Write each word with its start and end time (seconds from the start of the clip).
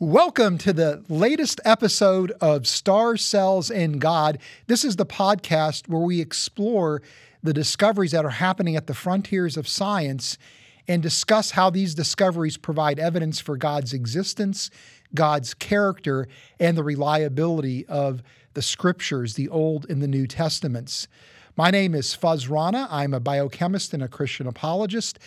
Welcome 0.00 0.58
to 0.58 0.72
the 0.72 1.02
latest 1.08 1.60
episode 1.64 2.30
of 2.40 2.68
Stars, 2.68 3.24
Cells 3.24 3.68
and 3.68 4.00
God. 4.00 4.38
This 4.68 4.84
is 4.84 4.94
the 4.94 5.04
podcast 5.04 5.88
where 5.88 6.00
we 6.00 6.20
explore 6.20 7.02
the 7.42 7.52
discoveries 7.52 8.12
that 8.12 8.24
are 8.24 8.30
happening 8.30 8.76
at 8.76 8.86
the 8.86 8.94
frontiers 8.94 9.56
of 9.56 9.66
science 9.66 10.38
and 10.86 11.02
discuss 11.02 11.50
how 11.50 11.68
these 11.68 11.96
discoveries 11.96 12.56
provide 12.56 13.00
evidence 13.00 13.40
for 13.40 13.56
God's 13.56 13.92
existence, 13.92 14.70
God's 15.14 15.52
character, 15.52 16.28
and 16.60 16.78
the 16.78 16.84
reliability 16.84 17.84
of 17.86 18.22
the 18.54 18.62
scriptures, 18.62 19.34
the 19.34 19.48
Old 19.48 19.84
and 19.90 20.00
the 20.00 20.06
New 20.06 20.28
Testaments. 20.28 21.08
My 21.56 21.72
name 21.72 21.96
is 21.96 22.14
Fuz 22.14 22.46
Rana. 22.46 22.86
I'm 22.88 23.14
a 23.14 23.18
biochemist 23.18 23.92
and 23.92 24.04
a 24.04 24.08
Christian 24.08 24.46
apologist, 24.46 25.18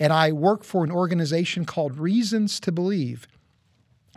and 0.00 0.12
I 0.12 0.32
work 0.32 0.64
for 0.64 0.82
an 0.82 0.90
organization 0.90 1.64
called 1.64 1.96
Reasons 1.96 2.58
to 2.58 2.72
Believe. 2.72 3.28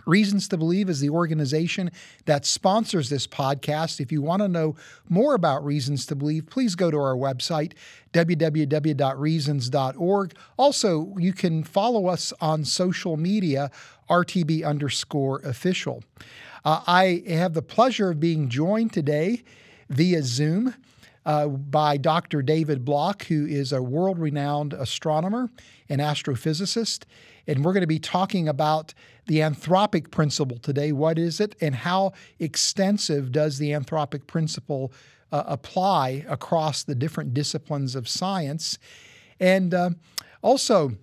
Reasons 0.09 0.47
to 0.47 0.57
Believe 0.57 0.89
is 0.89 0.99
the 0.99 1.11
organization 1.11 1.91
that 2.25 2.43
sponsors 2.43 3.09
this 3.09 3.27
podcast. 3.27 3.99
If 3.99 4.11
you 4.11 4.23
want 4.23 4.41
to 4.41 4.47
know 4.47 4.75
more 5.07 5.35
about 5.35 5.63
Reasons 5.63 6.07
to 6.07 6.15
Believe, 6.15 6.47
please 6.47 6.73
go 6.73 6.89
to 6.89 6.97
our 6.97 7.15
website, 7.15 7.73
www.reasons.org. 8.11 10.33
Also, 10.57 11.15
you 11.19 11.31
can 11.31 11.63
follow 11.63 12.07
us 12.07 12.33
on 12.41 12.65
social 12.65 13.17
media, 13.17 13.69
RTB 14.09 14.65
underscore 14.65 15.41
official. 15.41 16.03
Uh, 16.65 16.81
I 16.87 17.21
have 17.27 17.53
the 17.53 17.61
pleasure 17.61 18.09
of 18.09 18.19
being 18.19 18.49
joined 18.49 18.91
today 18.91 19.43
via 19.89 20.23
Zoom 20.23 20.73
uh, 21.25 21.47
by 21.47 21.97
Dr. 21.97 22.41
David 22.41 22.83
Block, 22.83 23.25
who 23.25 23.45
is 23.45 23.71
a 23.71 23.83
world 23.83 24.17
renowned 24.17 24.73
astronomer 24.73 25.51
and 25.87 26.01
astrophysicist. 26.01 27.03
And 27.45 27.63
we're 27.63 27.73
going 27.73 27.81
to 27.81 27.87
be 27.87 27.99
talking 27.99 28.47
about 28.47 28.95
the 29.29 29.37
anthropic 29.37 30.09
principle 30.09 30.57
today. 30.57 30.91
What 30.91 31.19
is 31.19 31.39
it, 31.39 31.55
and 31.61 31.75
how 31.75 32.13
extensive 32.39 33.31
does 33.31 33.59
the 33.59 33.69
anthropic 33.69 34.25
principle 34.25 34.91
uh, 35.31 35.43
apply 35.45 36.25
across 36.27 36.81
the 36.81 36.95
different 36.95 37.35
disciplines 37.35 37.95
of 37.95 38.09
science? 38.09 38.79
And 39.39 39.71
uh, 39.75 39.91
also, 40.41 40.93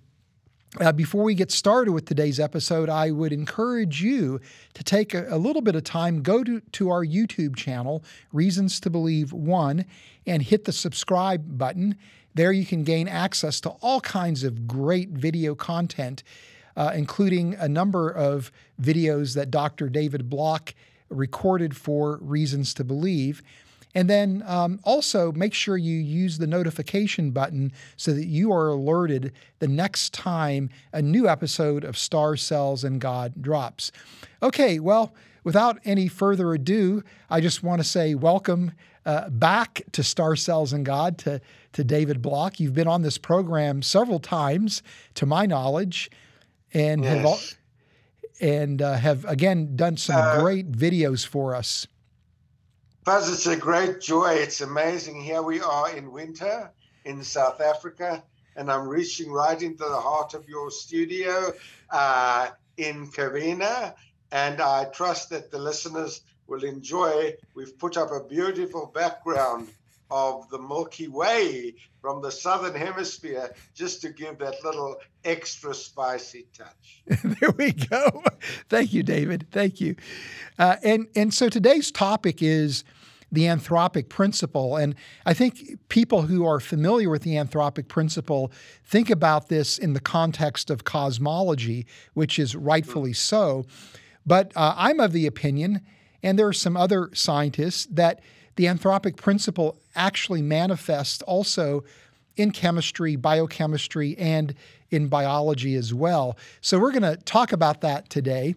uh, 0.80 0.90
before 0.90 1.22
we 1.22 1.36
get 1.36 1.52
started 1.52 1.92
with 1.92 2.04
today's 2.04 2.40
episode, 2.40 2.88
I 2.88 3.12
would 3.12 3.32
encourage 3.32 4.02
you 4.02 4.40
to 4.74 4.82
take 4.82 5.14
a, 5.14 5.28
a, 5.28 5.38
little 5.38 5.62
bit 5.62 5.76
of 5.76 5.84
time, 5.84 6.24
go 6.24 6.42
to, 6.42 6.58
to 6.60 6.90
our 6.90 7.04
YouTube 7.04 7.54
channel, 7.54 8.02
Reasons 8.32 8.80
to 8.80 8.90
Believe 8.90 9.32
One, 9.32 9.84
and 10.26 10.42
hit 10.42 10.64
the 10.64 10.72
subscribe 10.72 11.56
button. 11.56 11.94
There 12.34 12.50
you 12.50 12.66
can 12.66 12.82
gain 12.82 13.06
access 13.06 13.60
to 13.60 13.70
all 13.80 14.00
kinds 14.00 14.42
of 14.42 14.66
great 14.66 15.10
video 15.10 15.54
content 15.54 16.24
uh, 16.76 16.92
including 16.94 17.54
a 17.54 17.68
number 17.68 18.10
of 18.10 18.52
videos 18.80 19.34
that 19.34 19.50
Dr. 19.50 19.88
David 19.88 20.28
Block 20.28 20.74
recorded 21.08 21.76
for 21.76 22.18
Reasons 22.18 22.74
to 22.74 22.84
Believe. 22.84 23.42
And 23.94 24.10
then 24.10 24.42
um, 24.46 24.78
also 24.84 25.32
make 25.32 25.54
sure 25.54 25.78
you 25.78 25.96
use 25.96 26.36
the 26.36 26.46
notification 26.46 27.30
button 27.30 27.72
so 27.96 28.12
that 28.12 28.26
you 28.26 28.52
are 28.52 28.68
alerted 28.68 29.32
the 29.58 29.68
next 29.68 30.12
time 30.12 30.68
a 30.92 31.00
new 31.00 31.26
episode 31.26 31.82
of 31.82 31.96
Stars, 31.96 32.42
Cells 32.42 32.84
and 32.84 33.00
God 33.00 33.40
drops. 33.40 33.92
Okay, 34.42 34.78
well, 34.80 35.14
without 35.44 35.78
any 35.86 36.08
further 36.08 36.52
ado, 36.52 37.02
I 37.30 37.40
just 37.40 37.62
want 37.62 37.80
to 37.80 37.88
say 37.88 38.14
welcome 38.14 38.72
uh, 39.06 39.30
back 39.30 39.80
to 39.92 40.02
Stars, 40.02 40.42
Cells 40.42 40.74
and 40.74 40.84
God 40.84 41.16
to, 41.18 41.40
to 41.72 41.82
David 41.82 42.20
Block. 42.20 42.60
You've 42.60 42.74
been 42.74 42.88
on 42.88 43.00
this 43.00 43.16
program 43.16 43.80
several 43.80 44.18
times, 44.18 44.82
to 45.14 45.24
my 45.24 45.46
knowledge 45.46 46.10
and 46.72 47.04
yes. 47.04 47.16
have 47.16 47.26
all, 47.26 47.38
and 48.40 48.82
uh, 48.82 48.94
have 48.94 49.24
again 49.24 49.76
done 49.76 49.96
some 49.96 50.16
uh, 50.16 50.40
great 50.40 50.72
videos 50.72 51.26
for 51.26 51.54
us. 51.54 51.86
Fuz, 53.04 53.32
it's 53.32 53.46
a 53.46 53.56
great 53.56 54.00
joy. 54.00 54.32
It's 54.32 54.60
amazing. 54.60 55.22
Here 55.22 55.42
we 55.42 55.60
are 55.60 55.94
in 55.96 56.10
winter 56.10 56.70
in 57.04 57.22
South 57.22 57.60
Africa, 57.60 58.22
and 58.56 58.70
I'm 58.70 58.88
reaching 58.88 59.30
right 59.30 59.60
into 59.62 59.84
the 59.84 60.00
heart 60.00 60.34
of 60.34 60.48
your 60.48 60.70
studio 60.70 61.52
uh, 61.90 62.48
in 62.76 63.06
Covina. 63.06 63.94
And 64.32 64.60
I 64.60 64.86
trust 64.86 65.30
that 65.30 65.52
the 65.52 65.58
listeners 65.58 66.22
will 66.48 66.64
enjoy. 66.64 67.34
We've 67.54 67.78
put 67.78 67.96
up 67.96 68.10
a 68.10 68.24
beautiful 68.24 68.86
background 68.86 69.68
of 70.10 70.48
the 70.50 70.58
Milky 70.58 71.08
Way 71.08 71.74
from 72.00 72.22
the 72.22 72.30
southern 72.30 72.74
hemisphere 72.74 73.52
just 73.74 74.00
to 74.02 74.10
give 74.10 74.38
that 74.38 74.62
little 74.64 74.96
extra 75.24 75.74
spicy 75.74 76.46
touch. 76.56 77.02
there 77.40 77.50
we 77.56 77.72
go. 77.72 78.22
Thank 78.68 78.92
you, 78.92 79.02
David. 79.02 79.46
Thank 79.50 79.80
you. 79.80 79.96
Uh, 80.58 80.76
and 80.82 81.08
and 81.16 81.34
so 81.34 81.48
today's 81.48 81.90
topic 81.90 82.42
is 82.42 82.84
the 83.32 83.42
anthropic 83.42 84.08
principle, 84.08 84.76
and 84.76 84.94
I 85.24 85.34
think 85.34 85.88
people 85.88 86.22
who 86.22 86.46
are 86.46 86.60
familiar 86.60 87.10
with 87.10 87.22
the 87.22 87.34
anthropic 87.34 87.88
principle 87.88 88.52
think 88.84 89.10
about 89.10 89.48
this 89.48 89.78
in 89.78 89.94
the 89.94 90.00
context 90.00 90.70
of 90.70 90.84
cosmology, 90.84 91.86
which 92.14 92.38
is 92.38 92.54
rightfully 92.54 93.10
mm. 93.10 93.16
so. 93.16 93.64
But 94.24 94.52
uh, 94.54 94.74
I'm 94.76 95.00
of 95.00 95.12
the 95.12 95.26
opinion, 95.26 95.82
and 96.22 96.38
there 96.38 96.46
are 96.46 96.52
some 96.52 96.76
other 96.76 97.10
scientists 97.14 97.86
that 97.86 98.20
the 98.56 98.64
anthropic 98.64 99.16
principle 99.16 99.78
actually 99.96 100.42
manifests 100.42 101.22
also 101.22 101.84
in 102.36 102.50
chemistry, 102.50 103.16
biochemistry, 103.16 104.16
and 104.18 104.54
in 104.90 105.08
biology 105.08 105.74
as 105.74 105.92
well. 105.92 106.36
So 106.60 106.78
we're 106.78 106.92
going 106.92 107.02
to 107.02 107.16
talk 107.16 107.52
about 107.52 107.80
that 107.80 108.08
today. 108.10 108.54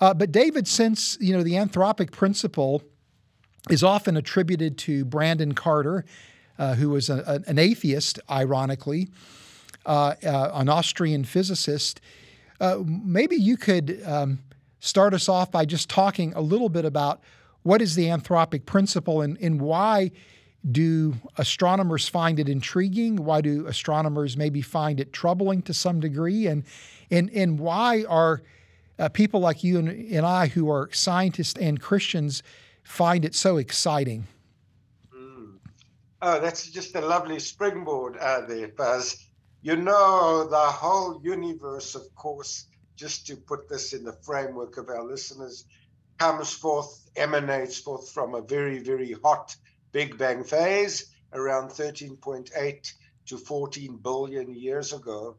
Uh, 0.00 0.14
but 0.14 0.32
David, 0.32 0.66
since 0.66 1.18
you 1.20 1.36
know 1.36 1.42
the 1.42 1.52
anthropic 1.52 2.10
principle 2.10 2.82
is 3.68 3.84
often 3.84 4.16
attributed 4.16 4.78
to 4.78 5.04
Brandon 5.04 5.52
Carter, 5.52 6.04
uh, 6.58 6.74
who 6.74 6.88
was 6.88 7.10
a, 7.10 7.22
a, 7.26 7.50
an 7.50 7.58
atheist, 7.58 8.18
ironically, 8.30 9.08
uh, 9.84 10.14
uh 10.24 10.50
an 10.54 10.70
Austrian 10.70 11.24
physicist, 11.24 12.00
uh, 12.60 12.78
maybe 12.84 13.36
you 13.36 13.58
could 13.58 14.02
um, 14.06 14.38
start 14.80 15.12
us 15.12 15.28
off 15.28 15.50
by 15.50 15.66
just 15.66 15.90
talking 15.90 16.32
a 16.34 16.40
little 16.40 16.70
bit 16.70 16.86
about 16.86 17.20
what 17.62 17.82
is 17.82 17.94
the 17.94 18.06
anthropic 18.06 18.64
principle 18.64 19.20
and, 19.20 19.36
and 19.38 19.60
why 19.60 20.10
do 20.68 21.14
astronomers 21.38 22.08
find 22.08 22.38
it 22.38 22.48
intriguing? 22.48 23.16
Why 23.16 23.40
do 23.40 23.66
astronomers 23.66 24.36
maybe 24.36 24.60
find 24.60 25.00
it 25.00 25.12
troubling 25.12 25.62
to 25.62 25.74
some 25.74 26.00
degree? 26.00 26.46
And, 26.46 26.64
and, 27.10 27.30
and 27.30 27.58
why 27.58 28.04
are 28.08 28.42
uh, 28.98 29.08
people 29.08 29.40
like 29.40 29.64
you 29.64 29.78
and, 29.78 29.88
and 29.88 30.26
I, 30.26 30.48
who 30.48 30.70
are 30.70 30.90
scientists 30.92 31.58
and 31.58 31.80
Christians, 31.80 32.42
find 32.82 33.24
it 33.24 33.34
so 33.34 33.56
exciting? 33.56 34.26
Mm. 35.14 35.54
Oh, 36.20 36.40
that's 36.40 36.70
just 36.70 36.94
a 36.94 37.00
lovely 37.00 37.38
springboard 37.38 38.18
uh, 38.18 38.42
there, 38.42 38.68
Fuz. 38.68 39.26
You 39.62 39.76
know, 39.76 40.46
the 40.48 40.56
whole 40.56 41.20
universe, 41.22 41.94
of 41.94 42.14
course, 42.14 42.66
just 42.96 43.26
to 43.28 43.36
put 43.36 43.68
this 43.68 43.94
in 43.94 44.04
the 44.04 44.12
framework 44.12 44.76
of 44.76 44.88
our 44.88 45.02
listeners, 45.02 45.64
comes 46.18 46.52
forth, 46.52 47.08
emanates 47.16 47.78
forth 47.78 48.10
from 48.10 48.34
a 48.34 48.42
very, 48.42 48.78
very 48.78 49.12
hot 49.24 49.56
Big 49.92 50.18
Bang 50.18 50.44
phase 50.44 51.06
around 51.32 51.70
13.8 51.70 52.92
to 53.26 53.38
14 53.38 53.96
billion 53.96 54.54
years 54.54 54.92
ago. 54.92 55.36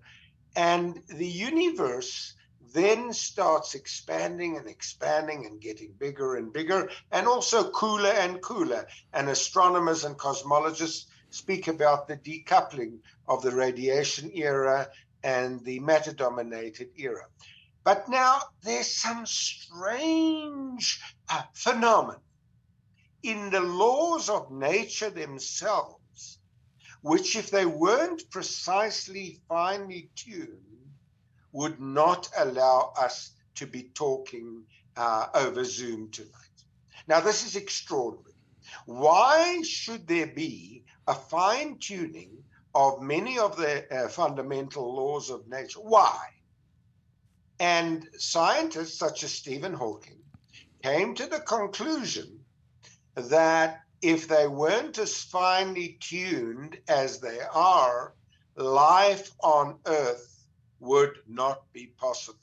And 0.56 1.02
the 1.08 1.28
universe 1.28 2.36
then 2.74 3.14
starts 3.14 3.76
expanding 3.76 4.58
and 4.58 4.68
expanding 4.68 5.46
and 5.46 5.60
getting 5.60 5.92
bigger 5.98 6.36
and 6.36 6.54
bigger, 6.54 6.90
and 7.12 7.28
also 7.28 7.70
cooler 7.72 8.12
and 8.12 8.42
cooler. 8.42 8.88
And 9.14 9.30
astronomers 9.30 10.04
and 10.06 10.18
cosmologists 10.18 11.06
speak 11.30 11.68
about 11.68 12.08
the 12.08 12.18
decoupling 12.18 13.00
of 13.28 13.42
the 13.42 13.52
radiation 13.52 14.32
era 14.34 14.90
and 15.24 15.64
the 15.64 15.80
matter 15.80 16.14
dominated 16.14 16.90
era. 16.98 17.26
But 17.84 18.10
now 18.10 18.40
there's 18.64 18.96
some 18.96 19.26
strange 19.26 21.02
uh, 21.30 21.44
phenomenon 21.54 22.22
in 23.24 23.50
the 23.50 23.62
laws 23.62 24.30
of 24.30 24.52
nature 24.52 25.10
themselves, 25.10 26.40
which, 27.02 27.36
if 27.36 27.50
they 27.50 27.66
weren't 27.66 28.30
precisely 28.30 29.40
finely 29.48 30.10
tuned, 30.16 30.58
would 31.52 31.80
not 31.80 32.30
allow 32.38 32.94
us 32.98 33.32
to 33.56 33.66
be 33.66 33.84
talking 33.94 34.64
uh, 34.96 35.28
over 35.34 35.64
Zoom 35.64 36.10
tonight. 36.12 36.32
Now, 37.08 37.20
this 37.20 37.46
is 37.46 37.56
extraordinary. 37.56 38.36
Why 38.86 39.62
should 39.64 40.08
there 40.08 40.28
be 40.28 40.84
a 41.08 41.14
fine 41.14 41.78
tuning 41.80 42.44
of 42.74 43.02
many 43.02 43.38
of 43.38 43.58
the 43.58 43.86
uh, 43.94 44.08
fundamental 44.08 44.96
laws 44.96 45.30
of 45.30 45.48
nature? 45.48 45.80
Why? 45.80 46.20
And 47.60 48.08
scientists 48.18 48.98
such 48.98 49.24
as 49.24 49.32
Stephen 49.32 49.74
Hawking 49.74 50.20
came 50.84 51.14
to 51.16 51.28
the 51.28 51.42
conclusion 51.42 52.41
that 53.16 53.82
if 54.02 54.28
they 54.28 54.48
weren't 54.48 54.98
as 54.98 55.22
finely 55.24 55.98
tuned 56.00 56.80
as 56.88 57.20
they 57.20 57.40
are, 57.54 58.14
life 58.56 59.32
on 59.44 59.78
Earth 59.86 60.44
would 60.80 61.18
not 61.28 61.72
be 61.74 61.88
possible. 61.98 62.40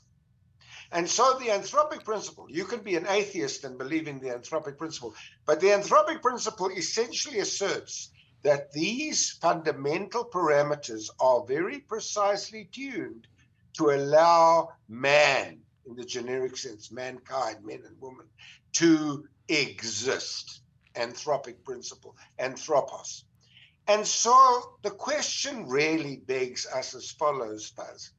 And 0.90 1.08
so 1.08 1.36
the 1.38 1.46
anthropic 1.46 2.04
principle, 2.04 2.46
you 2.48 2.64
can 2.64 2.80
be 2.80 2.96
an 2.96 3.06
atheist 3.06 3.64
and 3.64 3.76
believe 3.76 4.08
in 4.08 4.20
the 4.20 4.28
anthropic 4.28 4.78
principle, 4.78 5.14
but 5.44 5.60
the 5.60 5.68
anthropic 5.68 6.22
principle 6.22 6.70
essentially 6.70 7.40
asserts 7.40 8.10
that 8.42 8.72
these 8.72 9.32
fundamental 9.32 10.24
parameters 10.24 11.10
are 11.20 11.44
very 11.44 11.80
precisely 11.80 12.68
tuned 12.72 13.26
to 13.74 13.90
allow 13.90 14.70
man, 14.88 15.60
in 15.86 15.96
the 15.96 16.04
generic 16.04 16.56
sense, 16.56 16.90
mankind, 16.90 17.64
men 17.64 17.82
and 17.86 18.00
women, 18.00 18.26
to 18.72 19.26
exist. 19.48 20.60
Anthropic 20.94 21.62
principle, 21.64 22.16
anthropos. 22.38 23.24
And 23.86 24.06
so 24.06 24.76
the 24.82 24.90
question 24.90 25.66
really 25.66 26.16
begs 26.16 26.66
us 26.66 26.94
as 26.94 27.10
follows, 27.10 27.72
Fuz. 27.74 28.10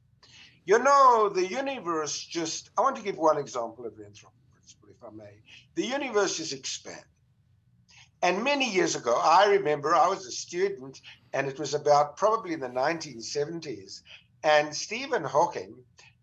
You 0.64 0.78
know, 0.78 1.28
the 1.28 1.46
universe 1.46 2.18
just, 2.18 2.70
I 2.76 2.82
want 2.82 2.96
to 2.96 3.02
give 3.02 3.16
one 3.16 3.38
example 3.38 3.86
of 3.86 3.96
the 3.96 4.04
anthropic 4.04 4.42
principle, 4.52 4.88
if 4.90 5.02
I 5.04 5.10
may. 5.10 5.42
The 5.74 5.86
universe 5.86 6.40
is 6.40 6.52
expanding. 6.52 7.04
And 8.22 8.44
many 8.44 8.70
years 8.70 8.96
ago, 8.96 9.18
I 9.22 9.46
remember 9.46 9.94
I 9.94 10.08
was 10.08 10.26
a 10.26 10.30
student, 10.30 11.00
and 11.32 11.46
it 11.46 11.58
was 11.58 11.72
about 11.72 12.16
probably 12.16 12.52
in 12.52 12.60
the 12.60 12.68
1970s. 12.68 14.02
And 14.42 14.74
Stephen 14.74 15.24
Hawking 15.24 15.74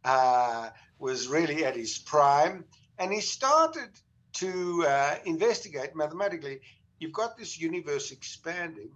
uh, 0.03 0.69
was 0.99 1.27
really 1.27 1.65
at 1.65 1.75
his 1.75 1.97
prime, 1.97 2.65
and 2.99 3.11
he 3.11 3.21
started 3.21 3.89
to 4.37 4.85
uh, 4.87 5.15
investigate 5.25 5.95
mathematically. 5.95 6.59
You've 6.99 7.13
got 7.13 7.37
this 7.37 7.59
universe 7.59 8.11
expanding. 8.11 8.89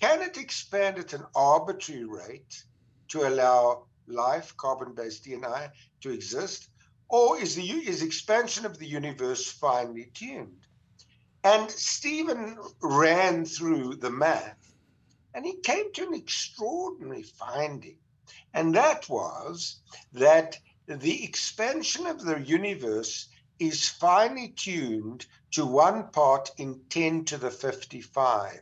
Can 0.00 0.22
it 0.22 0.36
expand 0.36 0.98
at 0.98 1.12
an 1.12 1.24
arbitrary 1.34 2.04
rate 2.04 2.64
to 3.08 3.28
allow 3.28 3.86
life, 4.06 4.56
carbon-based 4.56 5.24
DNA, 5.24 5.70
to 6.00 6.10
exist, 6.10 6.68
or 7.08 7.40
is 7.40 7.54
the 7.54 7.62
is 7.62 8.02
expansion 8.02 8.66
of 8.66 8.78
the 8.78 8.86
universe 8.86 9.50
finely 9.50 10.10
tuned? 10.14 10.66
And 11.44 11.70
Stephen 11.70 12.56
ran 12.82 13.44
through 13.44 13.96
the 13.96 14.10
math 14.10 14.64
and 15.34 15.44
he 15.44 15.56
came 15.56 15.92
to 15.92 16.06
an 16.06 16.14
extraordinary 16.14 17.22
finding. 17.22 17.98
And 18.54 18.74
that 18.74 19.08
was 19.08 19.80
that 20.12 20.56
the 20.86 21.24
expansion 21.24 22.06
of 22.06 22.24
the 22.24 22.40
universe 22.40 23.28
is 23.58 23.88
finely 23.88 24.48
tuned 24.48 25.26
to 25.52 25.64
one 25.64 26.08
part 26.08 26.50
in 26.58 26.80
10 26.90 27.24
to 27.26 27.38
the 27.38 27.50
55. 27.50 28.60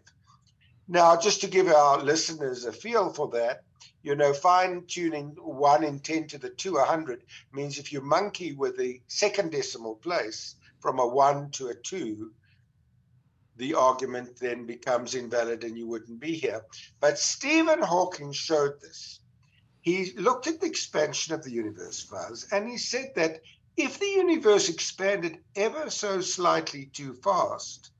Now, 0.88 1.16
just 1.16 1.40
to 1.40 1.46
give 1.46 1.68
our 1.68 2.02
listeners 2.02 2.64
a 2.64 2.72
feel 2.72 3.12
for 3.12 3.28
that, 3.30 3.62
you 4.02 4.16
know, 4.16 4.32
fine 4.32 4.84
tuning 4.86 5.36
1 5.40 5.84
in 5.84 6.00
10 6.00 6.26
to 6.28 6.38
the 6.38 6.50
200 6.50 7.22
means 7.52 7.78
if 7.78 7.92
you 7.92 8.00
monkey 8.00 8.52
with 8.52 8.76
the 8.76 9.00
second 9.06 9.52
decimal 9.52 9.94
place 9.94 10.56
from 10.80 10.98
a 10.98 11.06
1 11.06 11.50
to 11.52 11.68
a 11.68 11.74
2, 11.74 12.32
the 13.56 13.74
argument 13.74 14.36
then 14.40 14.66
becomes 14.66 15.14
invalid 15.14 15.62
and 15.62 15.78
you 15.78 15.86
wouldn't 15.86 16.18
be 16.18 16.34
here. 16.34 16.62
But 17.00 17.18
Stephen 17.18 17.80
Hawking 17.80 18.32
showed 18.32 18.80
this. 18.80 19.20
He 19.82 20.12
looked 20.12 20.46
at 20.46 20.60
the 20.60 20.66
expansion 20.66 21.34
of 21.34 21.42
the 21.42 21.52
universe, 21.52 22.00
Fuz, 22.00 22.46
and 22.52 22.68
he 22.68 22.76
said 22.76 23.12
that 23.16 23.40
if 23.76 23.98
the 23.98 24.06
universe 24.06 24.68
expanded 24.68 25.38
ever 25.56 25.90
so 25.90 26.20
slightly 26.20 26.86
too 26.86 27.14
fast, 27.14 27.90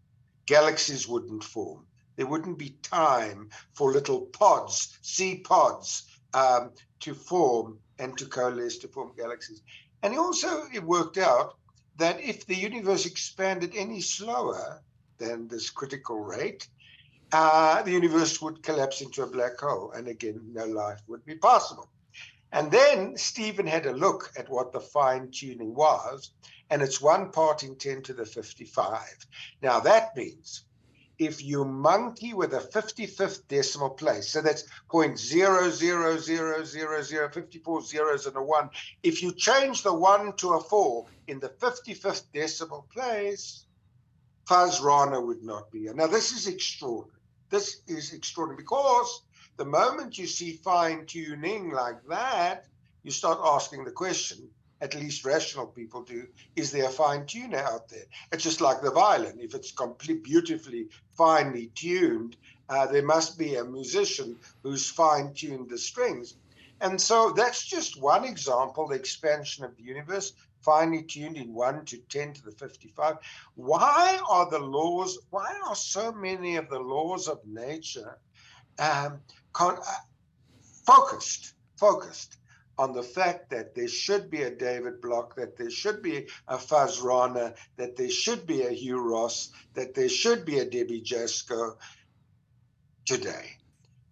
galaxies 0.46 1.08
wouldn't 1.08 1.44
form. 1.44 1.86
There 2.16 2.26
wouldn't 2.26 2.58
be 2.58 2.76
time 2.82 3.48
for 3.74 3.92
little 3.92 4.22
pods, 4.26 4.98
sea 5.02 5.38
pods, 5.38 6.04
um, 6.34 6.72
to 7.00 7.14
form 7.14 7.78
and 7.98 8.16
to 8.18 8.26
coalesce 8.26 8.78
to 8.78 8.88
form 8.88 9.12
galaxies. 9.16 9.62
And 10.02 10.18
also 10.18 10.64
it 10.72 10.82
worked 10.82 11.18
out 11.18 11.56
that 11.96 12.20
if 12.20 12.46
the 12.46 12.54
universe 12.56 13.06
expanded 13.06 13.72
any 13.74 14.00
slower, 14.00 14.82
than 15.22 15.48
this 15.48 15.70
critical 15.70 16.18
rate, 16.18 16.68
uh, 17.32 17.82
the 17.82 17.92
universe 17.92 18.42
would 18.42 18.62
collapse 18.62 19.00
into 19.00 19.22
a 19.22 19.26
black 19.26 19.58
hole. 19.58 19.92
And 19.92 20.08
again, 20.08 20.40
no 20.52 20.66
life 20.66 21.00
would 21.06 21.24
be 21.24 21.36
possible. 21.36 21.88
And 22.52 22.70
then 22.70 23.16
Stephen 23.16 23.66
had 23.66 23.86
a 23.86 23.92
look 23.92 24.30
at 24.36 24.50
what 24.50 24.72
the 24.72 24.80
fine 24.80 25.30
tuning 25.30 25.74
was, 25.74 26.32
and 26.68 26.82
it's 26.82 27.00
one 27.00 27.30
part 27.30 27.62
in 27.62 27.76
10 27.76 28.02
to 28.02 28.12
the 28.12 28.26
55. 28.26 29.26
Now, 29.62 29.80
that 29.80 30.14
means 30.16 30.64
if 31.18 31.42
you 31.42 31.64
monkey 31.64 32.34
with 32.34 32.52
a 32.52 32.60
55th 32.60 33.46
decimal 33.48 33.90
place, 33.90 34.28
so 34.28 34.42
that's 34.42 34.64
point 34.90 35.18
zero 35.18 35.70
zero 35.70 36.18
zero 36.18 36.64
zero 36.64 37.02
zero 37.02 37.30
54 37.30 37.82
zeros 37.82 38.26
and 38.26 38.36
a 38.36 38.42
one. 38.42 38.68
If 39.02 39.22
you 39.22 39.32
change 39.32 39.82
the 39.82 39.94
one 39.94 40.34
to 40.36 40.54
a 40.54 40.60
four 40.60 41.06
in 41.28 41.38
the 41.38 41.48
55th 41.48 42.24
decimal 42.34 42.86
place, 42.92 43.66
Fuz 44.46 44.80
Rana 44.80 45.20
would 45.20 45.42
not 45.42 45.70
be 45.70 45.80
here. 45.80 45.94
Now, 45.94 46.08
this 46.08 46.32
is 46.32 46.48
extraordinary. 46.48 47.18
This 47.50 47.82
is 47.86 48.12
extraordinary 48.12 48.62
because 48.62 49.22
the 49.56 49.64
moment 49.64 50.18
you 50.18 50.26
see 50.26 50.52
fine 50.52 51.06
tuning 51.06 51.70
like 51.70 52.02
that, 52.08 52.66
you 53.02 53.10
start 53.10 53.38
asking 53.42 53.84
the 53.84 53.90
question, 53.90 54.48
at 54.80 54.94
least 54.94 55.24
rational 55.24 55.66
people 55.66 56.02
do, 56.02 56.26
is 56.56 56.72
there 56.72 56.86
a 56.86 56.90
fine 56.90 57.26
tuner 57.26 57.58
out 57.58 57.88
there? 57.88 58.04
It's 58.32 58.42
just 58.42 58.60
like 58.60 58.82
the 58.82 58.90
violin. 58.90 59.38
If 59.38 59.54
it's 59.54 59.70
completely 59.70 60.22
beautifully, 60.22 60.88
finely 61.16 61.70
tuned, 61.74 62.36
uh, 62.68 62.86
there 62.86 63.04
must 63.04 63.38
be 63.38 63.56
a 63.56 63.64
musician 63.64 64.36
who's 64.62 64.90
fine 64.90 65.34
tuned 65.34 65.70
the 65.70 65.78
strings. 65.78 66.34
And 66.80 67.00
so 67.00 67.32
that's 67.36 67.64
just 67.64 68.00
one 68.00 68.24
example, 68.24 68.88
the 68.88 68.96
expansion 68.96 69.64
of 69.64 69.76
the 69.76 69.84
universe 69.84 70.32
finely 70.62 71.02
tuned 71.02 71.36
in 71.36 71.52
1 71.52 71.84
to 71.86 71.98
10 71.98 72.32
to 72.34 72.42
the 72.42 72.52
55. 72.52 73.16
Why 73.54 74.18
are 74.28 74.50
the 74.50 74.58
laws, 74.58 75.18
why 75.30 75.54
are 75.68 75.76
so 75.76 76.12
many 76.12 76.56
of 76.56 76.68
the 76.70 76.78
laws 76.78 77.28
of 77.28 77.38
nature 77.46 78.18
um, 78.78 79.20
con- 79.52 79.78
uh, 79.78 79.94
focused, 80.86 81.54
focused 81.76 82.36
on 82.78 82.92
the 82.92 83.02
fact 83.02 83.50
that 83.50 83.74
there 83.74 83.88
should 83.88 84.30
be 84.30 84.42
a 84.42 84.50
David 84.50 85.00
Block, 85.00 85.36
that 85.36 85.56
there 85.56 85.70
should 85.70 86.02
be 86.02 86.26
a 86.48 86.58
Fuz 86.58 87.00
Rana, 87.00 87.54
that 87.76 87.96
there 87.96 88.10
should 88.10 88.46
be 88.46 88.62
a 88.62 88.70
Hugh 88.70 89.00
Ross, 89.00 89.50
that 89.74 89.94
there 89.94 90.08
should 90.08 90.44
be 90.44 90.58
a 90.58 90.64
Debbie 90.64 91.02
Jasko 91.02 91.76
today. 93.04 93.50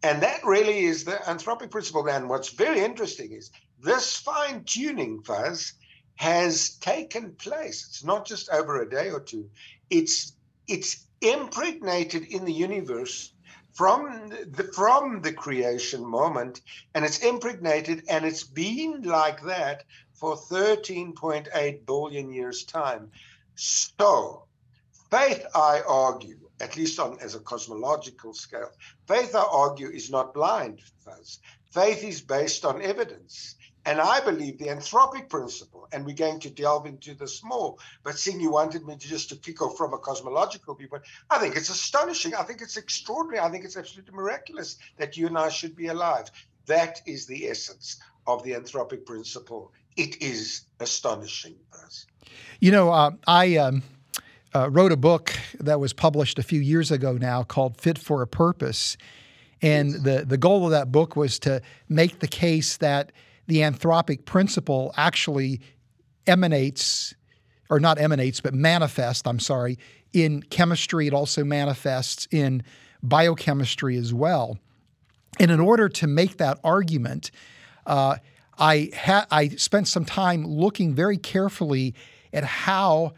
And 0.03 0.23
that 0.23 0.45
really 0.45 0.85
is 0.85 1.05
the 1.05 1.13
anthropic 1.13 1.71
principle. 1.71 2.09
And 2.09 2.29
what's 2.29 2.51
very 2.51 2.81
interesting 2.81 3.33
is 3.33 3.51
this 3.83 4.17
fine 4.17 4.65
tuning, 4.65 5.23
Fuz, 5.23 5.75
has 6.17 6.77
taken 6.77 7.33
place. 7.35 7.87
It's 7.89 8.05
not 8.05 8.27
just 8.27 8.51
over 8.51 8.83
a 8.83 8.89
day 8.89 9.11
or 9.11 9.21
two. 9.21 9.49
It's 9.89 10.33
it's 10.69 11.07
impregnated 11.21 12.25
in 12.25 12.45
the 12.45 12.53
universe 12.53 13.33
from 13.81 14.29
the 14.29 14.65
from 14.75 15.23
the 15.23 15.33
creation 15.33 16.05
moment, 16.05 16.61
and 16.95 17.03
it's 17.03 17.21
impregnated, 17.21 18.03
and 18.11 18.27
it's 18.27 18.45
been 18.45 19.01
like 19.01 19.41
that 19.45 19.85
for 20.13 20.37
13.8 20.37 21.87
billion 21.87 22.31
years 22.31 22.65
time. 22.65 23.11
So, 23.55 24.45
faith, 25.11 25.47
I 25.55 25.81
argue, 25.89 26.39
at 26.61 26.77
least 26.77 27.01
on 27.01 27.17
as 27.23 27.35
a 27.35 27.41
cosmological 27.41 28.35
scale, 28.35 28.71
faith, 29.09 29.35
I 29.35 29.47
argue, 29.51 29.89
is 29.89 30.11
not 30.11 30.35
blind. 30.35 30.83
Faith 31.71 32.05
is 32.05 32.21
based 32.21 32.67
on 32.67 32.83
evidence. 32.83 33.55
And 33.87 34.01
I 34.01 34.21
believe 34.21 34.59
the 34.59 34.67
anthropic 34.67 35.29
principle, 35.29 35.89
and 35.93 36.05
we're 36.05 36.15
going 36.15 36.41
to 36.41 36.51
delve 36.51 36.87
into 36.87 37.15
this 37.15 37.43
more, 37.43 37.77
but 38.03 38.19
seeing 38.19 38.41
you 38.41 38.51
wanted 38.51 38.87
me 38.87 38.97
to 38.97 39.09
just 39.09 39.31
to 39.31 39.37
kick 39.37 39.63
off 39.63 39.77
from 39.77 39.95
a 39.95 39.99
cosmological 39.99 40.75
viewpoint, 40.75 41.05
I 41.31 41.39
think 41.39 41.57
it's 41.57 41.71
astonishing. 41.71 42.35
I 42.35 42.43
think 42.43 42.61
it's 42.61 42.77
extraordinary. 42.77 43.41
I 43.45 43.51
think 43.51 43.65
it's 43.65 43.77
absolutely 43.77 44.15
miraculous 44.15 44.77
that 44.99 45.17
you 45.17 45.27
and 45.27 45.39
I 45.39 45.49
should 45.49 45.77
be 45.77 45.87
alive. 45.87 46.31
That 46.67 47.01
is 47.07 47.27
the 47.27 47.49
essence 47.49 47.99
of 48.27 48.43
the 48.43 48.53
anthropic 48.53 49.07
principle. 49.07 49.73
It 49.97 50.21
is 50.23 50.63
astonishing. 50.79 51.57
us. 51.85 52.07
You 52.61 52.73
know, 52.73 52.91
uh, 52.91 53.13
I 53.27 53.57
um, 53.57 53.83
uh, 54.55 54.69
wrote 54.71 54.93
a 54.93 54.97
book 54.97 55.33
that 55.59 55.81
was 55.81 55.93
published 55.93 56.39
a 56.39 56.43
few 56.43 56.61
years 56.61 56.91
ago 56.91 57.13
now 57.13 57.43
called 57.43 57.77
Fit 57.77 57.99
for 57.99 58.21
a 58.23 58.27
Purpose. 58.27 58.97
And 59.63 60.05
the, 60.05 60.25
the 60.27 60.39
goal 60.39 60.65
of 60.65 60.71
that 60.71 60.91
book 60.91 61.17
was 61.17 61.39
to 61.41 61.61
make 61.89 62.21
the 62.21 62.29
case 62.29 62.77
that 62.79 63.13
the 63.51 63.59
anthropic 63.59 64.25
principle 64.25 64.95
actually 64.97 65.61
emanates, 66.29 67.13
or 67.69 67.81
not 67.81 67.99
emanates, 67.99 68.41
but 68.41 68.55
manifests, 68.55 69.27
I'm 69.27 69.41
sorry, 69.41 69.77
in 70.13 70.43
chemistry. 70.45 71.09
It 71.09 71.13
also 71.13 71.43
manifests 71.43 72.29
in 72.31 72.63
biochemistry 73.03 73.97
as 73.97 74.15
well. 74.15 74.57
And 75.41 75.51
in 75.51 75.59
order 75.59 75.89
to 75.89 76.07
make 76.07 76.37
that 76.37 76.61
argument, 76.63 77.33
uh, 77.87 78.19
I, 78.57 78.91
ha- 78.97 79.27
I 79.33 79.49
spent 79.49 79.89
some 79.89 80.05
time 80.05 80.47
looking 80.47 80.95
very 80.95 81.19
carefully 81.19 81.97
at 82.33 82.45
how 82.45 83.15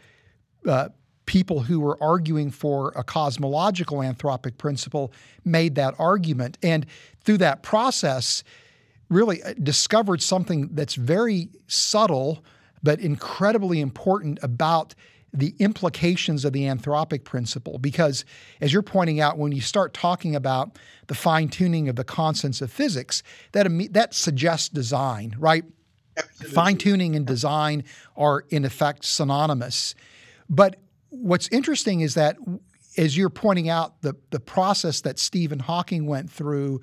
uh, 0.67 0.89
people 1.27 1.59
who 1.61 1.79
were 1.79 2.01
arguing 2.01 2.49
for 2.49 2.91
a 2.95 3.03
cosmological 3.03 3.99
anthropic 3.99 4.57
principle 4.57 5.13
made 5.45 5.75
that 5.75 5.93
argument. 5.99 6.57
And 6.63 6.87
through 7.23 7.37
that 7.37 7.61
process, 7.61 8.43
really 9.13 9.41
uh, 9.43 9.53
discovered 9.61 10.21
something 10.21 10.69
that's 10.73 10.95
very 10.95 11.49
subtle 11.67 12.43
but 12.81 12.99
incredibly 12.99 13.79
important 13.79 14.39
about 14.43 14.93
the 15.31 15.55
implications 15.57 16.45
of 16.45 16.53
the 16.53 16.63
anthropic 16.63 17.23
principle. 17.23 17.79
Because, 17.79 18.23
as 18.61 18.71
you're 18.71 18.83
pointing 18.83 19.19
out, 19.19 19.37
when 19.37 19.51
you 19.51 19.61
start 19.61 19.93
talking 19.93 20.35
about 20.35 20.77
the 21.07 21.15
fine 21.15 21.49
tuning 21.49 21.89
of 21.89 21.95
the 21.95 22.03
constants 22.03 22.61
of 22.61 22.71
physics, 22.71 23.23
that, 23.53 23.67
that 23.91 24.13
suggests 24.13 24.69
design, 24.69 25.35
right? 25.39 25.63
Fine 26.51 26.77
tuning 26.77 27.15
and 27.15 27.25
design 27.25 27.83
are, 28.15 28.45
in 28.49 28.65
effect, 28.65 29.03
synonymous. 29.03 29.95
But 30.49 30.75
what's 31.09 31.47
interesting 31.47 32.01
is 32.01 32.13
that, 32.13 32.37
as 32.97 33.17
you're 33.17 33.31
pointing 33.31 33.69
out, 33.69 34.01
the, 34.01 34.13
the 34.29 34.39
process 34.39 35.01
that 35.01 35.17
Stephen 35.17 35.57
Hawking 35.59 36.05
went 36.05 36.29
through 36.29 36.81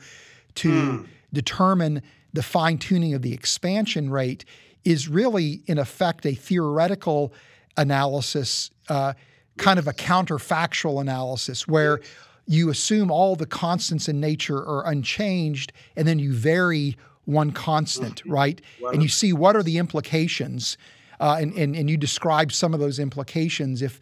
to 0.57 0.69
mm. 0.69 1.07
determine 1.33 2.03
the 2.33 2.43
fine 2.43 2.79
tuning 2.79 3.15
of 3.15 3.23
the 3.23 3.33
expansion 3.33 4.11
rate 4.11 4.45
is 4.85 5.09
really, 5.09 5.63
in 5.67 5.79
effect, 5.79 6.25
a 6.27 6.35
theoretical 6.35 7.33
analysis, 7.77 8.71
uh, 8.89 9.13
kind 9.59 9.79
of 9.79 9.87
a 9.87 9.93
counterfactual 9.93 11.01
analysis 11.01 11.69
where 11.69 12.01
you 12.47 12.71
assume 12.71 13.11
all 13.11 13.37
the 13.37 13.47
constants 13.47 14.09
in 14.09 14.21
nature 14.21 14.59
are 14.59 14.87
unchanged 14.87 15.73
and 15.97 16.09
then 16.09 16.19
you 16.19 16.33
vary 16.33 16.97
one 17.27 17.53
constant, 17.53 18.17
mm-hmm. 18.17 18.33
right? 18.33 18.61
And 18.93 19.03
you 19.03 19.09
see 19.09 19.33
what 19.33 19.55
are 19.55 19.63
the 19.63 19.79
implications, 19.79 20.77
uh, 21.21 21.37
and, 21.41 21.53
and, 21.55 21.77
and 21.77 21.89
you 21.89 21.97
describe 21.97 22.51
some 22.53 22.75
of 22.75 22.81
those 22.81 22.99
implications 22.99 23.83
if 23.83 24.01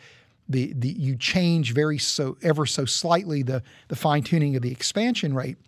the, 0.48 0.72
the 0.72 0.88
you 0.88 1.16
change 1.16 1.74
very 1.74 1.98
so 1.98 2.38
ever 2.42 2.64
so 2.64 2.86
slightly 2.86 3.42
the, 3.42 3.62
the 3.88 3.96
fine 3.96 4.22
tuning 4.22 4.56
of 4.56 4.62
the 4.62 4.70
expansion 4.70 5.34
rate. 5.34 5.58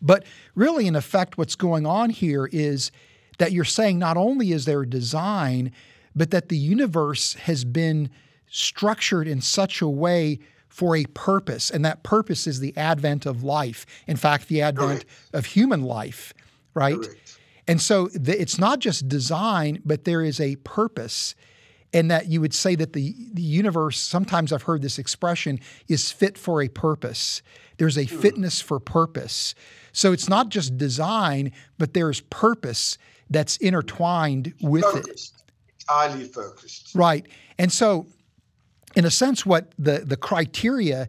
But 0.00 0.24
really, 0.54 0.86
in 0.86 0.96
effect, 0.96 1.38
what's 1.38 1.54
going 1.54 1.86
on 1.86 2.10
here 2.10 2.46
is 2.52 2.90
that 3.38 3.52
you're 3.52 3.64
saying 3.64 3.98
not 3.98 4.16
only 4.16 4.52
is 4.52 4.64
there 4.64 4.82
a 4.82 4.88
design, 4.88 5.72
but 6.14 6.30
that 6.30 6.48
the 6.48 6.56
universe 6.56 7.34
has 7.34 7.64
been 7.64 8.10
structured 8.48 9.28
in 9.28 9.40
such 9.40 9.82
a 9.82 9.88
way 9.88 10.38
for 10.68 10.94
a 10.96 11.04
purpose, 11.06 11.70
and 11.70 11.84
that 11.84 12.02
purpose 12.02 12.46
is 12.46 12.60
the 12.60 12.76
advent 12.76 13.24
of 13.24 13.42
life. 13.42 13.86
In 14.06 14.16
fact, 14.16 14.48
the 14.48 14.60
advent 14.60 15.06
Correct. 15.06 15.30
of 15.32 15.46
human 15.46 15.82
life, 15.82 16.34
right? 16.74 16.96
Correct. 16.96 17.38
And 17.66 17.80
so 17.80 18.08
the, 18.08 18.38
it's 18.40 18.58
not 18.58 18.78
just 18.78 19.08
design, 19.08 19.80
but 19.84 20.04
there 20.04 20.22
is 20.22 20.40
a 20.40 20.56
purpose. 20.56 21.34
And 21.92 22.10
that 22.10 22.26
you 22.26 22.40
would 22.40 22.52
say 22.52 22.74
that 22.74 22.92
the, 22.92 23.14
the 23.32 23.42
universe, 23.42 23.98
sometimes 23.98 24.52
I've 24.52 24.64
heard 24.64 24.82
this 24.82 24.98
expression, 24.98 25.60
is 25.88 26.12
fit 26.12 26.36
for 26.36 26.60
a 26.60 26.68
purpose. 26.68 27.42
There's 27.78 27.98
a 27.98 28.04
hmm. 28.04 28.18
fitness 28.18 28.60
for 28.60 28.80
purpose. 28.80 29.54
So 29.92 30.12
it's 30.12 30.28
not 30.28 30.48
just 30.48 30.76
design, 30.76 31.52
but 31.78 31.94
there's 31.94 32.20
purpose 32.22 32.98
that's 33.30 33.56
intertwined 33.58 34.54
with 34.60 34.84
Focused. 34.84 35.34
it 35.36 35.36
highly 35.88 36.24
focused. 36.24 36.94
Right. 36.94 37.26
And 37.58 37.72
so, 37.72 38.06
in 38.94 39.04
a 39.04 39.10
sense, 39.10 39.44
what 39.44 39.72
the, 39.78 39.98
the 39.98 40.16
criteria 40.16 41.08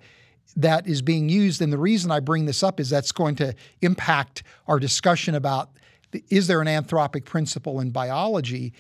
that 0.56 0.88
is 0.88 1.02
being 1.02 1.30
used, 1.30 1.62
and 1.62 1.72
the 1.72 1.78
reason 1.78 2.12
I 2.12 2.20
bring 2.20 2.46
this 2.46 2.64
up 2.64 2.80
is 2.80 2.90
that's 2.90 3.12
going 3.12 3.36
to 3.36 3.54
impact 3.82 4.44
our 4.68 4.80
discussion 4.80 5.36
about 5.36 5.70
the, 6.12 6.24
is 6.30 6.48
there 6.48 6.62
an 6.62 6.68
anthropic 6.68 7.26
principle 7.26 7.80
in 7.80 7.92
biology, 7.92 8.74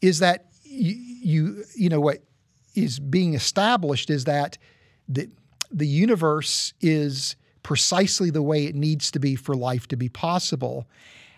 is 0.00 0.20
that 0.20 0.46
you, 0.62 0.94
you, 0.94 1.64
you 1.74 1.88
know, 1.88 2.00
what 2.00 2.22
is 2.74 2.98
being 2.98 3.34
established 3.34 4.10
is 4.10 4.24
that 4.24 4.58
the, 5.08 5.28
the 5.70 5.86
universe 5.86 6.72
is 6.80 7.36
precisely 7.62 8.30
the 8.30 8.42
way 8.42 8.64
it 8.66 8.74
needs 8.74 9.10
to 9.10 9.18
be 9.18 9.34
for 9.34 9.54
life 9.54 9.88
to 9.88 9.96
be 9.96 10.08
possible 10.08 10.86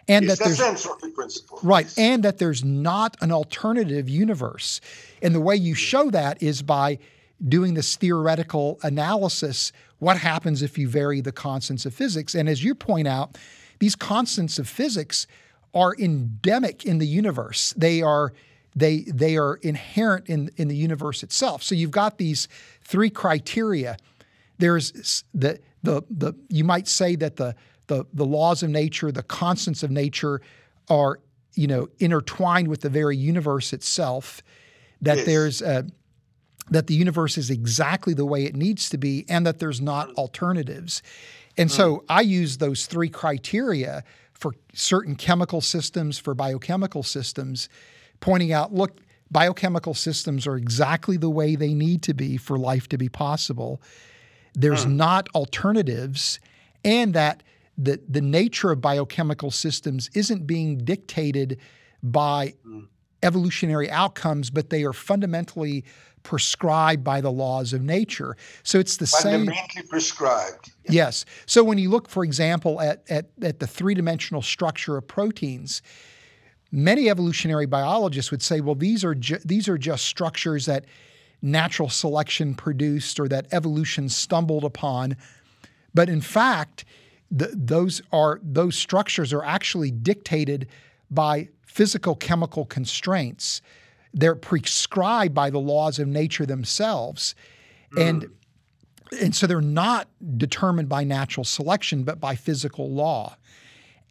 and 0.08 0.24
yes, 0.24 0.38
that 0.38 0.44
there's 0.44 0.60
entropy 0.60 1.10
principle. 1.10 1.60
Right, 1.62 1.92
and 1.98 2.22
that 2.22 2.38
there's 2.38 2.64
not 2.64 3.16
an 3.20 3.30
alternative 3.30 4.08
universe. 4.08 4.80
And 5.20 5.34
the 5.34 5.40
way 5.40 5.54
you 5.54 5.74
show 5.74 6.10
that 6.10 6.42
is 6.42 6.62
by 6.62 6.98
doing 7.46 7.74
this 7.74 7.96
theoretical 7.96 8.80
analysis. 8.82 9.70
What 9.98 10.16
happens 10.16 10.62
if 10.62 10.78
you 10.78 10.88
vary 10.88 11.20
the 11.20 11.32
constants 11.32 11.86
of 11.86 11.94
physics? 11.94 12.34
And 12.34 12.48
as 12.48 12.64
you 12.64 12.74
point 12.74 13.06
out, 13.06 13.38
these 13.78 13.94
constants 13.94 14.58
of 14.58 14.68
physics 14.68 15.26
are 15.74 15.94
endemic 15.98 16.84
in 16.84 16.98
the 16.98 17.06
universe. 17.06 17.74
They 17.76 18.02
are 18.02 18.32
they 18.74 19.00
they 19.02 19.36
are 19.36 19.56
inherent 19.56 20.26
in 20.28 20.50
in 20.56 20.68
the 20.68 20.76
universe 20.76 21.22
itself. 21.22 21.62
So 21.62 21.74
you've 21.74 21.90
got 21.90 22.18
these 22.18 22.48
three 22.82 23.10
criteria. 23.10 23.98
There's 24.58 25.24
the 25.32 25.60
the 25.82 26.02
the 26.10 26.34
you 26.48 26.64
might 26.64 26.88
say 26.88 27.16
that 27.16 27.36
the 27.36 27.54
the, 27.88 28.04
the 28.12 28.24
laws 28.24 28.62
of 28.62 28.70
nature, 28.70 29.10
the 29.10 29.22
constants 29.22 29.82
of 29.82 29.90
nature 29.90 30.40
are, 30.88 31.20
you 31.54 31.66
know, 31.66 31.88
intertwined 31.98 32.68
with 32.68 32.82
the 32.82 32.90
very 32.90 33.16
universe 33.16 33.72
itself, 33.72 34.42
that 35.02 35.18
yes. 35.18 35.26
there's 35.26 35.62
a, 35.62 35.86
that 36.70 36.86
the 36.86 36.94
universe 36.94 37.36
is 37.36 37.50
exactly 37.50 38.14
the 38.14 38.26
way 38.26 38.44
it 38.44 38.54
needs 38.54 38.88
to 38.90 38.98
be 38.98 39.24
and 39.28 39.46
that 39.46 39.58
there's 39.58 39.80
not 39.80 40.10
alternatives. 40.14 41.02
And 41.56 41.72
so 41.72 41.96
mm. 41.96 42.04
I 42.08 42.20
use 42.20 42.58
those 42.58 42.86
three 42.86 43.08
criteria 43.08 44.04
for 44.34 44.52
certain 44.74 45.16
chemical 45.16 45.60
systems, 45.60 46.18
for 46.18 46.34
biochemical 46.34 47.02
systems, 47.02 47.68
pointing 48.20 48.52
out 48.52 48.72
look, 48.72 49.00
biochemical 49.30 49.94
systems 49.94 50.46
are 50.46 50.56
exactly 50.56 51.16
the 51.16 51.30
way 51.30 51.56
they 51.56 51.74
need 51.74 52.02
to 52.02 52.14
be 52.14 52.36
for 52.36 52.58
life 52.58 52.88
to 52.90 52.98
be 52.98 53.08
possible. 53.08 53.80
There's 54.58 54.84
mm. 54.84 54.96
not 54.96 55.28
alternatives, 55.34 56.40
and 56.84 57.14
that 57.14 57.44
the, 57.78 58.00
the 58.08 58.20
nature 58.20 58.72
of 58.72 58.80
biochemical 58.80 59.52
systems 59.52 60.10
isn't 60.14 60.46
being 60.46 60.78
dictated 60.78 61.58
by 62.02 62.54
mm. 62.66 62.86
evolutionary 63.22 63.88
outcomes, 63.88 64.50
but 64.50 64.70
they 64.70 64.82
are 64.82 64.92
fundamentally 64.92 65.84
prescribed 66.24 67.04
by 67.04 67.20
the 67.20 67.30
laws 67.30 67.72
of 67.72 67.80
nature. 67.82 68.36
So 68.64 68.80
it's 68.80 68.96
the 68.96 69.06
fundamentally 69.06 69.46
same. 69.46 69.46
Fundamentally 69.46 69.88
prescribed. 69.88 70.72
Yes. 70.88 71.24
So 71.46 71.62
when 71.62 71.78
you 71.78 71.88
look, 71.88 72.08
for 72.08 72.24
example, 72.24 72.80
at, 72.80 73.04
at, 73.08 73.26
at 73.40 73.60
the 73.60 73.66
three 73.66 73.94
dimensional 73.94 74.42
structure 74.42 74.96
of 74.96 75.06
proteins, 75.06 75.80
many 76.72 77.08
evolutionary 77.08 77.66
biologists 77.66 78.32
would 78.32 78.42
say, 78.42 78.60
well, 78.60 78.74
these 78.74 79.04
are, 79.04 79.14
ju- 79.14 79.38
these 79.44 79.68
are 79.68 79.78
just 79.78 80.04
structures 80.04 80.66
that 80.66 80.84
natural 81.42 81.88
selection 81.88 82.54
produced 82.54 83.20
or 83.20 83.28
that 83.28 83.46
evolution 83.52 84.08
stumbled 84.08 84.64
upon. 84.64 85.16
But 85.94 86.08
in 86.08 86.20
fact, 86.20 86.84
the, 87.30 87.50
those 87.54 88.02
are 88.12 88.40
those 88.42 88.76
structures 88.76 89.32
are 89.32 89.44
actually 89.44 89.90
dictated 89.90 90.68
by 91.10 91.48
physical 91.66 92.14
chemical 92.14 92.64
constraints. 92.64 93.60
They're 94.14 94.34
prescribed 94.34 95.34
by 95.34 95.50
the 95.50 95.58
laws 95.58 95.98
of 95.98 96.08
nature 96.08 96.46
themselves, 96.46 97.34
mm. 97.92 98.08
and 98.08 98.30
and 99.20 99.34
so 99.34 99.46
they're 99.46 99.60
not 99.60 100.08
determined 100.36 100.88
by 100.88 101.04
natural 101.04 101.44
selection, 101.44 102.04
but 102.04 102.20
by 102.20 102.34
physical 102.34 102.90
law, 102.90 103.36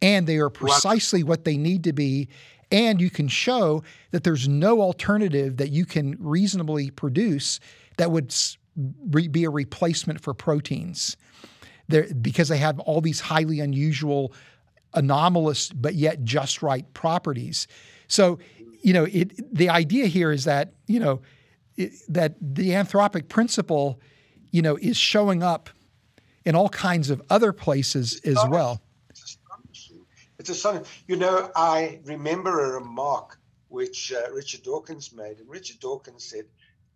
and 0.00 0.26
they 0.26 0.38
are 0.38 0.50
precisely 0.50 1.22
what, 1.22 1.40
what 1.40 1.44
they 1.44 1.56
need 1.56 1.84
to 1.84 1.92
be. 1.92 2.28
And 2.70 3.00
you 3.00 3.10
can 3.10 3.28
show 3.28 3.82
that 4.10 4.24
there's 4.24 4.46
no 4.46 4.82
alternative 4.82 5.56
that 5.56 5.70
you 5.70 5.86
can 5.86 6.16
reasonably 6.18 6.90
produce 6.90 7.60
that 7.96 8.10
would 8.10 8.34
be 9.32 9.44
a 9.44 9.50
replacement 9.50 10.20
for 10.20 10.34
proteins 10.34 11.16
because 12.20 12.48
they 12.48 12.58
have 12.58 12.78
all 12.80 13.00
these 13.00 13.20
highly 13.20 13.60
unusual, 13.60 14.32
anomalous, 14.94 15.70
but 15.70 15.94
yet 15.94 16.22
just 16.24 16.62
right 16.62 16.92
properties. 16.92 17.66
So, 18.06 18.38
you 18.82 18.92
know, 18.92 19.04
it, 19.04 19.54
the 19.54 19.70
idea 19.70 20.06
here 20.06 20.30
is 20.30 20.44
that, 20.44 20.74
you 20.86 21.00
know, 21.00 21.22
it, 21.76 21.92
that 22.08 22.34
the 22.40 22.70
anthropic 22.70 23.28
principle, 23.28 24.00
you 24.50 24.62
know, 24.62 24.76
is 24.76 24.96
showing 24.96 25.42
up 25.42 25.70
in 26.44 26.54
all 26.54 26.68
kinds 26.68 27.10
of 27.10 27.22
other 27.30 27.52
places 27.52 28.20
as 28.24 28.36
well. 28.50 28.82
Astonishing. 30.48 30.86
You 31.06 31.16
know, 31.16 31.50
I 31.54 32.00
remember 32.04 32.60
a 32.60 32.80
remark 32.80 33.38
which 33.68 34.12
uh, 34.12 34.32
Richard 34.32 34.62
Dawkins 34.62 35.12
made, 35.12 35.38
and 35.38 35.48
Richard 35.48 35.80
Dawkins 35.80 36.24
said, 36.24 36.44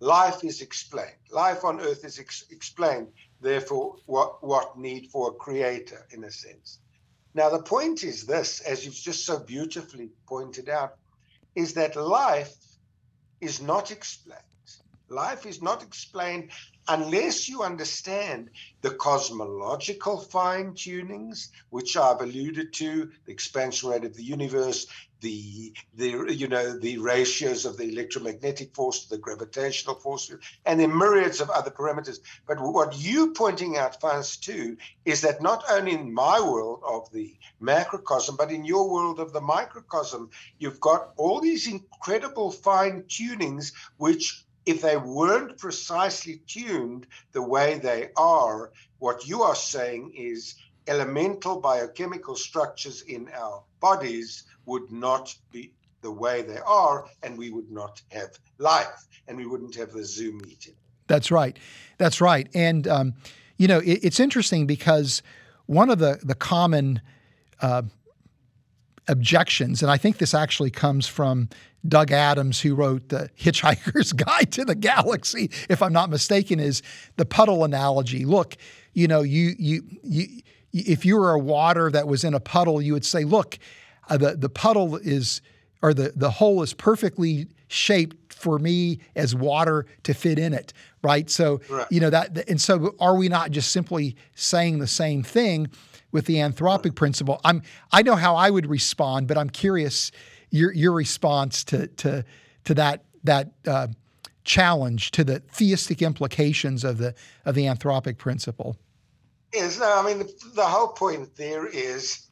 "Life 0.01 0.45
is 0.45 0.63
explained. 0.63 1.17
Life 1.31 1.65
on 1.65 1.81
Earth 1.81 2.05
is 2.05 2.19
ex- 2.19 2.45
explained 2.51 3.09
therefore 3.43 3.97
what 4.07 4.43
what 4.43 4.79
need 4.79 5.11
for 5.11 5.29
a 5.29 5.35
creator 5.35 6.07
in 6.13 6.25
a 6.25 6.31
sense 6.31 6.79
now 7.35 7.51
the 7.51 7.63
point 7.63 8.05
is 8.05 8.25
this 8.25 8.61
as 8.61 8.85
you've 8.85 8.95
just 8.95 9.27
so 9.27 9.39
beautifully 9.39 10.11
pointed 10.27 10.69
out 10.69 10.95
is 11.55 11.75
that 11.75 11.97
life 11.97 12.55
is 13.41 13.61
not 13.61 13.91
explained 13.91 14.41
Life 15.13 15.45
is 15.45 15.61
not 15.61 15.83
explained 15.83 16.53
unless 16.89 17.47
you 17.47 17.63
understand 17.63 18.49
the 18.81 18.93
cosmological 18.93 20.19
fine 20.19 20.73
tunings, 20.73 21.49
which 21.69 21.99
I've 21.99 22.23
alluded 22.23 22.73
to, 22.75 23.11
the 23.27 23.33
expansion 23.33 23.91
rate 23.91 24.05
of 24.05 24.17
the 24.17 24.25
universe, 24.25 24.87
the 25.21 25.75
the 25.95 26.35
you 26.35 26.49
know 26.49 26.79
the 26.79 26.97
ratios 26.97 27.67
of 27.67 27.77
the 27.77 27.85
electromagnetic 27.85 28.75
force 28.75 29.05
to 29.05 29.11
the 29.11 29.19
gravitational 29.19 29.97
force, 29.97 30.33
and 30.65 30.81
the 30.81 30.89
myriads 30.89 31.43
of 31.43 31.51
other 31.51 31.71
parameters. 31.71 32.21
But 32.49 32.59
what 32.59 32.99
you're 32.99 33.35
pointing 33.35 33.77
out 33.77 34.01
first 34.01 34.43
too 34.43 34.79
is 35.05 35.21
that 35.21 35.43
not 35.43 35.63
only 35.71 35.93
in 35.93 36.15
my 36.15 36.41
world 36.41 36.83
of 36.87 37.13
the 37.13 37.37
macrocosm, 37.61 38.37
but 38.37 38.51
in 38.51 38.65
your 38.65 38.91
world 38.91 39.21
of 39.21 39.35
the 39.35 39.43
microcosm, 39.43 40.31
you've 40.59 40.81
got 40.81 41.13
all 41.19 41.43
these 41.43 41.69
incredible 41.69 42.51
fine 42.51 43.03
tunings 43.03 43.73
which 43.99 44.47
if 44.67 44.81
they 44.81 44.97
weren't 44.97 45.59
precisely 45.59 46.41
tuned 46.47 47.07
the 47.33 47.43
way 47.43 47.79
they 47.79 48.11
are, 48.17 48.71
what 48.99 49.27
you 49.27 49.43
are 49.43 49.55
saying 49.55 50.13
is 50.17 50.55
elemental 50.87 51.61
biochemical 51.61 52.37
structures 52.37 53.03
in 53.03 53.29
our 53.35 53.63
bodies 53.81 54.45
would 54.67 54.91
not 54.91 55.35
be 55.51 55.73
the 56.03 56.11
way 56.11 56.43
they 56.43 56.59
are, 56.59 57.07
and 57.23 57.39
we 57.39 57.51
would 57.51 57.71
not 57.71 58.03
have 58.11 58.39
life, 58.59 59.07
and 59.29 59.37
we 59.37 59.47
wouldn't 59.47 59.75
have 59.75 59.93
the 59.93 60.05
Zoom 60.05 60.39
meeting. 60.39 60.75
That's 61.07 61.31
right. 61.31 61.57
That's 61.99 62.21
right. 62.21 62.49
And, 62.55 62.89
um, 62.89 63.15
you 63.57 63.69
know, 63.69 63.79
it, 63.79 64.01
it's 64.03 64.19
interesting 64.19 64.67
because 64.67 65.23
one 65.67 65.91
of 65.91 65.99
the, 65.99 66.19
the 66.23 66.35
common 66.35 67.01
uh, 67.61 67.83
objections, 69.09 69.83
and 69.83 69.91
I 69.91 69.97
think 69.97 70.19
this 70.19 70.35
actually 70.35 70.71
comes 70.71 71.07
from 71.07 71.49
Doug 71.87 72.13
Adams, 72.13 72.61
who 72.61 72.75
wrote 72.75 73.09
the 73.09 73.29
Hitchhiker's 73.39 74.13
Guide 74.13 74.53
to 74.53 74.65
the 74.65 74.75
Galaxy, 74.75 75.51
if 75.69 75.83
I'm 75.83 75.93
not 75.93 76.11
mistaken, 76.11 76.61
is 76.61 76.83
the 77.17 77.25
puddle 77.25 77.65
analogy. 77.65 78.25
Look, 78.25 78.57
you 78.93 79.09
know, 79.09 79.23
you 79.23 79.55
you 79.59 79.83
you 80.03 80.43
if 80.73 81.05
you 81.05 81.17
were 81.17 81.33
a 81.33 81.39
water 81.39 81.91
that 81.91 82.07
was 82.07 82.25
in 82.25 82.35
a 82.35 82.41
puddle, 82.41 82.81
you 82.81 82.93
would 82.93 83.05
say, 83.05 83.25
look, 83.25 83.59
uh, 84.09 84.17
the 84.17 84.37
the 84.37 84.49
puddle 84.49 84.97
is 84.97 85.43
or 85.83 85.93
the 85.93 86.13
the 86.15 86.31
hole 86.31 86.63
is 86.63 86.73
perfectly 86.73 87.49
shaped 87.69 88.33
for 88.33 88.59
me 88.59 88.99
as 89.17 89.35
water 89.35 89.87
to 90.05 90.15
fit 90.15 90.39
in 90.39 90.53
it, 90.53 90.73
right? 91.03 91.29
So 91.31 91.61
right. 91.69 91.87
you 91.91 92.01
know 92.01 92.11
that, 92.11 92.49
and 92.49 92.61
so 92.61 92.95
are 93.01 93.17
we 93.17 93.29
not 93.29 93.51
just 93.51 93.73
simply 93.73 94.17
saying 94.35 94.79
the 94.79 94.87
same 94.87 95.23
thing 95.23 95.69
with 96.13 96.27
the 96.27 96.37
anthropic 96.37 96.95
principle? 96.95 97.41
I'm 97.45 97.63
I 97.91 98.03
know 98.03 98.15
how 98.15 98.37
I 98.37 98.51
would 98.51 98.67
respond, 98.67 99.27
but 99.27 99.37
I'm 99.37 99.51
curious 99.51 100.13
your 100.51 100.73
your 100.73 100.93
response 100.93 101.65
to 101.65 101.89
to 101.89 102.25
to 102.65 102.75
that 102.75 103.05
that 103.25 103.51
uh, 103.67 103.89
challenge 104.45 105.11
to 105.13 105.25
the 105.25 105.41
theistic 105.41 106.03
implications 106.03 106.85
of 106.85 106.99
the 106.99 107.15
of 107.45 107.55
the 107.55 107.65
anthropic 107.65 108.19
principle. 108.19 108.77
Is 109.53 109.81
I 109.83 110.03
mean 110.03 110.19
the, 110.19 110.33
the 110.55 110.65
whole 110.65 110.89
point 110.89 111.37
there 111.37 111.67
is 111.67 112.29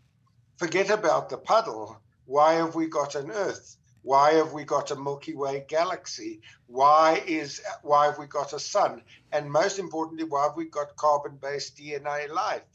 forget 0.56 0.90
about 0.90 1.30
the 1.30 1.38
puddle. 1.38 1.99
Why 2.26 2.54
have 2.54 2.75
we 2.75 2.87
got 2.87 3.14
an 3.14 3.30
Earth? 3.30 3.76
Why 4.02 4.32
have 4.34 4.52
we 4.52 4.64
got 4.64 4.90
a 4.90 4.96
Milky 4.96 5.34
Way 5.34 5.64
galaxy? 5.68 6.40
Why 6.66 7.22
is 7.26 7.60
why 7.82 8.06
have 8.06 8.18
we 8.18 8.26
got 8.26 8.52
a 8.52 8.58
sun? 8.58 9.02
And 9.32 9.50
most 9.50 9.78
importantly, 9.78 10.25
why 10.25 10.44
have 10.44 10.56
we 10.56 10.66
got 10.66 10.96
carbon-based 10.96 11.76
DNA 11.76 12.30
life? 12.30 12.70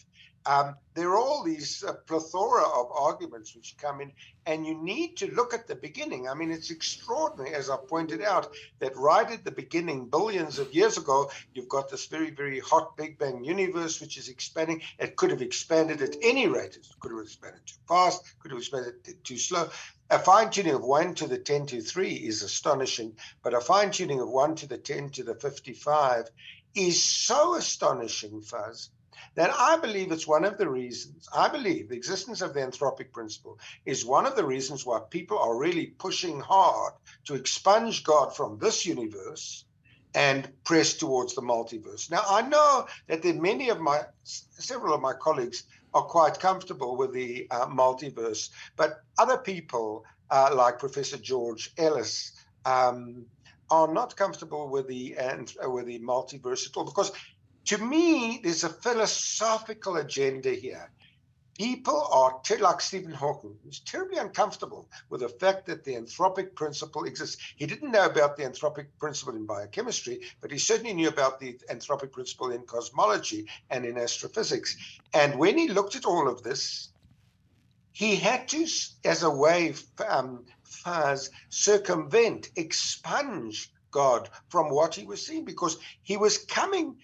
Um, 0.47 0.75
there 0.93 1.09
are 1.09 1.17
all 1.17 1.43
these 1.43 1.83
uh, 1.83 1.93
plethora 1.93 2.63
of 2.63 2.91
arguments 2.91 3.55
which 3.55 3.75
come 3.77 3.99
in, 3.99 4.11
and 4.45 4.65
you 4.65 4.75
need 4.75 5.17
to 5.17 5.33
look 5.33 5.55
at 5.55 5.67
the 5.67 5.75
beginning. 5.75 6.27
I 6.27 6.35
mean, 6.35 6.51
it's 6.51 6.69
extraordinary, 6.69 7.55
as 7.55 7.69
I 7.69 7.77
pointed 7.77 8.21
out, 8.21 8.53
that 8.79 8.95
right 8.95 9.29
at 9.29 9.43
the 9.43 9.51
beginning, 9.51 10.07
billions 10.07 10.59
of 10.59 10.73
years 10.73 10.99
ago, 10.99 11.31
you've 11.53 11.67
got 11.67 11.89
this 11.89 12.05
very, 12.05 12.29
very 12.29 12.59
hot 12.59 12.95
Big 12.95 13.17
Bang 13.17 13.43
universe 13.43 13.99
which 13.99 14.17
is 14.17 14.29
expanding. 14.29 14.83
It 14.99 15.15
could 15.15 15.31
have 15.31 15.41
expanded 15.41 16.01
at 16.03 16.15
any 16.21 16.47
rate. 16.47 16.75
It 16.75 16.87
could 16.99 17.11
have 17.11 17.21
expanded 17.21 17.61
too 17.65 17.75
fast, 17.87 18.23
could 18.39 18.51
have 18.51 18.59
expanded 18.59 19.23
too 19.23 19.37
slow. 19.37 19.69
A 20.11 20.19
fine 20.19 20.51
tuning 20.51 20.75
of 20.75 20.83
1 20.83 21.15
to 21.15 21.27
the 21.27 21.39
10 21.39 21.65
to 21.67 21.81
3 21.81 22.13
is 22.13 22.43
astonishing, 22.43 23.17
but 23.41 23.55
a 23.55 23.59
fine 23.59 23.89
tuning 23.89 24.21
of 24.21 24.29
1 24.29 24.55
to 24.57 24.67
the 24.67 24.77
10 24.77 25.09
to 25.09 25.23
the 25.23 25.33
55 25.33 26.29
is 26.75 27.03
so 27.03 27.55
astonishing, 27.55 28.41
Fuz 28.41 28.91
that 29.35 29.51
I 29.57 29.77
believe 29.77 30.11
it's 30.11 30.27
one 30.27 30.45
of 30.45 30.57
the 30.57 30.69
reasons, 30.69 31.27
I 31.35 31.49
believe 31.49 31.89
the 31.89 31.95
existence 31.95 32.41
of 32.41 32.53
the 32.53 32.61
anthropic 32.61 33.11
principle 33.11 33.59
is 33.85 34.05
one 34.05 34.25
of 34.25 34.35
the 34.35 34.45
reasons 34.45 34.85
why 34.85 34.99
people 35.09 35.37
are 35.37 35.57
really 35.57 35.87
pushing 35.87 36.39
hard 36.39 36.93
to 37.25 37.35
expunge 37.35 38.03
God 38.03 38.35
from 38.35 38.59
this 38.59 38.85
universe 38.85 39.65
and 40.13 40.47
press 40.63 40.93
towards 40.93 41.35
the 41.35 41.41
multiverse. 41.41 42.09
Now, 42.09 42.23
I 42.27 42.41
know 42.41 42.87
that 43.07 43.21
there 43.21 43.35
are 43.35 43.41
many 43.41 43.69
of 43.69 43.81
my, 43.81 44.01
several 44.23 44.93
of 44.93 45.01
my 45.01 45.13
colleagues 45.13 45.63
are 45.93 46.03
quite 46.03 46.39
comfortable 46.39 46.95
with 46.95 47.13
the 47.13 47.47
uh, 47.51 47.67
multiverse, 47.67 48.49
but 48.77 49.01
other 49.17 49.37
people, 49.37 50.05
uh, 50.31 50.51
like 50.55 50.79
Professor 50.79 51.17
George 51.17 51.71
Ellis, 51.77 52.31
um, 52.65 53.25
are 53.69 53.91
not 53.91 54.15
comfortable 54.15 54.69
with 54.69 54.87
the 54.87 55.17
uh, 55.17 55.69
with 55.69 55.85
the 55.87 55.99
multiverse 55.99 56.67
at 56.67 56.77
all 56.77 56.85
because 56.85 57.11
to 57.65 57.77
me, 57.77 58.39
there's 58.43 58.63
a 58.63 58.69
philosophical 58.69 59.97
agenda 59.97 60.51
here. 60.51 60.91
People 61.57 62.07
are, 62.11 62.41
like 62.59 62.81
Stephen 62.81 63.13
Hawking, 63.13 63.55
who's 63.63 63.79
terribly 63.79 64.17
uncomfortable 64.17 64.89
with 65.09 65.21
the 65.21 65.29
fact 65.29 65.65
that 65.67 65.85
the 65.85 65.95
anthropic 65.95 66.53
principle 66.53 67.05
exists. 67.05 67.41
He 67.55 67.65
didn't 67.65 67.91
know 67.91 68.05
about 68.05 68.35
the 68.35 68.43
anthropic 68.43 68.87
principle 68.99 69.35
in 69.35 69.45
biochemistry, 69.45 70.19
but 70.41 70.51
he 70.51 70.57
certainly 70.57 70.93
knew 70.93 71.07
about 71.07 71.39
the 71.39 71.57
anthropic 71.71 72.11
principle 72.11 72.51
in 72.51 72.63
cosmology 72.63 73.47
and 73.69 73.85
in 73.85 73.97
astrophysics. 73.97 74.75
And 75.13 75.39
when 75.39 75.57
he 75.57 75.69
looked 75.69 75.95
at 75.95 76.05
all 76.05 76.27
of 76.27 76.43
this, 76.43 76.89
he 77.93 78.17
had 78.17 78.49
to, 78.49 78.67
as 79.05 79.23
a 79.23 79.29
way, 79.29 79.73
um, 80.05 80.43
as 80.85 81.31
circumvent, 81.47 82.49
expunge 82.57 83.71
God 83.91 84.29
from 84.49 84.69
what 84.69 84.93
he 84.93 85.05
was 85.05 85.25
seeing 85.25 85.45
because 85.45 85.77
he 86.01 86.17
was 86.17 86.39
coming 86.39 86.97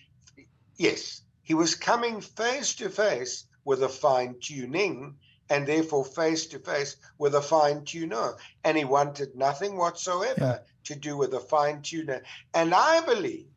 Yes, 0.77 1.21
he 1.43 1.53
was 1.53 1.75
coming 1.75 2.21
face 2.21 2.75
to 2.75 2.89
face 2.89 3.45
with 3.65 3.83
a 3.83 3.89
fine 3.89 4.35
tuning 4.39 5.17
and 5.49 5.67
therefore 5.67 6.05
face 6.05 6.45
to 6.47 6.59
face 6.59 6.95
with 7.17 7.35
a 7.35 7.41
fine 7.41 7.83
tuner. 7.83 8.35
And 8.63 8.77
he 8.77 8.85
wanted 8.85 9.35
nothing 9.35 9.77
whatsoever 9.77 10.35
yeah. 10.39 10.59
to 10.85 10.95
do 10.95 11.17
with 11.17 11.33
a 11.33 11.41
fine 11.41 11.81
tuner. 11.81 12.23
And 12.53 12.73
I 12.73 13.01
believe 13.01 13.47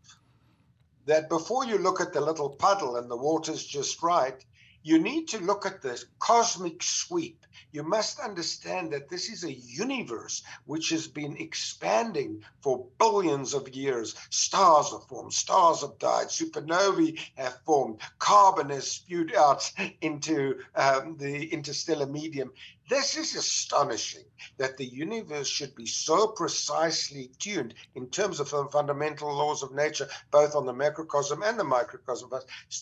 that 1.06 1.28
before 1.28 1.64
you 1.64 1.78
look 1.78 2.00
at 2.00 2.12
the 2.12 2.20
little 2.20 2.50
puddle 2.50 2.96
and 2.96 3.10
the 3.10 3.16
water's 3.16 3.64
just 3.64 4.02
right, 4.02 4.44
you 4.82 4.98
need 4.98 5.28
to 5.28 5.38
look 5.38 5.66
at 5.66 5.82
the 5.82 6.02
cosmic 6.18 6.82
sweep. 6.82 7.46
You 7.72 7.82
must 7.82 8.20
understand 8.20 8.92
that 8.92 9.08
this 9.08 9.28
is 9.28 9.44
a 9.44 9.52
universe 9.52 10.42
which 10.66 10.90
has 10.90 11.06
been 11.08 11.36
expanding 11.36 12.44
for 12.60 12.86
billions 12.98 13.54
of 13.54 13.68
years. 13.68 14.14
Stars 14.30 14.90
have 14.90 15.06
formed, 15.08 15.32
stars 15.32 15.80
have 15.82 15.98
died, 15.98 16.28
supernovae 16.28 17.18
have 17.36 17.58
formed, 17.66 18.00
carbon 18.18 18.70
has 18.70 18.90
spewed 18.90 19.34
out 19.34 19.70
into 20.00 20.60
um, 20.74 21.16
the 21.18 21.52
interstellar 21.52 22.06
medium. 22.06 22.52
This 22.88 23.16
is 23.16 23.34
astonishing 23.34 24.24
that 24.58 24.76
the 24.76 24.84
universe 24.84 25.48
should 25.48 25.74
be 25.74 25.86
so 25.86 26.26
precisely 26.26 27.30
tuned 27.38 27.74
in 27.94 28.10
terms 28.10 28.40
of 28.40 28.50
the 28.50 28.66
fundamental 28.66 29.34
laws 29.34 29.62
of 29.62 29.74
nature, 29.74 30.06
both 30.30 30.54
on 30.54 30.66
the 30.66 30.72
macrocosm 30.72 31.42
and 31.42 31.58
the 31.58 31.64
microcosm, 31.64 32.30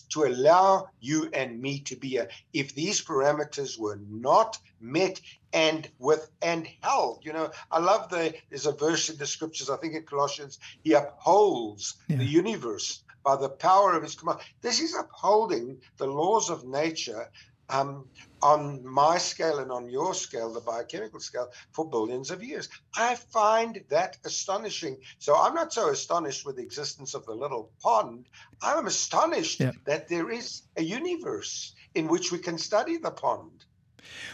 to 0.09 0.23
allow 0.25 0.89
you 0.99 1.29
and 1.33 1.61
me 1.61 1.79
to 1.81 1.95
be 1.95 2.09
here. 2.09 2.29
If 2.51 2.75
these 2.75 3.01
parameters 3.01 3.79
were 3.79 3.99
not 4.09 4.59
met 4.79 5.19
and 5.53 5.89
with 5.99 6.29
and 6.41 6.67
held, 6.81 7.23
you 7.23 7.33
know, 7.33 7.51
I 7.71 7.79
love 7.79 8.09
the 8.09 8.33
there's 8.49 8.65
a 8.65 8.71
verse 8.71 9.09
in 9.09 9.17
the 9.17 9.25
scriptures, 9.25 9.69
I 9.69 9.77
think 9.77 9.93
in 9.93 10.03
Colossians, 10.03 10.59
he 10.83 10.93
upholds 10.93 11.95
yeah. 12.07 12.17
the 12.17 12.25
universe 12.25 13.03
by 13.23 13.35
the 13.37 13.49
power 13.49 13.95
of 13.95 14.03
his 14.03 14.15
command. 14.15 14.39
This 14.61 14.81
is 14.81 14.95
upholding 14.95 15.79
the 15.97 16.07
laws 16.07 16.49
of 16.49 16.65
nature 16.65 17.29
um, 17.69 18.05
on 18.41 18.85
my 18.85 19.17
scale 19.17 19.59
and 19.59 19.71
on 19.71 19.89
your 19.89 20.13
scale, 20.13 20.51
the 20.51 20.59
biochemical 20.59 21.19
scale, 21.19 21.51
for 21.71 21.89
billions 21.89 22.29
of 22.29 22.43
years. 22.43 22.67
I 22.95 23.15
find 23.15 23.83
that 23.89 24.17
astonishing. 24.25 24.97
So 25.19 25.35
I'm 25.35 25.55
not 25.55 25.71
so 25.71 25.89
astonished 25.89 26.45
with 26.45 26.57
the 26.57 26.61
existence 26.61 27.13
of 27.13 27.25
the 27.25 27.33
little 27.33 27.71
pond. 27.81 28.25
I'm 28.61 28.85
astonished 28.85 29.61
yeah. 29.61 29.71
that 29.85 30.09
there 30.09 30.29
is 30.29 30.63
a 30.75 30.83
universe 30.83 31.73
in 31.95 32.07
which 32.07 32.31
we 32.31 32.39
can 32.39 32.57
study 32.57 32.97
the 32.97 33.11
pond. 33.11 33.65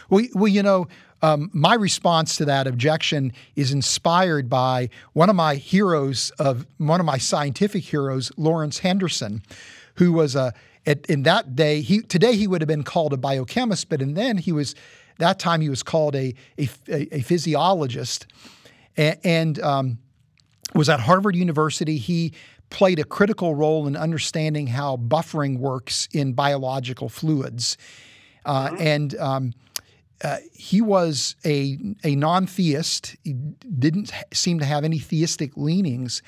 Well, 0.08 0.24
well 0.34 0.48
you 0.48 0.62
know, 0.62 0.88
um, 1.22 1.50
my 1.52 1.74
response 1.74 2.36
to 2.36 2.44
that 2.46 2.66
objection 2.66 3.32
is 3.54 3.72
inspired 3.72 4.48
by 4.48 4.88
one 5.12 5.28
of 5.28 5.36
my 5.36 5.56
heroes 5.56 6.30
of 6.38 6.66
one 6.78 7.00
of 7.00 7.06
my 7.06 7.18
scientific 7.18 7.84
heroes, 7.84 8.32
Lawrence 8.36 8.78
Henderson, 8.78 9.42
who 9.96 10.12
was 10.12 10.34
a 10.34 10.54
at, 10.86 11.04
in 11.06 11.24
that 11.24 11.54
day, 11.54 11.82
he 11.82 12.00
today 12.00 12.36
he 12.36 12.46
would 12.46 12.60
have 12.62 12.68
been 12.68 12.84
called 12.84 13.12
a 13.12 13.16
biochemist, 13.16 13.88
but 13.88 14.00
in 14.00 14.14
then 14.14 14.38
he 14.38 14.52
was 14.52 14.74
that 15.18 15.38
time 15.38 15.60
he 15.60 15.68
was 15.68 15.82
called 15.82 16.16
a 16.16 16.34
a, 16.58 16.68
a 16.88 17.20
physiologist, 17.20 18.26
and, 18.96 19.18
and 19.22 19.60
um, 19.60 19.98
was 20.74 20.88
at 20.88 21.00
Harvard 21.00 21.36
University. 21.36 21.98
He 21.98 22.32
played 22.70 22.98
a 22.98 23.04
critical 23.04 23.54
role 23.54 23.86
in 23.86 23.96
understanding 23.96 24.68
how 24.68 24.96
buffering 24.96 25.58
works 25.58 26.08
in 26.12 26.32
biological 26.32 27.08
fluids. 27.08 27.76
Uh, 28.44 28.68
mm-hmm. 28.68 28.82
And 28.82 29.18
um, 29.18 29.52
uh, 30.22 30.38
he 30.52 30.80
was 30.80 31.36
a, 31.44 31.78
a 32.04 32.14
non 32.16 32.46
theist, 32.46 33.16
he 33.24 33.32
didn't 33.32 34.12
seem 34.32 34.58
to 34.58 34.64
have 34.64 34.84
any 34.84 34.98
theistic 34.98 35.56
leanings. 35.56 36.22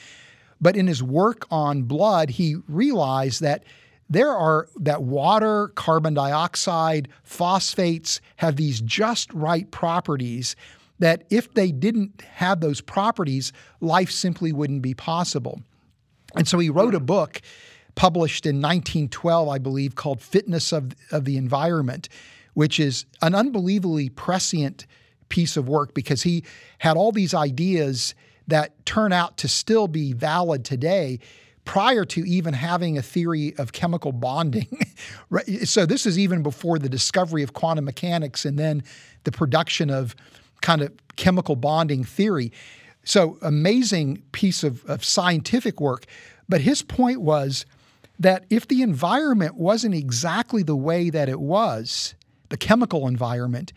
But 0.60 0.76
in 0.76 0.86
his 0.86 1.02
work 1.02 1.46
on 1.50 1.82
blood, 1.82 2.30
he 2.30 2.56
realized 2.68 3.40
that 3.40 3.64
there 4.08 4.30
are 4.30 4.68
that 4.76 5.02
water, 5.02 5.68
carbon 5.68 6.14
dioxide, 6.14 7.08
phosphates 7.24 8.20
have 8.36 8.56
these 8.56 8.80
just 8.80 9.32
right 9.32 9.68
properties 9.70 10.54
that 10.98 11.24
if 11.30 11.52
they 11.54 11.72
didn't 11.72 12.22
have 12.22 12.60
those 12.60 12.80
properties, 12.80 13.52
life 13.80 14.10
simply 14.10 14.52
wouldn't 14.52 14.82
be 14.82 14.94
possible. 14.94 15.62
And 16.36 16.46
so 16.46 16.58
he 16.58 16.70
wrote 16.70 16.94
a 16.94 16.98
hmm. 16.98 17.06
book 17.06 17.42
published 17.94 18.46
in 18.46 18.56
1912, 18.56 19.48
I 19.48 19.58
believe, 19.58 19.94
called 19.94 20.20
Fitness 20.20 20.72
of, 20.72 20.92
of 21.10 21.24
the 21.24 21.36
Environment, 21.36 22.08
which 22.54 22.80
is 22.80 23.04
an 23.20 23.34
unbelievably 23.34 24.10
prescient 24.10 24.86
piece 25.28 25.56
of 25.56 25.68
work 25.68 25.94
because 25.94 26.22
he 26.22 26.44
had 26.78 26.96
all 26.96 27.12
these 27.12 27.34
ideas 27.34 28.14
that 28.48 28.84
turn 28.84 29.12
out 29.12 29.36
to 29.38 29.48
still 29.48 29.88
be 29.88 30.12
valid 30.12 30.64
today 30.64 31.18
prior 31.64 32.04
to 32.04 32.20
even 32.26 32.54
having 32.54 32.98
a 32.98 33.02
theory 33.02 33.54
of 33.56 33.72
chemical 33.72 34.12
bonding. 34.12 34.66
so 35.64 35.86
this 35.86 36.06
is 36.06 36.18
even 36.18 36.42
before 36.42 36.78
the 36.78 36.88
discovery 36.88 37.42
of 37.42 37.52
quantum 37.52 37.84
mechanics 37.84 38.44
and 38.44 38.58
then 38.58 38.82
the 39.24 39.32
production 39.32 39.88
of 39.88 40.16
kind 40.60 40.82
of 40.82 40.92
chemical 41.16 41.56
bonding 41.56 42.04
theory. 42.04 42.52
So 43.04 43.38
amazing 43.42 44.22
piece 44.32 44.64
of, 44.64 44.84
of 44.86 45.04
scientific 45.04 45.80
work. 45.80 46.06
But 46.48 46.60
his 46.60 46.82
point 46.82 47.20
was 47.20 47.64
that 48.22 48.44
if 48.50 48.68
the 48.68 48.82
environment 48.82 49.56
wasn't 49.56 49.94
exactly 49.94 50.62
the 50.62 50.76
way 50.76 51.10
that 51.10 51.28
it 51.28 51.40
was, 51.40 52.14
the 52.48 52.56
chemical 52.56 53.08
environment, 53.08 53.72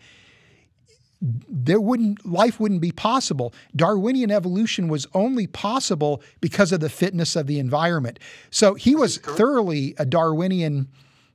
there 1.20 1.80
wouldn't 1.80 2.24
life 2.24 2.60
wouldn't 2.60 2.80
be 2.80 2.92
possible. 2.92 3.52
Darwinian 3.74 4.30
evolution 4.30 4.88
was 4.88 5.06
only 5.14 5.46
possible 5.46 6.22
because 6.40 6.72
of 6.72 6.80
the 6.80 6.90
fitness 6.90 7.34
of 7.34 7.46
the 7.46 7.58
environment. 7.58 8.18
So 8.50 8.74
he 8.74 8.94
was 8.94 9.18
thoroughly 9.18 9.94
a 9.98 10.04
Darwinian, 10.04 10.88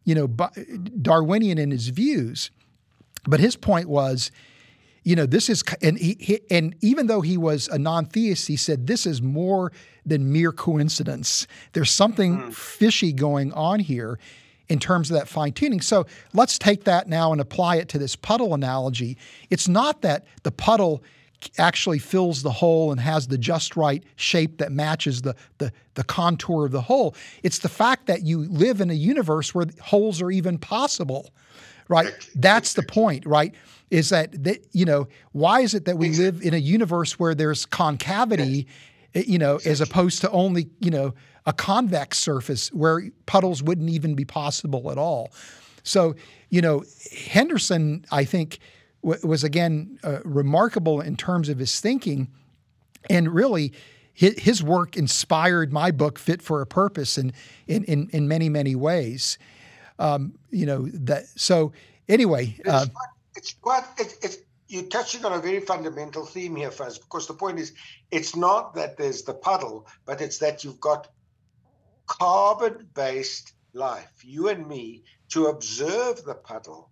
you 0.06 0.16
know, 0.16 0.28
Darwinian 0.28 1.58
in 1.58 1.72
his 1.72 1.90
views. 1.90 2.52
But 3.28 3.40
his 3.40 3.56
point 3.56 3.90
was 3.90 4.32
you 5.04 5.16
know, 5.16 5.26
this 5.26 5.50
is, 5.50 5.64
and 5.82 5.98
he, 5.98 6.16
he, 6.20 6.42
and 6.52 6.76
even 6.82 7.08
though 7.08 7.22
he 7.22 7.38
was 7.38 7.68
a 7.70 7.80
non-theist, 7.80 8.48
he 8.48 8.56
said 8.56 8.86
this 8.88 9.06
is 9.06 9.22
more 9.22 9.72
than 10.06 10.32
mere 10.32 10.52
coincidence. 10.52 11.48
There's 11.74 11.92
something 11.92 12.38
mm. 12.38 12.54
fishy 12.54 13.14
going 13.14 13.54
on 13.54 13.80
here 13.80 14.20
in 14.70 14.80
terms 14.80 15.12
of 15.12 15.18
that 15.18 15.28
fine 15.28 15.52
tuning. 15.52 15.82
So 15.82 16.06
let's 16.34 16.58
take 16.58 16.86
that 16.86 17.10
now 17.10 17.32
and 17.32 17.42
apply 17.42 17.76
it 17.76 17.90
to 17.90 17.98
this 17.98 18.16
puddle 18.16 18.54
analogy. 18.54 19.18
It's 19.50 19.68
not 19.68 20.02
that 20.02 20.26
the 20.44 20.52
puddle 20.52 21.04
actually 21.58 22.00
fills 22.00 22.44
the 22.44 22.52
hole 22.52 22.92
and 22.92 23.02
has 23.02 23.28
the 23.28 23.38
just 23.38 23.76
right 23.76 24.04
shape 24.16 24.60
that 24.60 24.72
matches 24.72 25.24
the, 25.24 25.36
the, 25.58 25.74
the 25.96 26.04
contour 26.04 26.66
of 26.66 26.72
the 26.72 26.82
hole. 26.82 27.16
It's 27.44 27.60
the 27.60 27.70
fact 27.70 28.06
that 28.06 28.24
you 28.24 28.46
live 28.46 28.80
in 28.80 28.90
a 28.90 28.96
universe 28.96 29.54
where 29.54 29.66
holes 29.82 30.22
are 30.22 30.32
even 30.32 30.58
possible, 30.58 31.32
right? 31.90 32.14
That's 32.36 32.74
the 32.74 32.84
point, 32.84 33.26
right? 33.26 33.54
is 33.92 34.08
that, 34.10 34.44
that 34.46 34.66
you 34.72 34.86
know 34.86 35.08
why 35.34 35.60
is 35.60 35.74
it 35.74 35.86
that 35.86 35.98
we 35.98 36.10
live 36.12 36.42
in 36.42 36.54
a 36.54 36.58
universe 36.58 37.20
where 37.20 37.36
there's 37.36 37.66
concavity, 37.66 38.66
you 39.14 39.38
know, 39.38 39.60
as 39.66 39.82
opposed 39.82 40.22
to 40.22 40.32
only 40.32 40.70
you 40.80 40.92
know 40.92 41.14
a 41.46 41.54
convex 41.54 42.20
surface 42.20 42.70
where 42.70 43.10
puddles 43.26 43.64
wouldn't 43.64 43.90
even 43.90 44.16
be 44.16 44.26
possible 44.26 44.92
at 44.92 44.98
all. 44.98 45.32
So 45.84 46.16
you 46.50 46.62
know 46.62 46.84
Henderson, 47.28 48.06
I 48.12 48.26
think, 48.26 48.60
w- 49.04 49.28
was 49.28 49.44
again 49.44 50.00
uh, 50.04 50.20
remarkable 50.24 51.02
in 51.02 51.16
terms 51.16 51.50
of 51.50 51.60
his 51.60 51.80
thinking, 51.80 52.30
and 53.10 53.34
really 53.34 53.74
his 54.14 54.62
work 54.62 54.98
inspired 54.98 55.72
my 55.72 55.90
book 55.90 56.20
fit 56.20 56.42
for 56.42 56.62
a 56.62 56.66
purpose 56.66 57.18
in 57.18 57.34
in 57.68 57.84
in, 57.86 58.10
in 58.12 58.28
many 58.28 58.50
many 58.50 58.76
ways 58.76 59.38
um, 60.00 60.34
you 60.50 60.66
know 60.66 60.88
that 60.94 61.26
so 61.36 61.72
anyway 62.10 62.56
uh, 62.66 62.86
it's 63.36 63.54
quite 63.54 63.84
it, 63.98 64.18
it's 64.22 64.38
you're 64.72 64.84
touching 64.84 65.26
on 65.26 65.34
a 65.34 65.42
very 65.42 65.60
fundamental 65.60 66.26
theme 66.26 66.56
here, 66.56 66.72
Fuz, 66.72 66.98
because 66.98 67.28
the 67.28 67.34
point 67.34 67.60
is 67.60 67.74
it's 68.10 68.36
not 68.36 68.74
that 68.76 68.98
there's 68.98 69.24
the 69.24 69.34
puddle, 69.34 69.86
but 70.06 70.22
it's 70.22 70.38
that 70.38 70.64
you've 70.64 70.80
got 70.80 71.10
carbon 72.08 72.88
based 72.94 73.54
life, 73.74 74.12
you 74.24 74.48
and 74.48 74.66
me, 74.68 75.04
to 75.30 75.48
observe 75.48 76.24
the 76.24 76.36
puddle. 76.36 76.90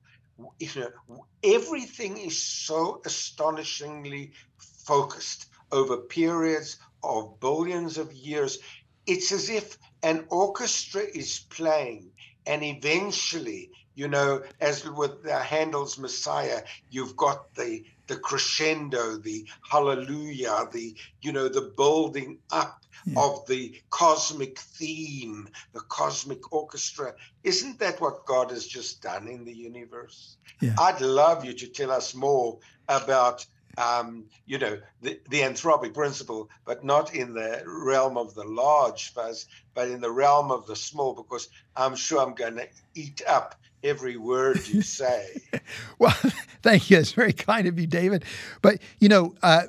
You 0.59 0.69
know, 1.07 1.25
everything 1.43 2.17
is 2.17 2.41
so 2.41 3.01
astonishingly 3.05 4.33
focused 4.57 5.47
over 5.71 5.97
periods 5.97 6.77
of 7.03 7.39
billions 7.39 7.97
of 7.97 8.11
years. 8.11 8.59
It's 9.05 9.31
as 9.31 9.49
if 9.49 9.77
an 10.03 10.25
orchestra 10.29 11.01
is 11.01 11.39
playing, 11.49 12.11
and 12.45 12.63
eventually 12.63 13.71
you 13.99 14.07
know, 14.07 14.41
as 14.61 14.89
with 14.89 15.27
uh, 15.27 15.41
Handel's 15.41 15.99
Messiah, 15.99 16.61
you've 16.89 17.17
got 17.17 17.53
the 17.55 17.83
the 18.07 18.15
crescendo, 18.15 19.17
the 19.17 19.45
hallelujah, 19.69 20.69
the 20.71 20.95
you 21.21 21.33
know, 21.33 21.49
the 21.49 21.73
building 21.75 22.39
up 22.49 22.85
yeah. 23.05 23.19
of 23.21 23.45
the 23.47 23.75
cosmic 23.89 24.57
theme, 24.57 25.49
the 25.73 25.81
cosmic 25.81 26.53
orchestra. 26.53 27.13
Isn't 27.43 27.77
that 27.79 27.99
what 27.99 28.25
God 28.25 28.51
has 28.51 28.65
just 28.65 29.01
done 29.01 29.27
in 29.27 29.43
the 29.43 29.53
universe? 29.53 30.37
Yeah. 30.61 30.75
I'd 30.79 31.01
love 31.01 31.43
you 31.43 31.51
to 31.51 31.67
tell 31.67 31.91
us 31.91 32.15
more 32.15 32.57
about 32.87 33.45
um, 33.77 34.25
you 34.45 34.57
know, 34.57 34.79
the, 35.01 35.19
the 35.29 35.41
anthropic 35.41 35.93
principle, 35.93 36.49
but 36.65 36.83
not 36.83 37.13
in 37.13 37.33
the 37.33 37.63
realm 37.65 38.17
of 38.17 38.33
the 38.33 38.43
large 38.43 39.13
Fuz, 39.13 39.45
but 39.73 39.87
in 39.87 40.01
the 40.01 40.11
realm 40.11 40.51
of 40.51 40.67
the 40.67 40.75
small, 40.75 41.13
because 41.13 41.47
I'm 41.75 41.95
sure 41.95 42.21
I'm 42.21 42.33
going 42.33 42.55
to 42.55 42.67
eat 42.95 43.21
up 43.25 43.55
every 43.83 44.17
word 44.17 44.67
you 44.67 44.81
say. 44.81 45.41
well, 45.99 46.15
thank 46.61 46.89
you. 46.89 46.97
It's 46.97 47.13
very 47.13 47.33
kind 47.33 47.67
of 47.67 47.79
you, 47.79 47.87
David. 47.87 48.25
But, 48.61 48.79
you 48.99 49.09
know, 49.09 49.35
uh, 49.41 49.63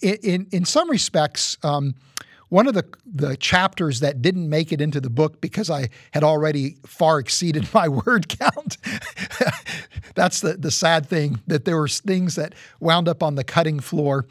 in, 0.00 0.46
in 0.50 0.64
some 0.64 0.90
respects, 0.90 1.56
um, 1.62 1.94
one 2.48 2.66
of 2.66 2.74
the, 2.74 2.84
the 3.06 3.36
chapters 3.36 4.00
that 4.00 4.20
didn't 4.20 4.48
make 4.48 4.72
it 4.72 4.80
into 4.80 5.00
the 5.00 5.08
book 5.08 5.40
because 5.40 5.70
I 5.70 5.88
had 6.10 6.22
already 6.22 6.76
far 6.86 7.18
exceeded 7.18 7.66
my 7.74 7.88
word 7.88 8.28
count. 8.28 8.76
That's 10.14 10.40
the, 10.40 10.54
the 10.54 10.70
sad 10.70 11.06
thing 11.06 11.40
that 11.46 11.64
there 11.64 11.78
were 11.78 11.88
things 11.88 12.34
that 12.34 12.54
wound 12.80 13.08
up 13.08 13.22
on 13.22 13.36
the 13.36 13.44
cutting 13.44 13.80
floor. 13.80 14.26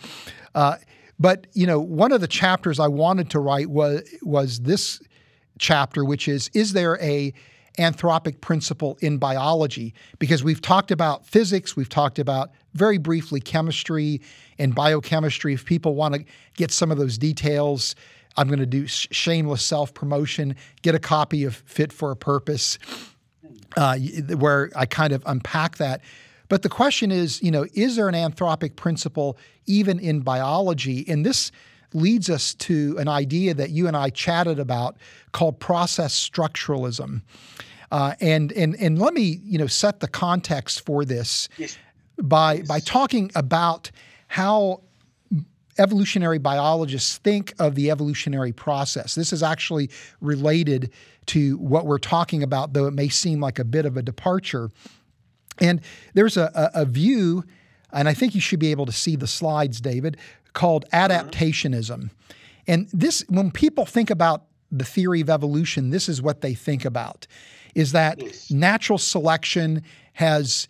Uh, 0.53 0.75
but 1.19 1.47
you 1.53 1.67
know, 1.67 1.79
one 1.79 2.11
of 2.11 2.19
the 2.19 2.27
chapters 2.27 2.79
I 2.79 2.87
wanted 2.87 3.29
to 3.31 3.39
write 3.39 3.69
was 3.69 4.07
was 4.23 4.61
this 4.61 4.99
chapter, 5.59 6.03
which 6.03 6.27
is: 6.27 6.49
Is 6.53 6.73
there 6.73 6.99
a 6.99 7.31
anthropic 7.77 8.41
principle 8.41 8.97
in 9.01 9.17
biology 9.17 9.93
because 10.19 10.43
we've 10.43 10.61
talked 10.61 10.91
about 10.91 11.25
physics, 11.25 11.75
we've 11.75 11.89
talked 11.89 12.19
about 12.19 12.51
very 12.73 12.97
briefly 12.97 13.39
chemistry 13.39 14.21
and 14.57 14.75
biochemistry. 14.75 15.53
If 15.53 15.65
people 15.65 15.95
want 15.95 16.15
to 16.15 16.25
get 16.55 16.71
some 16.71 16.91
of 16.91 16.97
those 16.97 17.17
details, 17.17 17.95
I'm 18.37 18.47
going 18.47 18.59
to 18.59 18.65
do 18.65 18.87
shameless 18.87 19.63
self 19.63 19.93
promotion. 19.93 20.55
Get 20.81 20.95
a 20.95 20.99
copy 20.99 21.43
of 21.43 21.55
Fit 21.55 21.91
for 21.91 22.11
a 22.11 22.15
Purpose, 22.15 22.77
uh, 23.75 23.97
where 24.37 24.71
I 24.75 24.85
kind 24.85 25.13
of 25.13 25.23
unpack 25.25 25.77
that. 25.77 26.01
But 26.47 26.63
the 26.63 26.69
question 26.69 27.11
is, 27.11 27.41
you 27.41 27.51
know, 27.51 27.65
is 27.73 27.95
there 27.95 28.09
an 28.09 28.15
anthropic 28.15 28.75
principle 28.75 29.37
even 29.67 29.99
in 29.99 30.19
biology? 30.19 31.05
And 31.07 31.25
this 31.25 31.51
leads 31.93 32.29
us 32.29 32.53
to 32.55 32.97
an 32.99 33.07
idea 33.07 33.53
that 33.53 33.69
you 33.69 33.87
and 33.87 33.97
I 33.97 34.09
chatted 34.09 34.59
about 34.59 34.97
called 35.31 35.59
process 35.59 36.17
structuralism. 36.17 37.21
Uh, 37.91 38.13
and 38.21 38.51
and 38.53 38.75
and 38.75 38.99
let 38.99 39.13
me 39.13 39.41
you 39.43 39.57
know 39.57 39.67
set 39.67 39.99
the 39.99 40.07
context 40.07 40.85
for 40.85 41.03
this 41.03 41.49
yes. 41.57 41.77
by 42.21 42.53
yes. 42.53 42.67
by 42.67 42.79
talking 42.79 43.29
about 43.35 43.91
how 44.27 44.81
evolutionary 45.77 46.37
biologists 46.37 47.17
think 47.17 47.53
of 47.59 47.75
the 47.75 47.91
evolutionary 47.91 48.51
process. 48.53 49.15
This 49.15 49.33
is 49.33 49.43
actually 49.43 49.89
related 50.21 50.91
to 51.27 51.57
what 51.57 51.85
we're 51.85 51.97
talking 51.97 52.43
about, 52.43 52.73
though 52.73 52.87
it 52.87 52.93
may 52.93 53.09
seem 53.09 53.39
like 53.39 53.59
a 53.59 53.63
bit 53.63 53.85
of 53.85 53.97
a 53.97 54.01
departure. 54.01 54.69
And 55.59 55.81
there's 56.13 56.37
a, 56.37 56.51
a, 56.55 56.81
a 56.81 56.85
view, 56.85 57.43
and 57.93 58.07
I 58.07 58.13
think 58.13 58.35
you 58.35 58.41
should 58.41 58.59
be 58.59 58.71
able 58.71 58.85
to 58.85 58.91
see 58.91 59.15
the 59.15 59.27
slides, 59.27 59.81
David, 59.81 60.17
called 60.53 60.85
uh-huh. 60.91 61.07
adaptationism. 61.07 62.11
And 62.67 62.87
this, 62.93 63.23
when 63.27 63.51
people 63.51 63.85
think 63.85 64.09
about 64.09 64.45
the 64.71 64.85
theory 64.85 65.21
of 65.21 65.29
evolution, 65.29 65.89
this 65.89 66.07
is 66.07 66.21
what 66.21 66.41
they 66.41 66.53
think 66.53 66.85
about 66.85 67.27
is 67.75 67.91
that 67.93 68.21
yes. 68.21 68.51
natural 68.51 68.97
selection 68.97 69.83
has 70.13 70.67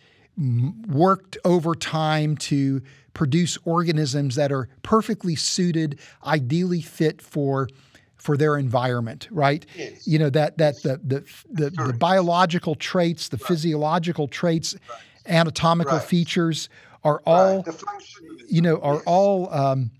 worked 0.88 1.36
over 1.44 1.74
time 1.74 2.36
to 2.36 2.80
produce 3.14 3.58
organisms 3.64 4.36
that 4.36 4.50
are 4.50 4.68
perfectly 4.82 5.34
suited, 5.36 5.98
ideally 6.24 6.80
fit 6.80 7.20
for 7.20 7.68
for 8.16 8.36
their 8.36 8.56
environment, 8.56 9.26
right? 9.32 9.66
Yes. 9.76 10.06
You 10.06 10.18
know 10.18 10.30
that 10.30 10.58
that 10.58 10.82
the 10.82 11.00
the 11.04 11.24
the, 11.50 11.70
the 11.70 11.92
biological 11.92 12.74
traits, 12.76 13.28
the 13.28 13.36
right. 13.36 13.46
physiological 13.48 14.28
traits, 14.28 14.74
right. 14.88 14.98
anatomical 15.26 15.98
features 15.98 16.68
are 17.04 17.20
all 17.26 17.64
you 18.52 18.60
know 18.60 18.76
are 18.80 19.00
all 19.06 19.52
um, 19.52 19.90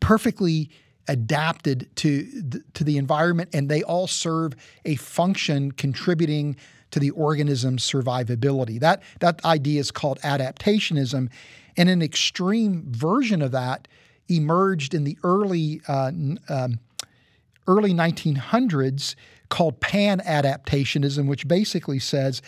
perfectly 0.00 0.70
adapted 1.06 1.88
to 1.96 2.22
the, 2.22 2.62
to 2.74 2.84
the 2.84 2.98
environment, 2.98 3.50
and 3.52 3.68
they 3.68 3.82
all 3.82 4.06
serve 4.06 4.54
a 4.84 4.96
function 4.96 5.72
contributing 5.72 6.56
to 6.90 6.98
the 6.98 7.10
organism's 7.10 7.88
survivability. 7.88 8.80
That 8.80 9.02
that 9.20 9.42
idea 9.44 9.78
is 9.80 9.92
called 9.92 10.18
adaptationism, 10.20 11.30
and 11.76 11.88
an 11.88 12.02
extreme 12.02 12.84
version 12.88 13.40
of 13.40 13.52
that 13.52 13.86
emerged 14.28 14.92
in 14.92 15.04
the 15.04 15.16
early 15.22 15.80
uh, 15.86 16.10
um, 16.48 16.80
early 17.68 17.94
1900s 17.94 19.14
called 19.48 19.80
pan 19.80 20.20
adaptationism, 20.26 21.28
which 21.28 21.46
basically 21.46 22.00
says 22.00 22.42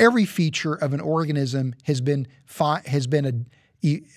every 0.00 0.24
feature 0.24 0.74
of 0.74 0.94
an 0.94 1.00
organism 1.00 1.74
has 1.84 2.00
been 2.00 2.26
fi- 2.46 2.82
has 2.86 3.06
been 3.06 3.26
a, 3.26 3.32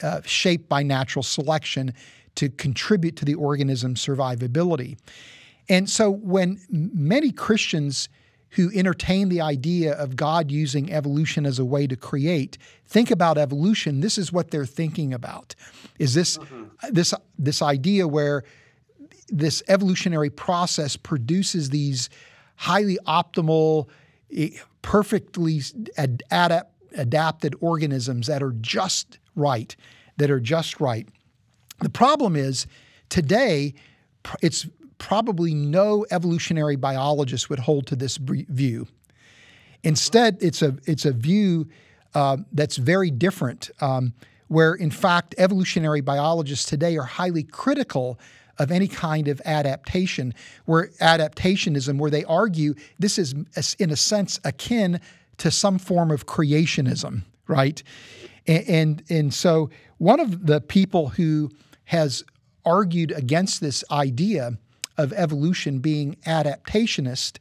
uh, 0.01 0.21
shaped 0.25 0.67
by 0.69 0.83
natural 0.83 1.23
selection 1.23 1.93
to 2.35 2.49
contribute 2.49 3.15
to 3.17 3.25
the 3.25 3.35
organism's 3.35 4.05
survivability. 4.05 4.97
And 5.67 5.89
so 5.89 6.09
when 6.09 6.59
many 6.69 7.31
Christians 7.31 8.09
who 8.51 8.71
entertain 8.73 9.29
the 9.29 9.41
idea 9.41 9.93
of 9.93 10.15
God 10.15 10.49
using 10.49 10.91
evolution 10.91 11.45
as 11.45 11.59
a 11.59 11.65
way 11.65 11.85
to 11.85 11.95
create 11.95 12.57
think 12.85 13.11
about 13.11 13.37
evolution, 13.37 14.01
this 14.01 14.17
is 14.17 14.33
what 14.33 14.49
they're 14.49 14.65
thinking 14.65 15.13
about. 15.13 15.53
Is 15.99 16.13
this 16.15 16.37
mm-hmm. 16.37 16.63
this 16.91 17.13
this 17.37 17.61
idea 17.61 18.07
where 18.07 18.43
this 19.27 19.61
evolutionary 19.67 20.31
process 20.31 20.95
produces 20.97 21.69
these 21.69 22.09
highly 22.55 22.97
optimal, 23.07 23.87
perfectly 24.81 25.61
ad- 25.97 26.23
adapted 26.95 27.55
organisms 27.61 28.27
that 28.27 28.41
are 28.41 28.53
just 28.59 29.19
right, 29.39 29.75
that 30.17 30.29
are 30.29 30.39
just 30.39 30.79
right. 30.79 31.07
The 31.79 31.89
problem 31.89 32.35
is 32.35 32.67
today, 33.09 33.73
it's 34.41 34.67
probably 34.97 35.53
no 35.53 36.05
evolutionary 36.11 36.75
biologist 36.75 37.49
would 37.49 37.59
hold 37.59 37.87
to 37.87 37.95
this 37.95 38.17
view. 38.17 38.87
Instead, 39.83 40.37
it's 40.41 40.61
a 40.61 40.75
it's 40.85 41.05
a 41.05 41.13
view 41.13 41.67
uh, 42.13 42.37
that's 42.51 42.75
very 42.75 43.09
different, 43.09 43.71
um, 43.79 44.13
where 44.49 44.73
in 44.73 44.91
fact 44.91 45.35
evolutionary 45.37 46.01
biologists 46.01 46.65
today 46.65 46.97
are 46.97 47.03
highly 47.03 47.43
critical 47.43 48.19
of 48.57 48.71
any 48.71 48.89
kind 48.89 49.29
of 49.29 49.41
adaptation, 49.45 50.33
where 50.65 50.87
adaptationism, 50.99 51.97
where 51.97 52.11
they 52.11 52.25
argue 52.25 52.75
this 52.99 53.17
is, 53.17 53.33
in 53.79 53.89
a 53.89 53.95
sense, 53.95 54.37
akin 54.43 54.99
to 55.37 55.49
some 55.49 55.79
form 55.79 56.11
of 56.11 56.25
creationism, 56.25 57.21
right? 57.47 57.81
And, 58.47 58.69
and, 58.69 59.03
and 59.09 59.33
so 59.33 59.69
one 59.97 60.19
of 60.19 60.45
the 60.45 60.61
people 60.61 61.09
who 61.09 61.51
has 61.85 62.23
argued 62.65 63.11
against 63.11 63.61
this 63.61 63.83
idea 63.91 64.57
of 64.97 65.13
evolution 65.13 65.79
being 65.79 66.15
adaptationist 66.25 67.37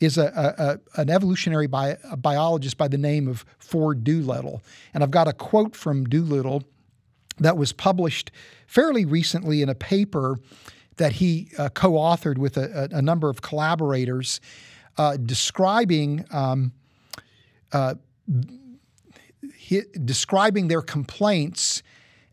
is 0.00 0.18
a, 0.18 0.80
a, 0.96 1.00
an 1.00 1.10
evolutionary 1.10 1.68
bi- 1.68 1.96
biologist 2.18 2.76
by 2.76 2.88
the 2.88 2.98
name 2.98 3.28
of 3.28 3.44
Ford 3.58 4.02
Doolittle. 4.02 4.62
And 4.92 5.02
I've 5.02 5.10
got 5.10 5.28
a 5.28 5.32
quote 5.32 5.76
from 5.76 6.04
Doolittle 6.04 6.64
that 7.38 7.56
was 7.56 7.72
published 7.72 8.30
fairly 8.66 9.04
recently 9.04 9.62
in 9.62 9.68
a 9.68 9.74
paper 9.74 10.40
that 10.96 11.12
he 11.12 11.50
uh, 11.58 11.68
co 11.68 11.92
authored 11.92 12.38
with 12.38 12.56
a, 12.56 12.88
a, 12.92 13.00
number 13.00 13.28
of 13.30 13.42
collaborators 13.42 14.40
uh, 14.98 15.16
describing. 15.16 16.24
Um, 16.30 16.72
uh, 17.72 17.94
describing 20.04 20.68
their 20.68 20.82
complaints 20.82 21.82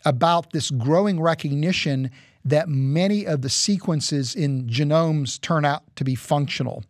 about 0.06 0.52
this 0.52 0.72
growing 0.72 1.20
recognition 1.20 2.12
that 2.46 2.70
many 2.70 3.26
of 3.26 3.42
the 3.42 3.50
sequences 3.50 4.34
in 4.36 4.68
genomes 4.68 5.40
turn 5.42 5.66
out 5.66 5.84
to 5.96 6.04
be 6.04 6.16
functional 6.16 6.84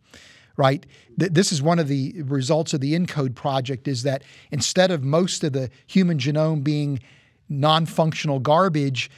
right? 0.56 0.84
This 1.16 1.52
is 1.52 1.62
one 1.62 1.78
of 1.78 1.88
the 1.88 2.20
results 2.22 2.74
of 2.74 2.82
the 2.82 2.94
ENCODE 2.94 3.34
project 3.34 3.88
is 3.88 4.02
that 4.02 4.22
instead 4.50 4.90
of 4.90 5.02
most 5.02 5.42
of 5.42 5.54
the 5.54 5.70
human 5.86 6.18
genome 6.18 6.62
being 6.62 7.00
non-functional 7.48 8.40
garbage 8.40 9.10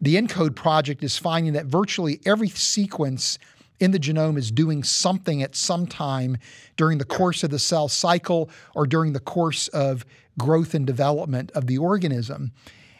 the 0.00 0.16
ENCODE 0.16 0.54
project 0.54 1.02
is 1.02 1.16
finding 1.16 1.54
that 1.54 1.66
virtually 1.66 2.20
every 2.26 2.48
sequence 2.48 3.38
in 3.80 3.90
the 3.90 3.98
genome 3.98 4.38
is 4.38 4.50
doing 4.50 4.82
something 4.82 5.42
at 5.42 5.54
some 5.54 5.86
time 5.86 6.36
during 6.76 6.98
the 6.98 7.04
course 7.04 7.42
of 7.42 7.50
the 7.50 7.58
cell 7.58 7.88
cycle 7.88 8.50
or 8.74 8.86
during 8.86 9.12
the 9.12 9.20
course 9.20 9.68
of 9.68 10.04
growth 10.38 10.74
and 10.74 10.86
development 10.86 11.50
of 11.52 11.66
the 11.66 11.78
organism. 11.78 12.52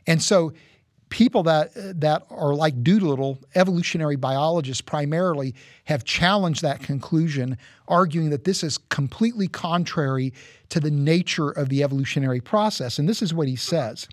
And 0.06 0.22
so 0.22 0.52
people 1.10 1.44
that 1.44 1.70
that 2.00 2.26
are 2.30 2.54
like 2.54 2.82
Doolittle, 2.82 3.38
evolutionary 3.54 4.16
biologists 4.16 4.80
primarily, 4.80 5.54
have 5.84 6.04
challenged 6.04 6.62
that 6.62 6.80
conclusion, 6.80 7.56
arguing 7.86 8.30
that 8.30 8.44
this 8.44 8.62
is 8.64 8.78
completely 8.78 9.46
contrary 9.46 10.32
to 10.70 10.80
the 10.80 10.90
nature 10.90 11.50
of 11.50 11.68
the 11.68 11.82
evolutionary 11.82 12.40
process. 12.40 12.98
And 12.98 13.08
this 13.08 13.22
is 13.22 13.32
what 13.32 13.46
he 13.46 13.56
says. 13.56 14.08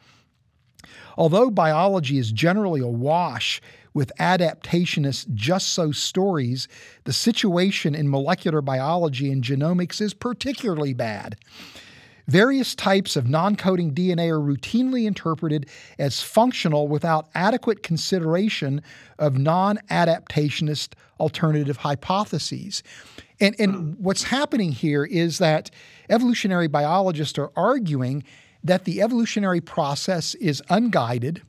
Although 1.17 1.49
biology 1.49 2.17
is 2.17 2.31
generally 2.31 2.81
awash 2.81 3.61
with 3.93 4.11
adaptationist 4.19 5.33
just 5.33 5.69
so 5.69 5.91
stories, 5.91 6.67
the 7.03 7.13
situation 7.13 7.93
in 7.95 8.09
molecular 8.09 8.61
biology 8.61 9.31
and 9.31 9.43
genomics 9.43 10.01
is 10.01 10.13
particularly 10.13 10.93
bad. 10.93 11.35
Various 12.27 12.75
types 12.75 13.15
of 13.15 13.27
non 13.27 13.55
coding 13.55 13.93
DNA 13.93 14.29
are 14.29 14.39
routinely 14.39 15.05
interpreted 15.05 15.67
as 15.99 16.21
functional 16.21 16.87
without 16.87 17.27
adequate 17.35 17.83
consideration 17.83 18.81
of 19.19 19.37
non 19.37 19.77
adaptationist 19.89 20.93
alternative 21.19 21.77
hypotheses. 21.77 22.83
And, 23.39 23.55
and 23.59 23.97
what's 23.97 24.23
happening 24.23 24.71
here 24.71 25.03
is 25.03 25.39
that 25.39 25.71
evolutionary 26.09 26.67
biologists 26.67 27.39
are 27.39 27.51
arguing 27.55 28.23
that 28.63 28.85
the 28.85 29.01
evolutionary 29.01 29.61
process 29.61 30.35
is 30.35 30.61
unguided. 30.69 31.41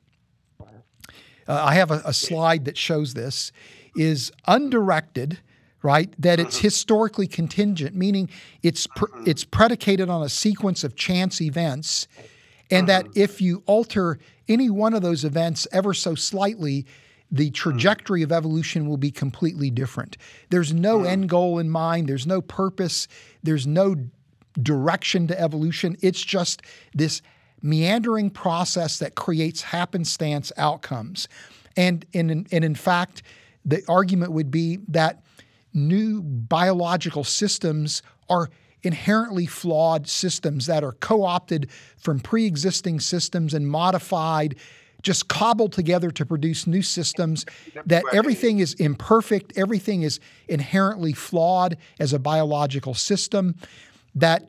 Uh, 1.49 1.63
I 1.65 1.75
have 1.75 1.91
a, 1.91 2.03
a, 2.05 2.13
slide 2.13 2.65
that 2.67 2.77
shows 2.77 3.15
this 3.15 3.53
is 3.97 4.33
undirected, 4.47 5.39
right? 5.83 6.13
That 6.19 6.41
it's 6.41 6.57
mm-hmm. 6.57 6.67
historically 6.67 7.27
contingent, 7.27 7.95
meaning 7.95 8.31
it's 8.63 8.87
pr- 8.87 9.07
mm-hmm. 9.07 9.25
it's 9.27 9.45
predicated 9.45 10.09
on 10.09 10.23
a 10.23 10.29
sequence 10.29 10.85
of 10.85 10.97
chance 10.97 11.41
events, 11.41 12.07
and 12.71 12.89
that 12.89 13.07
mm-hmm. 13.07 13.21
if 13.21 13.41
you 13.41 13.63
alter 13.67 14.19
any 14.49 14.71
one 14.71 14.95
of 14.95 15.03
those 15.03 15.25
events 15.25 15.67
ever 15.73 15.95
so 15.95 16.15
slightly, 16.15 16.87
the 17.31 17.51
trajectory 17.51 18.23
of 18.23 18.31
evolution 18.31 18.87
will 18.87 18.99
be 18.99 19.11
completely 19.11 19.71
different. 19.71 20.17
There's 20.51 20.73
no 20.73 21.05
end 21.05 21.29
goal 21.29 21.59
in 21.59 21.71
mind. 21.71 22.09
There's 22.09 22.27
no 22.27 22.43
purpose. 22.43 23.09
There's 23.43 23.67
no 23.67 23.97
direction 24.61 25.27
to 25.29 25.41
evolution. 25.41 25.97
It's 26.03 26.23
just 26.23 26.63
this 26.95 27.23
meandering 27.63 28.31
process 28.31 28.99
that 28.99 29.15
creates 29.15 29.63
happenstance 29.63 30.53
outcomes. 30.57 31.29
And 31.77 32.05
in, 32.13 32.31
and 32.31 32.65
in 32.65 32.75
fact, 32.75 33.23
the 33.65 33.83
argument 33.89 34.33
would 34.33 34.51
be 34.51 34.81
that 34.89 35.23
new 35.73 36.23
biological 36.23 37.25
systems 37.25 38.03
are 38.29 38.51
inherently 38.83 39.47
flawed 39.47 40.09
systems 40.09 40.67
that 40.67 40.83
are 40.83 40.93
co 40.93 41.23
opted 41.25 41.71
from 41.97 42.21
pre 42.21 42.47
existing 42.47 43.01
systems 43.01 43.55
and 43.55 43.69
modified, 43.69 44.57
just 45.03 45.29
cobbled 45.29 45.73
together 45.73 46.11
to 46.11 46.27
produce 46.27 46.67
new 46.67 46.83
systems, 46.83 47.47
that 47.87 48.05
everything 48.13 48.59
is 48.59 48.75
imperfect, 48.75 49.53
everything 49.57 50.03
is 50.03 50.21
inherently 50.49 51.13
flawed 51.13 51.77
as 52.01 52.13
a 52.13 52.19
biological 52.19 52.95
system 52.95 53.55
that 54.15 54.47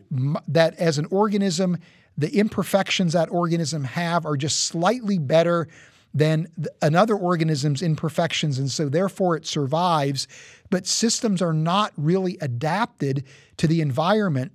that 0.47 0.75
as 0.75 0.97
an 0.97 1.07
organism, 1.09 1.77
the 2.17 2.37
imperfections 2.37 3.13
that 3.13 3.29
organism 3.31 3.83
have 3.83 4.25
are 4.25 4.37
just 4.37 4.65
slightly 4.65 5.17
better 5.17 5.67
than 6.13 6.47
another 6.81 7.15
organism's 7.15 7.81
imperfections, 7.81 8.59
and 8.59 8.69
so 8.69 8.87
therefore 8.87 9.35
it 9.35 9.47
survives. 9.47 10.27
But 10.69 10.85
systems 10.85 11.41
are 11.41 11.53
not 11.53 11.91
really 11.97 12.37
adapted 12.39 13.23
to 13.57 13.67
the 13.67 13.81
environment. 13.81 14.51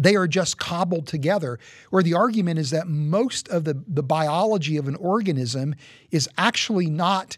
They 0.00 0.16
are 0.16 0.26
just 0.26 0.58
cobbled 0.58 1.06
together. 1.06 1.58
Where 1.90 2.02
the 2.02 2.14
argument 2.14 2.58
is 2.58 2.70
that 2.70 2.88
most 2.88 3.48
of 3.48 3.64
the, 3.64 3.80
the 3.86 4.02
biology 4.02 4.76
of 4.76 4.88
an 4.88 4.96
organism 4.96 5.74
is 6.10 6.28
actually 6.36 6.86
not 6.86 7.36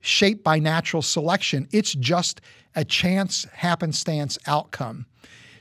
shaped 0.00 0.44
by 0.44 0.58
natural 0.58 1.02
selection, 1.02 1.68
it's 1.72 1.92
just 1.92 2.40
a 2.74 2.84
chance 2.84 3.44
happenstance 3.52 4.38
outcome. 4.46 5.06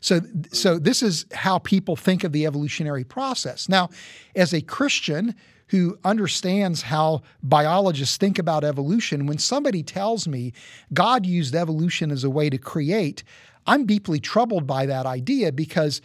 So, 0.02 0.22
so 0.52 0.80
this 0.80 1.02
is 1.02 1.26
how 1.34 1.60
people 1.60 1.96
think 1.96 2.24
of 2.24 2.32
the 2.32 2.46
evolutionary 2.46 3.04
process. 3.04 3.68
Now, 3.70 3.90
as 4.36 4.54
a 4.54 4.62
Christian 4.62 5.36
who 5.68 5.98
understands 6.06 6.82
how 6.84 7.22
biologists 7.44 8.18
think 8.18 8.40
about 8.40 8.64
evolution, 8.64 9.26
when 9.26 9.38
somebody 9.38 9.84
tells 9.84 10.28
me 10.28 10.54
God 10.94 11.26
used 11.26 11.56
evolution 11.56 12.12
as 12.12 12.24
a 12.24 12.30
way 12.30 12.50
to 12.50 12.58
create, 12.58 13.24
I'm 13.66 13.86
deeply 13.86 14.20
troubled 14.20 14.66
by 14.66 14.86
that 14.86 15.06
idea 15.06 15.52
because 15.52 16.02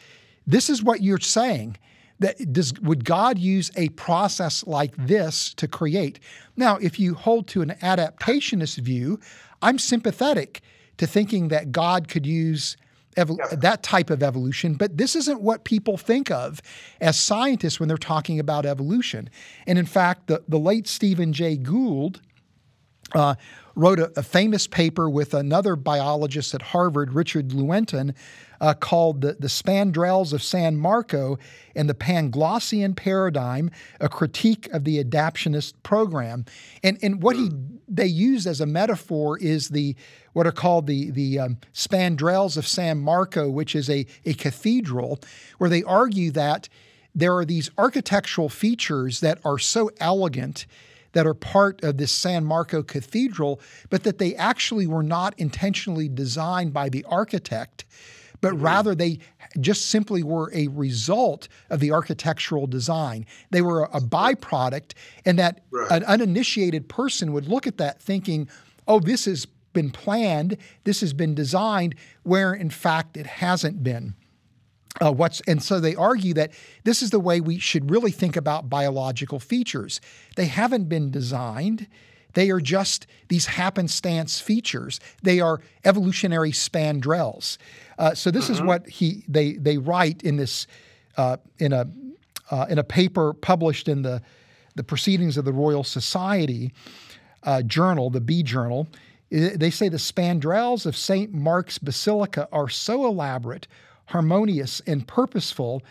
this 0.47 0.69
is 0.69 0.83
what 0.83 1.03
you're 1.03 1.21
saying. 1.21 1.77
That 2.19 2.53
does 2.53 2.73
would 2.81 3.05
God 3.05 3.39
use 3.39 3.73
a 3.77 3.89
process 3.91 4.65
like 4.65 4.95
this 4.97 5.55
to 5.55 5.67
create? 5.67 6.21
Now, 6.57 6.77
if 6.77 7.01
you 7.01 7.15
hold 7.15 7.49
to 7.49 7.63
an 7.63 7.71
adaptationist 7.83 8.79
view, 8.79 9.19
I'm 9.61 9.79
sympathetic 9.79 10.61
to 10.99 11.07
thinking 11.07 11.49
that 11.49 11.73
God 11.73 12.07
could 12.07 12.27
use 12.27 12.77
Evol- 13.17 13.37
yeah. 13.39 13.57
that 13.57 13.83
type 13.83 14.09
of 14.11 14.23
evolution, 14.23 14.75
but 14.75 14.97
this 14.97 15.15
isn't 15.15 15.43
what 15.43 15.65
people 15.65 15.97
think 15.97 16.31
of 16.31 16.63
as 17.01 17.19
scientists 17.19 17.79
when 17.79 17.89
they're 17.89 17.99
talking 17.99 18.41
about 18.41 18.65
evolution. 18.65 19.29
And 19.67 19.79
in 19.79 19.87
fact, 19.87 20.29
the, 20.29 20.43
the 20.49 20.59
late 20.59 20.89
Stephen 20.89 21.33
Jay 21.33 21.57
Gould 21.57 22.21
uh, 23.15 23.35
wrote 23.75 23.99
a, 23.99 24.13
a, 24.17 24.23
famous 24.23 24.67
paper 24.67 25.09
with 25.09 25.35
another 25.35 25.77
biologist 25.77 26.55
at 26.55 26.63
Harvard, 26.63 27.13
Richard 27.13 27.49
Lewontin, 27.51 28.15
uh, 28.61 28.75
called 28.75 29.23
the, 29.23 29.35
the 29.35 29.49
Spandrels 29.49 30.33
of 30.33 30.43
San 30.43 30.77
Marco 30.77 31.39
and 31.75 31.89
the 31.89 31.95
Panglossian 31.95 32.95
Paradigm, 32.95 33.71
a 34.01 34.09
critique 34.09 34.69
of 34.73 34.85
the 34.85 35.03
adaptionist 35.03 35.75
program. 35.83 36.45
And, 36.83 36.99
and 37.03 37.23
what 37.23 37.37
he 37.37 37.51
they 37.89 38.07
use 38.07 38.47
as 38.47 38.61
a 38.61 38.67
metaphor 38.67 39.39
is 39.39 39.69
the 39.69 39.95
what 40.33 40.47
are 40.47 40.53
called 40.53 40.87
the, 40.87 41.11
the 41.11 41.39
um, 41.39 41.59
Spandrels 41.75 42.57
of 42.57 42.67
San 42.67 42.99
Marco, 42.99 43.51
which 43.51 43.75
is 43.75 43.91
a, 43.91 44.07
a 44.25 44.33
cathedral, 44.33 45.21
where 45.59 45.69
they 45.69 45.83
argue 45.83 46.31
that 46.31 46.69
there 47.15 47.37
are 47.37 47.45
these 47.45 47.71
architectural 47.77 48.49
features 48.49 49.21
that 49.21 49.39
are 49.45 49.59
so 49.59 49.91
elegant 50.01 50.67
that 51.13 51.27
are 51.27 51.35
part 51.35 51.83
of 51.85 51.99
this 51.99 52.13
San 52.13 52.45
Marco 52.45 52.83
Cathedral, 52.83 53.61
but 53.91 54.03
that 54.05 54.19
they 54.19 54.35
actually 54.35 54.87
were 54.87 55.03
not 55.03 55.35
intentionally 55.39 56.09
designed 56.09 56.73
by 56.73 56.89
the 56.89 57.05
architect, 57.05 57.85
but 58.41 58.55
mm-hmm. 58.55 58.65
rather 58.65 58.95
they 58.95 59.19
just 59.61 59.91
simply 59.91 60.23
were 60.23 60.51
a 60.55 60.69
result 60.69 61.49
of 61.71 61.81
the 61.81 61.93
architectural 61.93 62.67
design. 62.67 63.27
They 63.51 63.63
were 63.63 63.85
a 63.85 64.01
byproduct, 64.01 64.93
and 65.25 65.39
that 65.39 65.63
right. 65.71 65.91
an 65.91 66.05
uninitiated 66.05 66.89
person 66.89 67.33
would 67.33 67.47
look 67.47 67.67
at 67.67 67.79
that 67.79 68.01
thinking, 68.01 68.49
oh, 68.89 69.01
this 69.01 69.27
has 69.27 69.47
been 69.73 69.91
planned, 69.91 70.57
this 70.85 71.01
has 71.01 71.13
been 71.13 71.35
designed, 71.35 71.95
where 72.23 72.53
in 72.53 72.71
fact 72.71 73.17
it 73.17 73.27
hasn't 73.27 73.83
been. 73.83 74.15
Uh, 75.01 75.11
what's 75.11 75.41
and 75.43 75.63
so 75.63 75.81
they 75.81 75.95
argue 75.95 76.35
that 76.35 76.53
this 76.85 77.03
is 77.03 77.11
the 77.11 77.21
way 77.21 77.41
we 77.41 77.59
should 77.59 77.91
really 77.91 78.11
think 78.11 78.37
about 78.37 78.69
biological 78.69 79.41
features. 79.41 80.01
They 80.37 80.47
haven't 80.47 80.89
been 80.89 81.11
designed. 81.11 81.87
They 82.35 82.51
are 82.51 82.61
just 82.61 83.07
these 83.29 83.47
happenstance 83.47 84.41
features. 84.41 85.01
They 85.23 85.41
are 85.41 85.61
evolutionary 85.85 86.53
spandrels. 86.53 87.59
Uh, 87.99 88.15
so 88.15 88.31
this 88.31 88.45
mm-hmm. 88.45 88.55
is 88.55 88.63
what 88.63 88.89
he 88.89 89.25
they 89.29 89.55
they 89.55 89.79
write 89.79 90.23
in 90.23 90.37
this 90.37 90.67
uh, 91.17 91.39
in 91.59 91.73
a 91.73 91.87
uh, 92.51 92.67
in 92.69 92.79
a 92.79 92.85
paper 92.85 93.33
published 93.33 93.89
in 93.89 94.03
the 94.03 94.23
the 94.75 94.85
Proceedings 94.85 95.37
of 95.37 95.45
the 95.45 95.53
Royal 95.53 95.85
Society 95.85 96.73
uh, 97.43 97.63
journal, 97.63 98.11
the 98.11 98.21
B 98.21 98.43
Journal. 98.43 98.89
They 99.31 99.71
say 99.71 99.89
the 99.89 99.97
spandrels 99.97 100.85
of 100.85 100.95
St. 100.95 101.33
Mark's 101.33 101.79
Basilica 101.79 102.49
are 102.53 102.69
so 102.69 103.07
elaborate 103.07 103.67
harmonious, 104.07 104.81
and 104.87 105.07
purposeful 105.07 105.83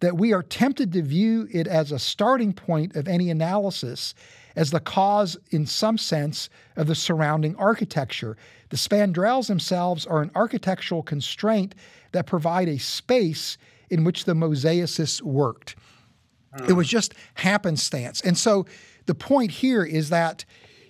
that 0.00 0.16
we 0.16 0.32
are 0.32 0.42
tempted 0.42 0.92
to 0.92 1.02
view 1.02 1.46
it 1.52 1.66
as 1.66 1.92
a 1.92 1.98
starting 1.98 2.52
point 2.52 2.96
of 2.96 3.06
any 3.06 3.30
analysis, 3.30 4.14
as 4.56 4.70
the 4.70 4.80
cause, 4.80 5.36
in 5.50 5.66
some 5.66 5.98
sense, 5.98 6.48
of 6.76 6.86
the 6.86 6.94
surrounding 6.94 7.54
architecture. 7.56 8.36
The 8.70 8.76
spandrels 8.76 9.46
themselves 9.46 10.06
are 10.06 10.22
an 10.22 10.30
architectural 10.34 11.02
constraint 11.02 11.74
that 12.12 12.26
provide 12.26 12.68
a 12.68 12.78
space 12.78 13.58
in 13.90 14.04
which 14.04 14.24
the 14.24 14.34
mosaicists 14.34 15.22
worked. 15.22 15.76
Mm. 16.56 16.70
It 16.70 16.72
was 16.72 16.88
just 16.88 17.14
happenstance. 17.34 18.20
And 18.22 18.36
so 18.36 18.66
the 19.06 19.14
point 19.14 19.50
here 19.50 19.84
is 19.84 20.10
that 20.10 20.44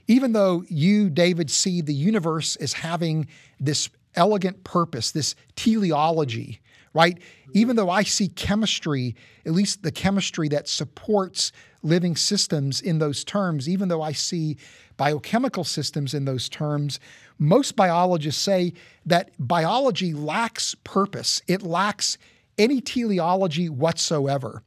even 0.06 0.32
though 0.32 0.64
you, 0.68 1.08
David, 1.10 1.50
see 1.50 1.80
the 1.80 1.94
universe 1.94 2.56
as 2.56 2.72
having 2.72 3.28
this 3.58 3.88
elegant 4.14 4.64
purpose, 4.64 5.12
this 5.12 5.34
teleology, 5.56 6.60
right? 6.92 7.18
Even 7.52 7.76
though 7.76 7.90
I 7.90 8.02
see 8.02 8.28
chemistry, 8.28 9.14
at 9.46 9.52
least 9.52 9.82
the 9.82 9.92
chemistry 9.92 10.48
that 10.48 10.68
supports 10.68 11.52
living 11.82 12.16
systems 12.16 12.80
in 12.80 12.98
those 12.98 13.24
terms, 13.24 13.68
even 13.68 13.88
though 13.88 14.02
I 14.02 14.12
see 14.12 14.56
biochemical 14.96 15.64
systems 15.64 16.14
in 16.14 16.24
those 16.24 16.48
terms, 16.48 17.00
most 17.38 17.76
biologists 17.76 18.42
say 18.42 18.74
that 19.06 19.30
biology 19.38 20.12
lacks 20.12 20.74
purpose. 20.84 21.40
It 21.46 21.62
lacks 21.62 22.18
any 22.58 22.80
teleology 22.80 23.68
whatsoever. 23.68 24.62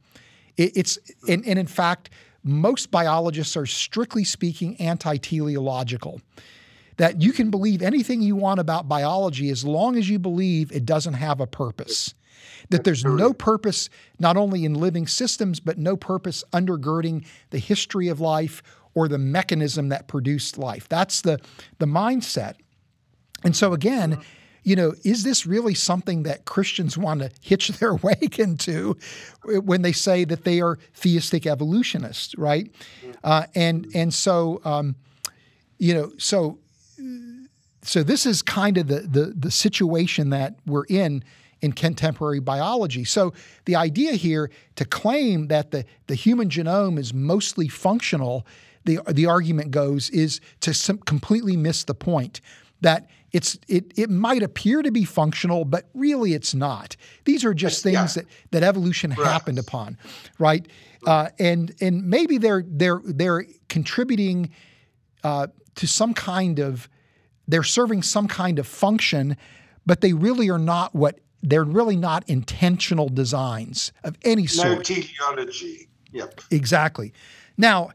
It, 0.56 0.76
it's 0.76 0.98
and, 1.28 1.46
and 1.46 1.58
in 1.58 1.66
fact, 1.66 2.10
most 2.42 2.90
biologists 2.90 3.56
are 3.56 3.66
strictly 3.66 4.24
speaking 4.24 4.76
anti-teleological 4.76 6.20
that 6.96 7.20
you 7.20 7.32
can 7.32 7.50
believe 7.50 7.82
anything 7.82 8.22
you 8.22 8.36
want 8.36 8.60
about 8.60 8.88
biology 8.88 9.50
as 9.50 9.64
long 9.64 9.96
as 9.96 10.08
you 10.08 10.18
believe 10.18 10.70
it 10.72 10.84
doesn't 10.84 11.14
have 11.14 11.40
a 11.40 11.46
purpose. 11.46 12.14
That 12.70 12.84
there's 12.84 13.04
no 13.04 13.32
purpose 13.32 13.90
not 14.18 14.36
only 14.36 14.64
in 14.64 14.74
living 14.74 15.06
systems, 15.06 15.60
but 15.60 15.78
no 15.78 15.96
purpose 15.96 16.42
undergirding 16.52 17.26
the 17.50 17.58
history 17.58 18.08
of 18.08 18.20
life 18.20 18.62
or 18.94 19.08
the 19.08 19.18
mechanism 19.18 19.88
that 19.90 20.08
produced 20.08 20.56
life. 20.56 20.88
That's 20.88 21.20
the, 21.20 21.40
the 21.78 21.86
mindset. 21.86 22.54
And 23.44 23.54
so, 23.54 23.74
again, 23.74 24.22
you 24.62 24.76
know, 24.76 24.94
is 25.04 25.24
this 25.24 25.46
really 25.46 25.74
something 25.74 26.22
that 26.22 26.46
Christians 26.46 26.96
want 26.96 27.20
to 27.20 27.30
hitch 27.42 27.68
their 27.68 27.94
wagon 28.02 28.56
to 28.58 28.96
when 29.44 29.82
they 29.82 29.92
say 29.92 30.24
that 30.24 30.44
they 30.44 30.60
are 30.60 30.78
theistic 30.94 31.46
evolutionists, 31.46 32.36
right? 32.38 32.74
Uh, 33.22 33.44
and 33.54 33.86
and 33.94 34.12
so, 34.12 34.60
um, 34.64 34.96
you 35.78 35.92
know, 35.92 36.12
so 36.16 36.58
so 37.84 38.02
this 38.02 38.26
is 38.26 38.42
kind 38.42 38.78
of 38.78 38.88
the, 38.88 39.00
the, 39.00 39.34
the 39.36 39.50
situation 39.50 40.30
that 40.30 40.56
we're 40.66 40.86
in 40.88 41.22
in 41.60 41.72
contemporary 41.72 42.40
biology. 42.40 43.04
So 43.04 43.32
the 43.64 43.76
idea 43.76 44.12
here 44.12 44.50
to 44.76 44.84
claim 44.84 45.48
that 45.48 45.70
the, 45.70 45.84
the 46.08 46.14
human 46.14 46.48
genome 46.50 46.98
is 46.98 47.14
mostly 47.14 47.68
functional, 47.68 48.46
the, 48.84 48.98
the 49.08 49.26
argument 49.26 49.70
goes, 49.70 50.10
is 50.10 50.40
to 50.60 50.98
completely 51.06 51.56
miss 51.56 51.84
the 51.84 51.94
point 51.94 52.40
that 52.82 53.08
it's 53.32 53.58
it, 53.66 53.92
it 53.96 54.10
might 54.10 54.42
appear 54.42 54.82
to 54.82 54.92
be 54.92 55.04
functional, 55.04 55.64
but 55.64 55.88
really 55.94 56.34
it's 56.34 56.54
not. 56.54 56.96
These 57.24 57.44
are 57.44 57.54
just 57.54 57.82
things 57.82 58.16
yeah. 58.16 58.22
that, 58.22 58.26
that 58.52 58.62
evolution 58.62 59.10
right. 59.10 59.26
happened 59.26 59.58
upon, 59.58 59.98
right? 60.38 60.66
Uh, 61.06 61.30
and 61.38 61.74
and 61.80 62.04
maybe 62.04 62.38
they're 62.38 62.62
they're 62.66 63.00
they're 63.04 63.44
contributing 63.68 64.50
uh, 65.24 65.48
to 65.74 65.86
some 65.86 66.14
kind 66.14 66.60
of 66.60 66.88
they're 67.46 67.62
serving 67.62 68.02
some 68.02 68.28
kind 68.28 68.58
of 68.58 68.66
function, 68.66 69.36
but 69.86 70.00
they 70.00 70.12
really 70.12 70.48
are 70.50 70.58
not 70.58 70.94
what 70.94 71.20
they're 71.42 71.64
really 71.64 71.96
not 71.96 72.28
intentional 72.28 73.08
designs 73.08 73.92
of 74.02 74.16
any 74.24 74.46
sort. 74.46 74.68
No 74.68 74.82
teleology. 74.82 75.88
Yep. 76.12 76.40
Exactly. 76.50 77.12
Now, 77.58 77.90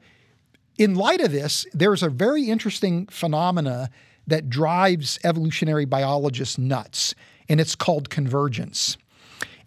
in 0.77 0.95
light 0.95 1.19
of 1.19 1.31
this, 1.31 1.65
there's 1.73 2.03
a 2.03 2.09
very 2.09 2.49
interesting 2.49 3.07
phenomena 3.07 3.89
that 4.27 4.49
drives 4.49 5.17
evolutionary 5.23 5.85
biologists 5.85 6.57
nuts, 6.57 7.15
and 7.49 7.59
it's 7.59 7.75
called 7.75 8.09
convergence. 8.09 8.97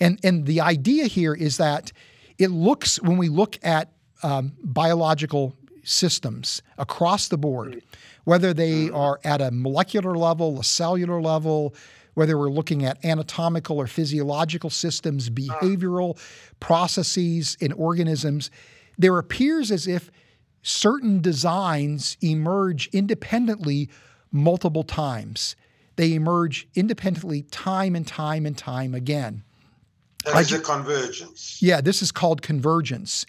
And, 0.01 0.21
and 0.23 0.47
the 0.47 0.61
idea 0.61 1.07
here 1.07 1.35
is 1.35 1.57
that 1.57 1.93
it 2.39 2.51
looks, 2.51 3.01
when 3.03 3.17
we 3.19 3.29
look 3.29 3.59
at 3.63 3.91
um, 4.23 4.53
biological 4.63 5.57
systems 5.83 6.63
across 6.79 7.29
the 7.29 7.39
board, 7.39 7.73
mm 7.73 7.83
whether 8.25 8.55
they 8.55 8.87
mm-hmm. 8.87 8.97
are 8.97 9.21
at 9.25 9.41
a 9.41 9.51
molecular 9.51 10.17
level, 10.17 10.61
a 10.61 10.65
cellular 10.65 11.21
level, 11.21 11.75
whether 12.15 12.37
we're 12.39 12.51
looking 12.51 12.85
at 12.85 13.03
anatomical 13.05 13.79
or 13.79 13.87
physiological 13.87 14.71
systems, 14.71 15.29
uh. 15.29 15.33
behavioral 15.33 16.19
processes 16.61 17.57
in 17.61 17.73
organisms, 17.73 18.51
there 18.99 19.19
appears 19.19 19.71
as 19.71 19.87
if 19.87 20.11
certain 20.63 21.21
designs 21.21 22.17
emerge 22.21 22.89
independently 22.93 23.89
multiple 24.31 24.85
times. 24.85 25.57
They 25.97 26.15
emerge 26.15 26.69
independently 26.75 27.43
time 27.43 27.95
and 27.95 28.07
time 28.07 28.47
and 28.47 28.57
time 28.57 28.95
again. 28.95 29.43
That 30.25 30.41
is 30.41 30.53
a 30.53 30.61
convergence. 30.61 31.61
Yeah, 31.61 31.81
this 31.81 32.01
is 32.01 32.13
called 32.13 32.43
convergence. 32.43 33.27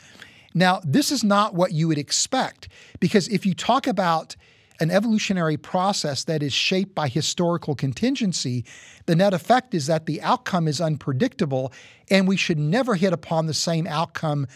Now, 0.54 0.80
this 0.84 1.12
is 1.12 1.24
not 1.24 1.56
what 1.56 1.72
you 1.72 1.88
would 1.88 1.98
expect 1.98 2.68
because 3.00 3.28
if 3.28 3.46
you 3.46 3.56
talk 3.56 3.88
about 3.88 4.36
an 4.80 4.92
evolutionary 4.92 5.58
process 5.58 6.24
that 6.26 6.42
is 6.42 6.54
shaped 6.54 6.96
by 6.96 7.08
historical 7.08 7.76
contingency, 7.76 8.66
the 9.06 9.16
net 9.16 9.34
effect 9.34 9.74
is 9.74 9.88
that 9.88 10.06
the 10.06 10.22
outcome 10.22 10.68
is 10.68 10.82
unpredictable 10.82 11.72
and 12.10 12.28
we 12.28 12.38
should 12.38 12.58
never 12.58 12.96
hit 12.96 13.14
upon 13.14 13.46
the 13.46 13.54
same 13.54 13.88
outcome 13.88 14.48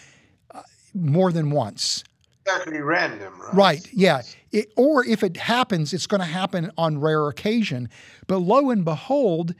uh, 0.52 0.62
more 0.94 1.32
than 1.32 1.52
once. 1.52 2.04
totally 2.46 2.82
random, 2.82 3.34
right? 3.40 3.54
Right. 3.54 3.90
Yeah. 3.94 4.22
It, 4.52 4.72
or 4.76 5.06
if 5.06 5.24
it 5.24 5.38
happens, 5.38 5.94
it's 5.94 6.08
going 6.08 6.22
to 6.22 6.28
happen 6.28 6.72
on 6.78 7.00
rare 7.00 7.28
occasion. 7.28 7.90
But 8.28 8.40
lo 8.40 8.70
and 8.70 8.84
behold, 8.86 9.54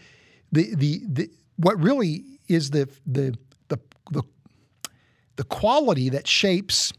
the 0.52 0.74
the, 0.76 1.02
the 1.08 1.30
what 1.58 1.80
really 1.80 2.24
is 2.48 2.72
the 2.72 2.90
the 3.06 3.38
the 3.68 3.78
the, 4.12 4.24
the 5.36 5.44
quality 5.44 6.10
that 6.10 6.28
shapes 6.28 6.94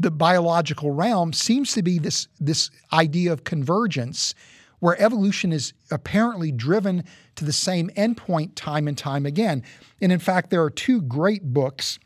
the 0.00 0.10
biological 0.10 0.90
realm 0.90 1.32
seems 1.32 1.74
to 1.74 1.82
be 1.82 1.98
this 1.98 2.26
this 2.40 2.70
idea 2.92 3.32
of 3.32 3.44
convergence 3.44 4.34
where 4.78 5.00
evolution 5.00 5.52
is 5.52 5.74
apparently 5.90 6.50
driven 6.50 7.04
to 7.36 7.44
the 7.44 7.52
same 7.52 7.90
endpoint 7.90 8.52
time 8.54 8.88
and 8.88 8.96
time 8.96 9.26
again. 9.26 9.62
And 10.00 10.10
in 10.10 10.18
fact, 10.18 10.48
there 10.48 10.62
are 10.62 10.70
two 10.70 11.02
great 11.02 11.44
books 11.52 11.98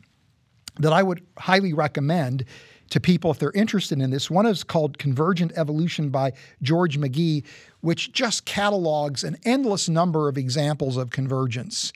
that 0.77 0.91
I 0.91 1.01
would 1.01 1.25
highly 1.37 1.71
recommend 1.71 2.43
to 2.89 2.99
people 2.99 3.31
if 3.31 3.39
they're 3.39 3.51
interested 3.53 4.01
in 4.01 4.11
this. 4.11 4.29
One 4.29 4.45
is 4.45 4.65
called 4.65 4.97
Convergent 4.97 5.53
Evolution 5.55 6.09
by 6.09 6.33
George 6.61 6.99
McGhee, 6.99 7.45
which 7.79 8.11
just 8.11 8.45
catalogs 8.45 9.23
an 9.23 9.37
endless 9.45 9.87
number 9.87 10.27
of 10.27 10.37
examples 10.37 10.97
of 10.97 11.11
convergence. 11.11 11.93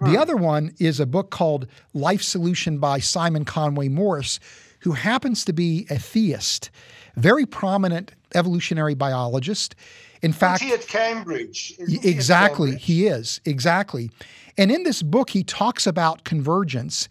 The 0.00 0.10
hmm. 0.10 0.16
other 0.16 0.36
one 0.36 0.74
is 0.78 1.00
a 1.00 1.06
book 1.06 1.30
called 1.30 1.66
Life 1.92 2.22
Solution 2.22 2.78
by 2.78 3.00
Simon 3.00 3.44
Conway 3.44 3.88
Morris, 3.88 4.38
who 4.84 4.92
happens 4.92 5.46
to 5.46 5.52
be 5.52 5.86
a 5.88 5.98
theist, 5.98 6.70
very 7.16 7.46
prominent 7.46 8.12
evolutionary 8.34 8.94
biologist. 8.94 9.74
In 10.20 10.30
fact, 10.30 10.62
he 10.62 10.74
at 10.74 10.86
Cambridge? 10.86 11.74
He 11.88 11.98
exactly, 12.06 12.72
Cambridge? 12.72 12.84
he 12.84 13.06
is 13.06 13.40
exactly. 13.46 14.10
And 14.58 14.70
in 14.70 14.82
this 14.82 15.02
book, 15.02 15.30
he 15.30 15.42
talks 15.42 15.86
about 15.86 16.24
convergence, 16.24 17.08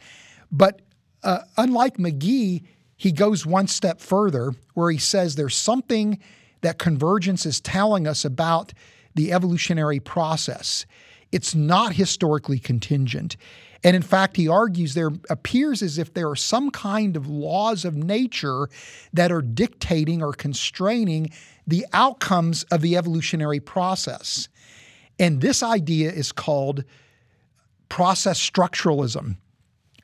but 0.51 0.81
uh, 1.23 1.39
unlike 1.57 1.97
McGhee, 1.97 2.63
he 2.95 3.11
goes 3.11 3.43
one 3.43 3.65
step 3.65 3.99
further, 3.99 4.53
where 4.75 4.91
he 4.91 4.99
says 4.99 5.33
there's 5.33 5.55
something 5.55 6.19
that 6.61 6.77
convergence 6.77 7.43
is 7.43 7.59
telling 7.59 8.07
us 8.07 8.23
about 8.23 8.71
the 9.15 9.33
evolutionary 9.33 9.99
process. 9.99 10.85
It's 11.33 11.55
not 11.55 11.93
historically 11.93 12.59
contingent. 12.59 13.35
And 13.83 13.95
in 13.95 14.01
fact, 14.01 14.37
he 14.37 14.47
argues 14.47 14.93
there 14.93 15.11
appears 15.29 15.81
as 15.81 15.97
if 15.97 16.13
there 16.13 16.29
are 16.29 16.35
some 16.35 16.69
kind 16.69 17.17
of 17.17 17.27
laws 17.27 17.83
of 17.83 17.95
nature 17.95 18.69
that 19.11 19.31
are 19.31 19.41
dictating 19.41 20.21
or 20.21 20.31
constraining 20.31 21.31
the 21.67 21.85
outcomes 21.91 22.63
of 22.71 22.81
the 22.81 22.95
evolutionary 22.95 23.59
process. 23.59 24.47
And 25.19 25.41
this 25.41 25.63
idea 25.63 26.11
is 26.11 26.31
called 26.31 26.85
process 27.89 28.39
structuralism, 28.39 29.37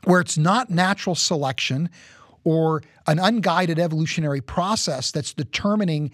where 0.06 0.22
it's 0.22 0.38
not 0.38 0.70
natural 0.70 1.16
selection 1.16 1.90
or 2.44 2.82
an 3.08 3.20
unguided 3.20 3.80
evolutionary 3.80 4.42
process 4.42 5.12
that's 5.12 5.34
determining 5.34 6.12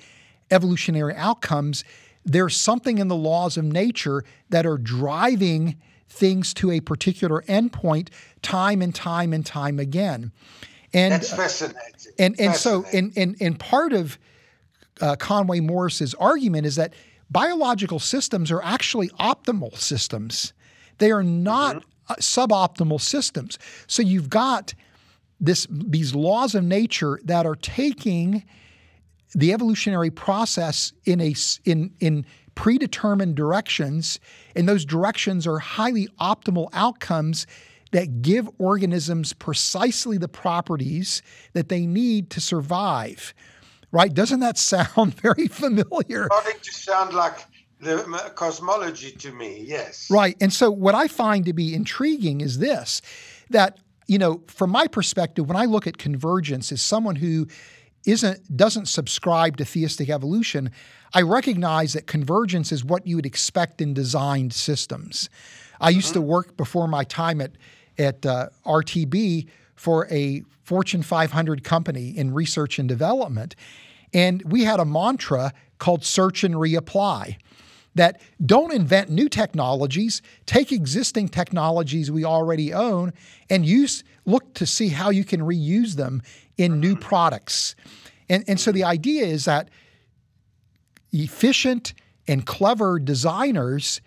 evolutionary 0.51 1.16
outcomes. 1.16 1.84
There's 2.26 2.55
something 2.55 2.97
in 2.97 3.07
the 3.07 3.15
laws 3.15 3.55
of 3.57 3.63
nature 3.63 4.23
that 4.49 4.65
are 4.65 4.78
driving 4.78 5.78
things 6.09 6.53
to 6.55 6.71
a 6.71 6.80
particular 6.80 7.43
endpoint 7.47 8.09
time 8.41 8.82
and 8.82 8.93
time 8.93 9.34
and 9.34 9.45
time 9.45 9.80
again. 9.80 10.32
And 10.93 11.13
That's 11.13 11.34
fascinating. 11.34 11.82
and 12.17 12.39
and 12.39 12.55
so 12.55 12.82
Fascinating. 12.84 13.13
and 13.17 13.38
and 13.39 13.41
and 13.41 13.59
part 13.59 13.93
of 13.93 14.17
uh, 15.01 15.15
Conway 15.17 15.59
Morris's 15.59 16.13
argument 16.15 16.65
is 16.65 16.76
that 16.78 16.93
biological 17.30 17.99
systems 17.99 18.51
are 18.51 18.63
actually 18.63 19.09
optimal 19.19 19.76
systems. 19.78 20.53
They 20.99 21.11
are 21.11 21.23
not 21.23 21.84
uh, 22.07 22.15
suboptimal 22.15 23.01
systems. 23.01 23.59
So 23.88 24.01
you've 24.01 24.30
got 24.30 24.73
this 25.41 25.67
these 25.69 26.15
laws 26.15 26.55
of 26.55 26.63
nature 26.63 27.19
that 27.26 27.45
are 27.45 27.55
taking 27.55 28.45
the 29.36 29.53
evolutionary 29.53 30.09
process 30.09 30.93
in 31.05 31.21
a 31.21 31.36
in 31.65 31.91
in 31.99 32.25
predetermined 32.55 33.36
directions 33.36 34.19
and 34.55 34.67
those 34.67 34.86
directions 34.86 35.45
are 35.45 35.59
highly 35.59 36.07
optimal 36.19 36.69
outcomes 36.73 37.45
that 37.91 38.21
give 38.21 38.49
organisms 38.57 39.33
precisely 39.33 40.17
the 40.17 40.27
properties 40.27 41.21
that 41.53 41.69
they 41.69 41.86
need 41.86 42.29
to 42.29 42.39
survive 42.39 43.33
right 43.91 44.13
doesn't 44.13 44.39
that 44.39 44.57
sound 44.57 45.13
very 45.21 45.47
familiar 45.47 46.27
starting 46.31 46.59
to 46.61 46.71
sound 46.71 47.13
like 47.13 47.45
the 47.86 48.31
cosmology 48.36 49.11
to 49.11 49.31
me. 49.31 49.63
Yes. 49.65 50.09
Right. 50.09 50.36
And 50.41 50.51
so 50.51 50.71
what 50.71 50.95
I 50.95 51.07
find 51.07 51.45
to 51.45 51.53
be 51.53 51.73
intriguing 51.73 52.41
is 52.41 52.59
this 52.59 53.01
that, 53.49 53.79
you 54.07 54.17
know, 54.17 54.41
from 54.47 54.71
my 54.71 54.88
perspective, 54.88 55.47
when 55.47 55.57
I 55.57 55.65
look 55.65 55.88
at 55.88 55.97
convergence 55.97 56.71
as 56.71 56.81
someone 56.81 57.15
who 57.15 57.47
isn't 58.05 58.55
doesn't 58.55 58.87
subscribe 58.87 59.57
to 59.57 59.65
theistic 59.65 60.09
evolution, 60.09 60.71
I 61.13 61.21
recognize 61.21 61.93
that 61.93 62.07
convergence 62.07 62.71
is 62.71 62.83
what 62.83 63.05
you 63.07 63.15
would 63.15 63.25
expect 63.25 63.81
in 63.81 63.93
designed 63.93 64.53
systems. 64.53 65.29
I 65.79 65.89
used 65.89 66.13
to 66.13 66.21
work 66.21 66.57
before 66.57 66.87
my 66.87 67.03
time 67.03 67.41
at 67.41 67.51
at 67.97 68.25
uh, 68.25 68.49
RTB 68.65 69.47
for 69.75 70.07
a 70.11 70.43
Fortune 70.63 71.03
500 71.03 71.63
company 71.63 72.09
in 72.09 72.33
research 72.33 72.79
and 72.79 72.89
development, 72.89 73.55
and 74.13 74.41
we 74.43 74.63
had 74.63 74.79
a 74.79 74.85
mantra 74.85 75.53
called 75.77 76.03
search 76.03 76.43
and 76.43 76.55
reapply 76.55 77.37
that 77.95 78.21
don't 78.45 78.73
invent 78.73 79.09
new 79.09 79.29
technologies, 79.29 80.21
take 80.45 80.71
existing 80.71 81.29
technologies 81.29 82.11
we 82.11 82.25
already 82.25 82.73
own 82.73 83.13
and 83.49 83.65
use 83.65 84.03
look 84.25 84.53
to 84.53 84.65
see 84.65 84.89
how 84.89 85.09
you 85.09 85.23
can 85.23 85.41
reuse 85.41 85.95
them 85.95 86.21
in 86.57 86.79
new 86.79 86.93
mm-hmm. 86.93 87.01
products. 87.01 87.75
And, 88.29 88.43
and 88.47 88.59
so 88.59 88.71
the 88.71 88.81
mm-hmm. 88.81 88.89
idea 88.89 89.25
is 89.25 89.45
that 89.45 89.69
efficient 91.11 91.93
and 92.27 92.45
clever 92.45 92.99
designers 92.99 94.01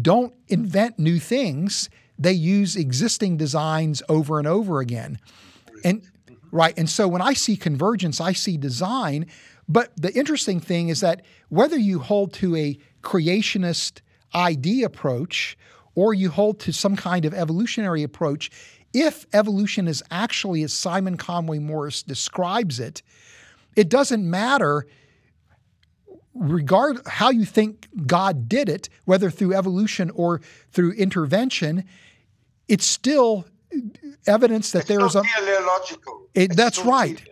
don't 0.00 0.34
invent 0.48 0.98
new 0.98 1.18
things, 1.18 1.90
they 2.18 2.32
use 2.32 2.76
existing 2.76 3.36
designs 3.36 4.02
over 4.08 4.38
and 4.38 4.46
over 4.46 4.80
again. 4.80 5.18
And 5.84 6.02
mm-hmm. 6.02 6.34
right, 6.56 6.74
and 6.78 6.88
so 6.88 7.08
when 7.08 7.22
I 7.22 7.32
see 7.32 7.56
convergence, 7.56 8.20
I 8.20 8.32
see 8.32 8.56
design, 8.56 9.26
but 9.68 9.92
the 9.96 10.12
interesting 10.14 10.60
thing 10.60 10.88
is 10.88 11.00
that 11.00 11.22
whether 11.48 11.78
you 11.78 12.00
hold 12.00 12.32
to 12.34 12.56
a 12.56 12.78
creationist 13.02 14.00
ID 14.32 14.82
approach 14.82 15.56
or 15.94 16.14
you 16.14 16.30
hold 16.30 16.60
to 16.60 16.72
some 16.72 16.96
kind 16.96 17.24
of 17.24 17.34
evolutionary 17.34 18.02
approach, 18.02 18.50
if 18.92 19.26
evolution 19.32 19.86
is 19.88 20.02
actually 20.10 20.62
as 20.62 20.72
Simon 20.72 21.16
Conway 21.16 21.58
Morris 21.58 22.02
describes 22.02 22.80
it, 22.80 23.02
it 23.76 23.88
doesn't 23.88 24.28
matter 24.28 24.86
regard 26.34 27.00
how 27.06 27.30
you 27.30 27.44
think 27.44 27.88
God 28.06 28.48
did 28.48 28.68
it, 28.68 28.88
whether 29.04 29.30
through 29.30 29.54
evolution 29.54 30.10
or 30.14 30.40
through 30.70 30.92
intervention, 30.92 31.84
it's 32.68 32.86
still 32.86 33.46
evidence 34.26 34.72
that 34.72 34.80
It's 34.80 34.88
there 34.88 35.04
is 35.04 35.16
a 35.16 35.22
teleological. 35.22 36.28
It- 36.34 36.56
that's 36.56 36.84
right. 36.84 37.22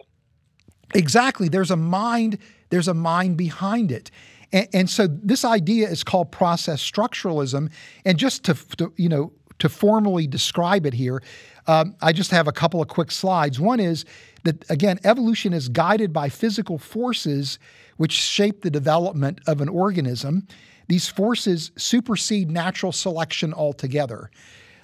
exactly 0.95 1.49
there's 1.49 1.71
a 1.71 1.77
mind 1.77 2.39
there's 2.71 2.89
a 2.89 2.95
mind 2.95 3.37
behind 3.37 3.91
it. 3.93 4.11
And, 4.53 4.69
and 4.73 4.91
so 4.91 5.07
this 5.07 5.45
idea 5.45 5.89
is 5.89 6.05
called 6.05 6.31
process 6.31 6.83
structuralism. 6.83 7.71
And 8.05 8.19
just 8.19 8.45
to, 8.45 8.55
to 8.77 8.93
you 8.97 9.09
know 9.09 9.33
to 9.59 9.69
formally 9.69 10.27
describe 10.27 10.87
it 10.87 10.95
here, 10.95 11.23
um, 11.67 11.95
I 12.01 12.13
just 12.13 12.31
have 12.31 12.49
a 12.49 12.53
couple 12.53 12.81
of 12.81 12.89
quick 12.89 13.11
slides. 13.11 13.61
One 13.61 13.81
is 13.81 14.05
that 14.45 14.65
again, 14.71 14.99
evolution 15.05 15.53
is 15.53 15.69
guided 15.69 16.13
by 16.13 16.29
physical 16.29 16.79
forces 16.79 17.59
which 17.97 18.13
shape 18.13 18.63
the 18.63 18.71
development 18.71 19.41
of 19.47 19.61
an 19.61 19.69
organism. 19.69 20.47
These 20.87 21.09
forces 21.09 21.73
supersede 21.77 22.51
natural 22.51 22.93
selection 22.93 23.53
altogether. 23.53 24.31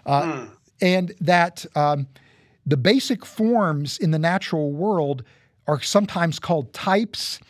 Uh, 0.04 0.46
And 0.82 1.14
that 1.20 1.64
um, 1.76 2.08
the 2.66 2.76
basic 2.76 3.24
forms 3.24 3.98
in 3.98 4.10
the 4.10 4.18
natural 4.18 4.72
world 4.72 5.22
are 5.66 5.80
sometimes 5.80 6.38
called 6.38 6.72
types, 6.72 7.40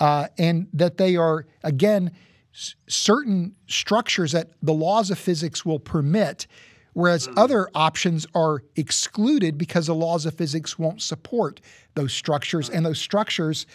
uh, 0.00 0.26
and 0.38 0.66
that 0.72 0.96
they 0.96 1.16
are, 1.16 1.44
again, 1.62 2.10
s- 2.54 2.74
certain 2.88 3.54
structures 3.66 4.32
that 4.32 4.50
the 4.62 4.72
laws 4.72 5.10
of 5.10 5.18
physics 5.18 5.64
will 5.64 5.80
permit, 5.80 6.46
whereas 6.92 7.28
other 7.36 7.68
options 7.74 8.26
are 8.34 8.62
excluded 8.76 9.58
because 9.58 9.86
the 9.86 9.94
laws 9.94 10.26
of 10.26 10.34
physics 10.34 10.78
won't 10.78 11.02
support 11.02 11.60
those 11.94 12.12
structures, 12.12 12.70
and 12.70 12.86
those 12.86 13.00
structures 13.00 13.66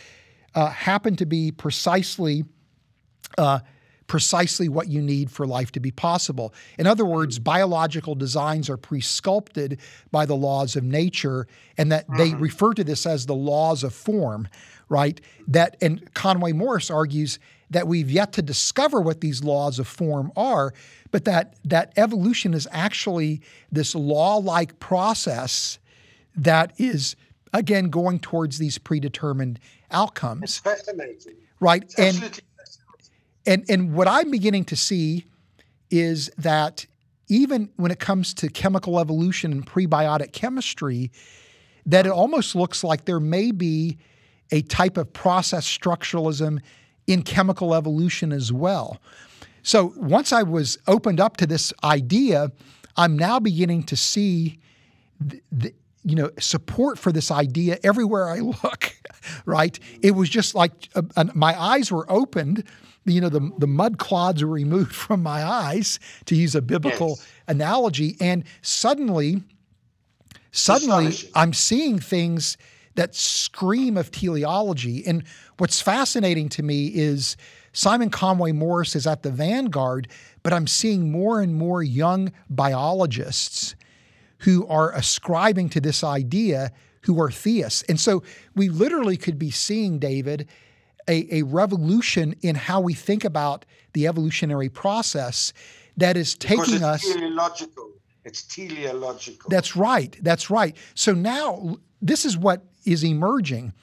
uh, 0.56 0.70
happen 0.70 1.16
to 1.16 1.26
be 1.26 1.52
precisely 1.52 2.44
uh, 3.38 3.60
precisely 4.08 4.68
what 4.68 4.88
you 4.88 5.02
need 5.04 5.30
for 5.30 5.46
life 5.46 5.72
to 5.72 5.80
be 5.80 5.92
possible. 5.92 6.52
In 6.80 6.88
other 6.88 7.06
words, 7.06 7.38
biological 7.38 8.16
designs 8.16 8.68
are 8.68 8.76
pre-sculpted 8.76 9.80
by 10.10 10.26
the 10.26 10.36
laws 10.36 10.76
of 10.76 10.84
nature, 10.84 11.46
and 11.78 11.92
that 11.92 12.06
they 12.18 12.34
refer 12.34 12.74
to 12.74 12.84
this 12.84 13.06
as 13.06 13.28
the 13.28 13.36
laws 13.36 13.84
of 13.84 13.94
form, 13.94 14.48
right? 14.90 15.22
That 15.48 15.78
and 15.80 16.12
Conway 16.16 16.54
Morris 16.54 16.90
argues 16.90 17.38
that 17.70 17.88
we've 17.88 18.10
yet 18.10 18.34
to 18.34 18.42
discover 18.42 19.00
what 19.00 19.22
these 19.22 19.44
laws 19.44 19.80
of 19.80 19.88
form 19.88 20.32
are, 20.36 20.74
but 21.12 21.26
that 21.26 21.56
that 21.64 21.94
evolution 21.98 22.54
is 22.54 22.68
actually 22.72 23.42
this 23.72 23.96
law-like 23.96 24.80
process 24.80 25.80
that 26.36 26.74
is 26.78 27.16
again 27.54 27.90
going 27.90 28.20
towards 28.20 28.58
these 28.58 28.78
predetermined 28.78 29.60
outcomes. 29.92 30.44
It's 30.44 30.58
fascinating. 30.60 31.36
Right. 31.60 31.84
It's 31.84 32.00
and, 32.00 32.42
and 33.46 33.66
and 33.70 33.94
what 33.94 34.08
I'm 34.08 34.32
beginning 34.32 34.66
to 34.66 34.76
see 34.76 35.26
is 35.90 36.30
that 36.38 36.86
even 37.28 37.70
when 37.76 37.92
it 37.92 38.00
comes 38.00 38.34
to 38.36 38.50
chemical 38.50 39.00
evolution 39.00 39.52
and 39.52 39.66
prebiotic 39.66 40.32
chemistry, 40.34 41.12
that 41.86 42.06
it 42.06 42.12
almost 42.12 42.56
looks 42.56 42.84
like 42.84 43.06
there 43.06 43.20
may 43.20 43.52
be 43.52 43.98
a 44.52 44.62
type 44.64 44.98
of 44.98 45.12
process 45.14 45.66
structuralism 45.66 46.60
in 47.10 47.24
chemical 47.24 47.74
evolution 47.74 48.32
as 48.32 48.54
well. 48.54 49.02
So 49.64 49.94
once 49.98 50.32
I 50.32 50.44
was 50.44 50.78
opened 50.88 51.20
up 51.20 51.38
to 51.38 51.48
this 51.48 51.74
idea, 51.84 52.52
I'm 52.96 53.18
now 53.18 53.40
beginning 53.40 53.84
to 53.86 53.98
see 53.98 54.60
the, 55.20 55.42
the 55.52 55.74
you 56.04 56.16
know 56.16 56.30
support 56.40 56.98
for 56.98 57.12
this 57.12 57.32
idea 57.32 57.78
everywhere 57.84 58.30
I 58.30 58.40
look. 58.40 58.96
Right? 59.46 59.78
It 60.02 60.12
was 60.12 60.30
just 60.30 60.56
like 60.56 60.72
uh, 60.96 61.26
my 61.36 61.60
eyes 61.60 61.92
were 61.92 62.10
opened. 62.10 62.64
You 63.06 63.20
know, 63.20 63.30
the 63.30 63.52
the 63.58 63.68
mud 63.68 63.98
clods 63.98 64.44
were 64.44 64.50
removed 64.50 64.96
from 65.06 65.22
my 65.22 65.44
eyes, 65.44 66.00
to 66.26 66.36
use 66.36 66.56
a 66.56 66.62
biblical 66.62 67.10
yes. 67.10 67.28
analogy, 67.48 68.16
and 68.22 68.46
suddenly, 68.62 69.44
suddenly, 70.52 71.14
I'm 71.36 71.54
seeing 71.54 72.00
things 72.00 72.58
that 72.96 73.16
scream 73.16 73.98
of 73.98 74.12
teleology. 74.12 75.06
And 75.06 75.24
what's 75.58 75.82
fascinating 75.82 76.50
to 76.50 76.64
me 76.64 76.88
is 76.88 77.38
Simon 77.72 78.10
Conway 78.10 78.52
Morris 78.52 78.96
is 78.96 79.08
at 79.08 79.24
the 79.24 79.32
vanguard, 79.32 80.08
but 80.44 80.54
I'm 80.54 80.68
seeing 80.68 81.12
more 81.12 81.42
and 81.42 81.56
more 81.56 81.84
young 81.84 82.32
biologists 82.50 83.76
who 84.40 84.66
are 84.68 84.92
ascribing 84.94 85.70
to 85.70 85.82
this 85.82 86.04
idea 86.04 86.72
who 87.04 87.22
are 87.22 87.32
theists. 87.32 87.84
And 87.84 88.00
so 88.00 88.24
we 88.56 88.70
literally 88.70 89.18
could 89.18 89.40
be 89.40 89.52
seeing, 89.52 90.00
David, 90.00 90.48
a, 91.08 91.40
a 91.40 91.44
revolution 91.44 92.36
in 92.42 92.56
how 92.56 92.82
we 92.82 92.94
think 92.94 93.24
about 93.24 93.66
the 93.94 94.08
evolutionary 94.08 94.70
process 94.70 95.54
that 95.98 96.18
is 96.18 96.36
taking 96.36 96.84
us. 96.84 97.02
Teleological. 97.02 97.92
It's 98.26 98.44
teleological. 98.44 99.50
That's 99.50 99.76
right. 99.76 100.18
That's 100.22 100.50
right. 100.50 100.76
So 100.94 101.14
now 101.14 101.78
this 102.02 102.26
is 102.26 102.38
what 102.38 102.64
is 102.86 103.04
emerging 103.04 103.74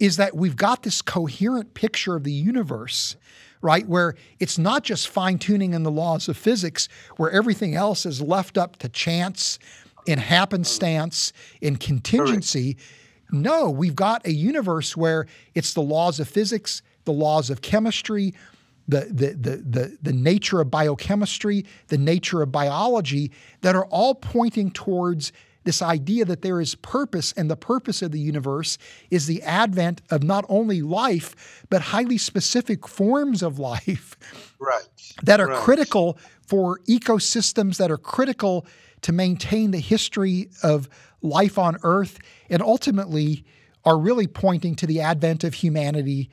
is 0.00 0.16
that 0.16 0.34
we've 0.34 0.56
got 0.56 0.82
this 0.82 1.00
coherent 1.02 1.74
picture 1.74 2.16
of 2.16 2.24
the 2.24 2.32
universe, 2.32 3.16
right? 3.62 3.86
Where 3.88 4.16
it's 4.40 4.58
not 4.58 4.82
just 4.82 5.08
fine 5.08 5.38
tuning 5.38 5.72
in 5.72 5.82
the 5.82 5.90
laws 5.90 6.28
of 6.28 6.36
physics, 6.36 6.88
where 7.16 7.30
everything 7.30 7.74
else 7.74 8.04
is 8.04 8.20
left 8.20 8.58
up 8.58 8.76
to 8.78 8.88
chance, 8.88 9.58
in 10.06 10.18
happenstance, 10.18 11.32
in 11.60 11.76
contingency. 11.76 12.76
No, 13.30 13.70
we've 13.70 13.96
got 13.96 14.26
a 14.26 14.32
universe 14.32 14.96
where 14.96 15.26
it's 15.54 15.74
the 15.74 15.80
laws 15.80 16.20
of 16.20 16.28
physics, 16.28 16.82
the 17.04 17.12
laws 17.12 17.48
of 17.48 17.62
chemistry, 17.62 18.34
the, 18.86 19.00
the, 19.10 19.28
the, 19.34 19.56
the, 19.56 19.98
the 20.02 20.12
nature 20.12 20.60
of 20.60 20.70
biochemistry, 20.70 21.64
the 21.88 21.98
nature 21.98 22.42
of 22.42 22.52
biology 22.52 23.30
that 23.62 23.74
are 23.74 23.86
all 23.86 24.14
pointing 24.14 24.70
towards 24.70 25.32
this 25.64 25.82
idea 25.82 26.24
that 26.24 26.42
there 26.42 26.60
is 26.60 26.74
purpose, 26.74 27.32
and 27.32 27.50
the 27.50 27.56
purpose 27.56 28.02
of 28.02 28.12
the 28.12 28.20
universe 28.20 28.78
is 29.10 29.26
the 29.26 29.42
advent 29.42 30.02
of 30.10 30.22
not 30.22 30.44
only 30.48 30.82
life, 30.82 31.64
but 31.70 31.80
highly 31.80 32.18
specific 32.18 32.86
forms 32.86 33.42
of 33.42 33.58
life 33.58 34.16
right. 34.58 34.88
that 35.22 35.40
are 35.40 35.48
right. 35.48 35.58
critical 35.58 36.18
for 36.46 36.78
ecosystems 36.88 37.78
that 37.78 37.90
are 37.90 37.98
critical 37.98 38.66
to 39.00 39.12
maintain 39.12 39.70
the 39.70 39.78
history 39.78 40.50
of 40.62 40.88
life 41.22 41.58
on 41.58 41.76
Earth, 41.82 42.18
and 42.50 42.62
ultimately 42.62 43.44
are 43.84 43.98
really 43.98 44.26
pointing 44.26 44.74
to 44.76 44.86
the 44.86 45.00
advent 45.00 45.44
of 45.44 45.54
humanity, 45.54 46.30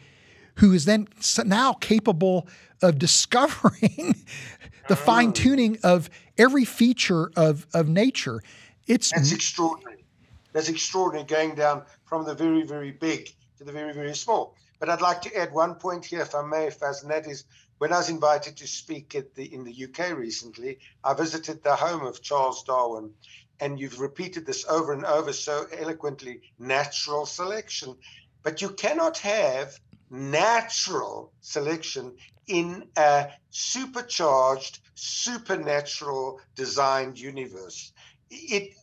who 0.55 0.73
is 0.73 0.85
then 0.85 1.07
now 1.45 1.73
capable 1.73 2.47
of 2.81 2.97
discovering 2.97 4.15
the 4.87 4.95
mm. 4.95 4.97
fine 4.97 5.33
tuning 5.33 5.77
of 5.83 6.09
every 6.37 6.65
feature 6.65 7.31
of, 7.35 7.67
of 7.73 7.87
nature. 7.87 8.41
It's 8.87 9.11
that's 9.11 9.31
extraordinary. 9.31 10.05
That's 10.53 10.69
extraordinary 10.69 11.25
going 11.25 11.55
down 11.55 11.83
from 12.03 12.25
the 12.25 12.33
very, 12.33 12.63
very 12.63 12.91
big 12.91 13.29
to 13.57 13.63
the 13.63 13.71
very, 13.71 13.93
very 13.93 14.15
small. 14.15 14.55
But 14.79 14.89
I'd 14.89 15.01
like 15.01 15.21
to 15.21 15.37
add 15.37 15.53
one 15.53 15.75
point 15.75 16.05
here, 16.05 16.21
if 16.21 16.33
I 16.33 16.41
may, 16.41 16.69
Fuz, 16.69 17.03
and 17.03 17.11
that 17.11 17.27
is 17.27 17.45
when 17.77 17.93
I 17.93 17.97
was 17.97 18.09
invited 18.09 18.57
to 18.57 18.67
speak 18.67 19.15
the 19.35 19.53
in 19.53 19.63
the 19.63 19.85
UK 19.85 20.17
recently, 20.17 20.79
I 21.03 21.13
visited 21.13 21.63
the 21.63 21.75
home 21.75 22.05
of 22.05 22.21
Charles 22.21 22.63
Darwin, 22.63 23.13
and 23.59 23.79
you've 23.79 23.99
repeated 23.99 24.45
this 24.45 24.65
over 24.67 24.93
and 24.93 25.05
over 25.05 25.31
so 25.33 25.67
eloquently: 25.71 26.41
natural 26.59 27.25
selection. 27.25 27.95
But 28.43 28.61
you 28.61 28.69
cannot 28.69 29.19
have 29.19 29.79
natural 30.09 31.31
selection 31.41 32.17
in 32.47 32.89
a 32.97 33.29
supercharged, 33.51 34.79
supernatural 34.95 36.41
designed 36.55 37.19
universe 37.19 37.93
it 38.31 38.73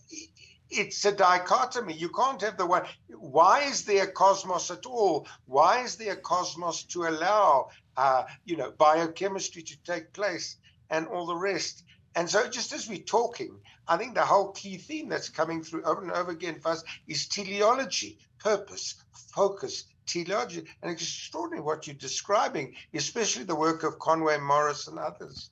it's 0.70 1.04
a 1.06 1.12
dichotomy. 1.12 1.94
You 1.94 2.10
can't 2.10 2.42
have 2.42 2.58
the 2.58 2.66
one. 2.66 2.84
Why 3.08 3.62
is 3.62 3.84
there 3.84 4.06
cosmos 4.06 4.70
at 4.70 4.84
all? 4.84 5.26
Why 5.46 5.82
is 5.82 5.96
there 5.96 6.16
cosmos 6.16 6.84
to 6.84 7.04
allow, 7.04 7.70
uh, 7.96 8.24
you 8.44 8.56
know, 8.56 8.72
biochemistry 8.72 9.62
to 9.62 9.82
take 9.82 10.12
place 10.12 10.56
and 10.90 11.06
all 11.06 11.26
the 11.26 11.36
rest? 11.36 11.84
And 12.14 12.28
so, 12.28 12.48
just 12.48 12.72
as 12.72 12.88
we're 12.88 12.98
talking, 12.98 13.60
I 13.86 13.96
think 13.96 14.14
the 14.14 14.26
whole 14.26 14.52
key 14.52 14.76
theme 14.76 15.08
that's 15.08 15.30
coming 15.30 15.62
through 15.62 15.84
over 15.84 16.02
and 16.02 16.12
over 16.12 16.32
again 16.32 16.60
for 16.60 16.72
us 16.72 16.84
is 17.06 17.28
teleology, 17.28 18.18
purpose, 18.38 18.96
focus, 19.34 19.84
teleology. 20.06 20.64
And 20.82 20.90
extraordinary 20.90 21.62
what 21.62 21.86
you're 21.86 21.96
describing, 21.96 22.74
especially 22.92 23.44
the 23.44 23.54
work 23.54 23.84
of 23.84 23.98
Conway 23.98 24.38
Morris 24.38 24.88
and 24.88 24.98
others. 24.98 25.50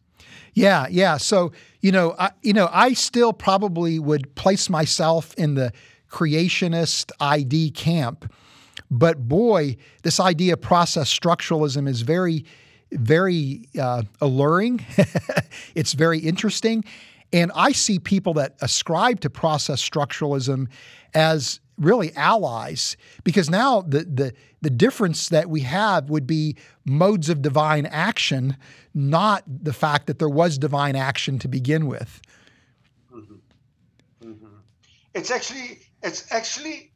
Yeah, 0.55 0.87
yeah. 0.91 1.17
So 1.19 1.53
you 1.87 1.93
know, 1.93 2.17
I, 2.19 2.31
you 2.43 2.53
know, 2.53 2.69
I 2.73 2.95
still 2.95 3.33
probably 3.33 4.01
would 4.01 4.35
place 4.35 4.69
myself 4.69 5.33
in 5.35 5.55
the 5.55 5.73
creationist 6.11 7.13
ID 7.21 7.71
camp, 7.71 8.33
but 8.91 9.29
boy, 9.29 9.77
this 10.03 10.19
idea 10.19 10.55
of 10.55 10.61
process 10.61 11.17
structuralism 11.17 11.89
is 11.89 12.03
very, 12.03 12.45
very 12.91 13.69
uh, 13.81 14.03
alluring. 14.21 14.85
it's 15.77 15.93
very 15.93 16.19
interesting, 16.19 16.85
and 17.33 17.51
I 17.55 17.73
see 17.73 17.99
people 17.99 18.35
that 18.35 18.57
ascribe 18.61 19.21
to 19.21 19.31
process 19.31 19.87
structuralism 19.87 20.69
as 21.15 21.61
really 21.79 22.15
allies 22.17 22.97
because 23.25 23.51
now 23.51 23.83
the 23.83 24.05
the 24.05 24.33
the 24.63 24.71
difference 24.71 25.29
that 25.29 25.51
we 25.51 25.61
have 25.61 26.09
would 26.09 26.27
be 26.27 26.57
modes 26.85 27.29
of 27.29 27.43
divine 27.43 27.87
action, 27.87 28.57
not 28.95 29.45
the 29.47 29.73
fact 29.73 30.07
that 30.07 30.19
there 30.19 30.29
was 30.29 30.59
divine 30.59 30.97
action 30.97 31.39
to 31.39 31.49
begin 31.49 31.87
with. 31.87 32.21
Mm-hmm. 33.15 33.35
Mm-hmm. 34.29 34.47
It's 35.15 35.31
actually 35.31 35.81
it's 36.03 36.33
actually 36.33 36.93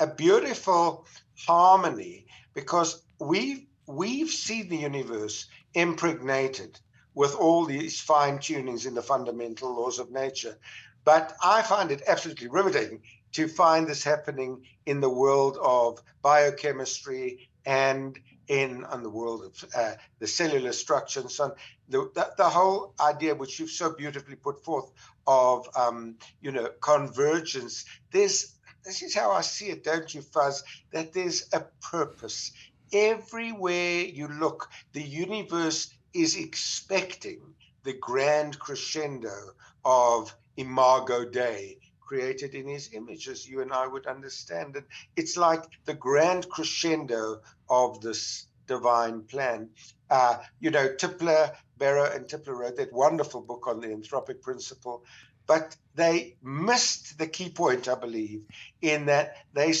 a 0.00 0.06
beautiful 0.06 1.06
harmony 1.36 2.26
because 2.54 3.02
we 3.20 3.68
we've 3.86 4.30
seen 4.30 4.68
the 4.68 4.78
universe 4.78 5.46
impregnated 5.74 6.80
with 7.14 7.34
all 7.34 7.64
these 7.64 8.00
fine 8.00 8.38
tunings 8.38 8.86
in 8.86 8.94
the 8.94 9.02
fundamental 9.02 9.74
laws 9.74 9.98
of 9.98 10.10
nature. 10.10 10.58
But 11.04 11.34
I 11.42 11.62
find 11.62 11.90
it 11.90 12.02
absolutely 12.06 12.48
riveting 12.48 13.02
to 13.32 13.48
find 13.48 13.86
this 13.86 14.04
happening 14.04 14.64
in 14.86 15.00
the 15.00 15.10
world 15.10 15.58
of 15.60 16.00
biochemistry 16.22 17.48
and 17.64 18.18
in 18.48 18.84
on 18.84 19.02
the 19.02 19.10
world 19.10 19.44
of 19.44 19.70
uh, 19.74 19.92
the 20.18 20.26
cellular 20.26 20.72
structure 20.72 21.20
and 21.20 21.30
so 21.30 21.44
on. 21.44 21.52
The, 21.88 22.10
the, 22.14 22.32
the, 22.36 22.48
whole 22.48 22.94
idea, 23.00 23.34
which 23.34 23.58
you've 23.58 23.70
so 23.70 23.94
beautifully 23.94 24.36
put 24.36 24.64
forth, 24.64 24.90
of 25.26 25.68
um, 25.76 26.16
you 26.40 26.50
know 26.50 26.68
convergence. 26.80 27.84
There's 28.10 28.54
this 28.84 29.02
is 29.02 29.14
how 29.14 29.30
I 29.30 29.42
see 29.42 29.66
it, 29.66 29.84
don't 29.84 30.12
you, 30.12 30.22
Fuz? 30.22 30.64
That 30.92 31.12
there's 31.12 31.48
a 31.52 31.60
purpose 31.80 32.52
everywhere 32.92 34.00
you 34.00 34.28
look. 34.28 34.68
The 34.92 35.02
universe 35.02 35.94
is 36.14 36.36
expecting 36.36 37.40
the 37.84 37.94
grand 37.94 38.58
crescendo 38.58 39.54
of 39.84 40.34
Imago 40.56 41.24
Dei, 41.24 41.78
created 42.00 42.54
in 42.54 42.68
his 42.68 42.92
image, 42.92 43.28
as 43.28 43.48
you 43.48 43.62
and 43.62 43.72
I 43.72 43.86
would 43.86 44.06
understand 44.06 44.76
it. 44.76 44.84
It's 45.16 45.36
like 45.36 45.64
the 45.84 45.94
grand 45.94 46.48
crescendo 46.48 47.40
of 47.68 48.00
this 48.00 48.46
divine 48.66 49.22
plan. 49.22 49.70
Uh, 50.10 50.38
you 50.60 50.70
know, 50.70 50.88
Tipler, 50.88 51.54
Barrow, 51.78 52.10
and 52.14 52.26
Tipler 52.26 52.56
wrote 52.56 52.76
that 52.76 52.92
wonderful 52.92 53.40
book 53.40 53.66
on 53.66 53.80
the 53.80 53.88
anthropic 53.88 54.42
principle, 54.42 55.04
but 55.46 55.76
they 55.94 56.36
missed 56.42 57.18
the 57.18 57.26
key 57.26 57.50
point, 57.50 57.88
I 57.88 57.94
believe, 57.94 58.42
in 58.80 59.06
that 59.06 59.36
they 59.52 59.72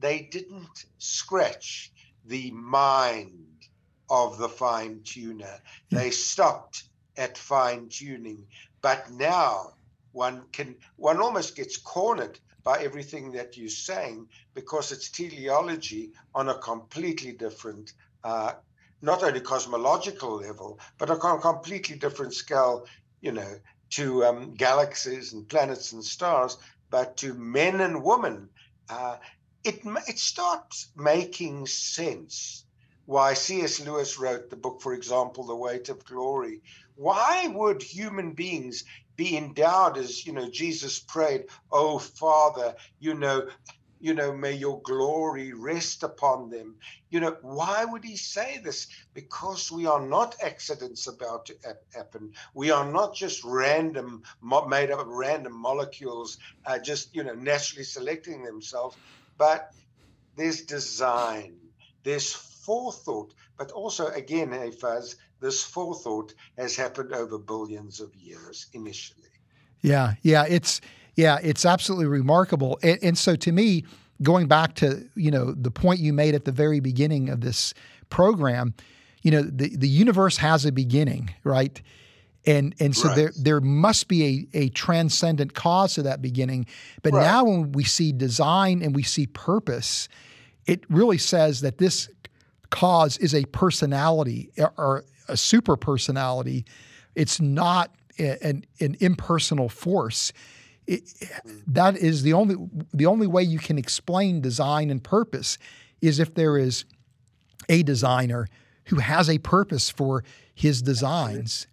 they 0.00 0.20
didn't 0.30 0.84
scratch 0.98 1.92
the 2.24 2.50
mind 2.52 3.57
of 4.10 4.38
the 4.38 4.48
fine 4.48 5.00
tuner. 5.04 5.60
They 5.90 6.10
stopped 6.10 6.84
at 7.16 7.36
fine 7.36 7.88
tuning. 7.88 8.46
But 8.80 9.10
now 9.10 9.74
one 10.12 10.44
can 10.52 10.76
one 10.96 11.20
almost 11.20 11.56
gets 11.56 11.76
cornered 11.76 12.38
by 12.64 12.78
everything 12.80 13.32
that 13.32 13.56
you're 13.56 13.68
saying 13.68 14.28
because 14.54 14.92
it's 14.92 15.10
teleology 15.10 16.12
on 16.34 16.48
a 16.48 16.58
completely 16.58 17.32
different 17.32 17.92
uh, 18.24 18.52
not 19.00 19.22
only 19.22 19.40
cosmological 19.40 20.36
level 20.36 20.78
but 20.98 21.10
on 21.10 21.38
a 21.38 21.40
completely 21.40 21.96
different 21.96 22.34
scale 22.34 22.86
you 23.20 23.32
know 23.32 23.58
to 23.90 24.24
um, 24.24 24.54
galaxies 24.54 25.32
and 25.32 25.48
planets 25.48 25.92
and 25.92 26.04
stars 26.04 26.56
but 26.90 27.16
to 27.16 27.34
men 27.34 27.80
and 27.80 28.02
women 28.02 28.48
uh, 28.90 29.16
it 29.64 29.80
it 30.06 30.18
starts 30.18 30.90
making 30.96 31.66
sense 31.66 32.64
why 33.08 33.32
C.S. 33.32 33.80
Lewis 33.80 34.18
wrote 34.18 34.50
the 34.50 34.56
book, 34.56 34.82
for 34.82 34.92
example, 34.92 35.46
The 35.46 35.56
Weight 35.56 35.88
of 35.88 36.04
Glory. 36.04 36.60
Why 36.94 37.48
would 37.48 37.82
human 37.82 38.34
beings 38.34 38.84
be 39.16 39.34
endowed 39.34 39.96
as, 39.96 40.26
you 40.26 40.34
know, 40.34 40.50
Jesus 40.50 40.98
prayed, 40.98 41.44
Oh, 41.72 41.98
Father, 41.98 42.74
you 42.98 43.14
know, 43.14 43.48
you 43.98 44.12
know, 44.12 44.30
may 44.36 44.52
your 44.52 44.82
glory 44.82 45.54
rest 45.54 46.02
upon 46.02 46.50
them. 46.50 46.76
You 47.08 47.20
know, 47.20 47.38
why 47.40 47.82
would 47.82 48.04
he 48.04 48.18
say 48.18 48.60
this? 48.62 48.88
Because 49.14 49.72
we 49.72 49.86
are 49.86 50.06
not 50.06 50.36
accidents 50.42 51.06
about 51.06 51.46
to 51.46 51.54
happen. 51.94 52.32
We 52.52 52.72
are 52.72 52.92
not 52.92 53.14
just 53.14 53.42
random, 53.42 54.22
made 54.68 54.90
up 54.90 55.00
of 55.00 55.06
random 55.08 55.58
molecules, 55.58 56.36
uh, 56.66 56.78
just, 56.78 57.14
you 57.16 57.24
know, 57.24 57.32
naturally 57.32 57.84
selecting 57.84 58.42
themselves, 58.42 58.98
but 59.38 59.66
there's 60.36 60.62
design, 60.62 61.56
there's 62.04 62.47
forethought, 62.68 63.32
but 63.56 63.72
also, 63.72 64.08
again, 64.08 64.52
a 64.52 64.70
Fuz, 64.70 65.16
this 65.40 65.64
forethought 65.64 66.34
has 66.58 66.76
happened 66.76 67.14
over 67.14 67.38
billions 67.38 67.98
of 67.98 68.14
years 68.14 68.66
initially. 68.74 69.30
Yeah, 69.80 70.14
yeah, 70.20 70.44
it's 70.46 70.82
yeah, 71.16 71.38
it's 71.42 71.64
absolutely 71.64 72.06
remarkable. 72.06 72.78
And, 72.82 72.98
and, 73.02 73.18
so, 73.18 73.36
to 73.36 73.52
me, 73.52 73.84
going 74.22 74.48
back 74.48 74.74
to 74.76 75.08
you 75.14 75.30
know 75.30 75.52
the 75.52 75.70
point 75.70 76.00
you 76.00 76.12
made 76.12 76.34
at 76.34 76.44
the 76.44 76.52
very 76.52 76.80
beginning 76.80 77.30
of 77.30 77.40
this 77.40 77.72
program, 78.10 78.74
you 79.22 79.30
know, 79.30 79.42
the 79.42 79.74
the 79.74 79.88
universe 79.88 80.36
has 80.36 80.66
a 80.66 80.72
beginning, 80.72 81.30
right? 81.44 81.80
And 82.44 82.74
and 82.80 82.94
so 82.94 83.08
right. 83.08 83.16
there 83.16 83.32
there 83.34 83.60
must 83.62 84.08
be 84.08 84.48
a, 84.52 84.58
a 84.64 84.68
transcendent 84.70 85.54
cause 85.54 85.94
to 85.94 86.02
that 86.02 86.20
beginning. 86.20 86.66
But 87.02 87.14
right. 87.14 87.22
now 87.22 87.44
when 87.44 87.72
we 87.72 87.84
see 87.84 88.12
design 88.12 88.82
and 88.82 88.94
we 88.94 89.04
see 89.04 89.26
purpose, 89.26 90.08
it 90.66 90.84
really 90.90 91.18
says 91.18 91.62
that 91.62 91.78
this 91.78 92.10
cause 92.70 93.16
is 93.18 93.34
a 93.34 93.44
personality 93.46 94.50
or 94.76 95.04
a 95.28 95.36
super 95.36 95.76
personality. 95.76 96.64
It's 97.14 97.40
not 97.40 97.94
an, 98.18 98.64
an 98.80 98.96
impersonal 99.00 99.68
force. 99.68 100.32
It, 100.86 101.02
that 101.66 101.96
is 101.96 102.22
the 102.22 102.32
only 102.32 102.56
the 102.94 103.06
only 103.06 103.26
way 103.26 103.42
you 103.42 103.58
can 103.58 103.76
explain 103.76 104.40
design 104.40 104.90
and 104.90 105.04
purpose 105.04 105.58
is 106.00 106.18
if 106.18 106.34
there 106.34 106.56
is 106.56 106.84
a 107.68 107.82
designer 107.82 108.48
who 108.86 108.96
has 108.96 109.28
a 109.28 109.38
purpose 109.38 109.90
for 109.90 110.24
his 110.54 110.80
designs. 110.80 111.66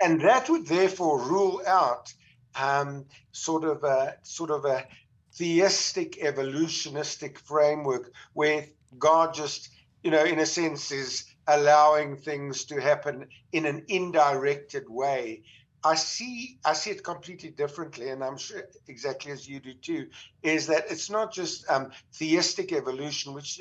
And 0.00 0.20
that 0.22 0.48
would 0.48 0.66
therefore 0.66 1.20
rule 1.20 1.60
out 1.66 2.12
um, 2.58 3.04
sort 3.32 3.64
of 3.64 3.84
a 3.84 4.16
sort 4.22 4.50
of 4.50 4.64
a 4.64 4.86
theistic 5.34 6.22
evolutionistic 6.22 7.38
framework 7.38 8.12
where 8.32 8.66
God 8.98 9.34
just 9.34 9.70
you 10.02 10.10
know, 10.10 10.24
in 10.24 10.38
a 10.38 10.46
sense, 10.46 10.90
is 10.90 11.24
allowing 11.46 12.16
things 12.16 12.64
to 12.64 12.80
happen 12.80 13.26
in 13.52 13.66
an 13.66 13.84
indirected 13.88 14.88
way. 14.88 15.42
I 15.84 15.96
see 15.96 16.58
I 16.64 16.74
see 16.74 16.90
it 16.90 17.02
completely 17.02 17.50
differently, 17.50 18.10
and 18.10 18.22
I'm 18.22 18.36
sure 18.36 18.62
exactly 18.86 19.32
as 19.32 19.48
you 19.48 19.58
do 19.58 19.74
too. 19.74 20.08
Is 20.42 20.66
that 20.68 20.84
it's 20.90 21.10
not 21.10 21.32
just 21.32 21.68
um, 21.68 21.90
theistic 22.14 22.72
evolution, 22.72 23.34
which 23.34 23.60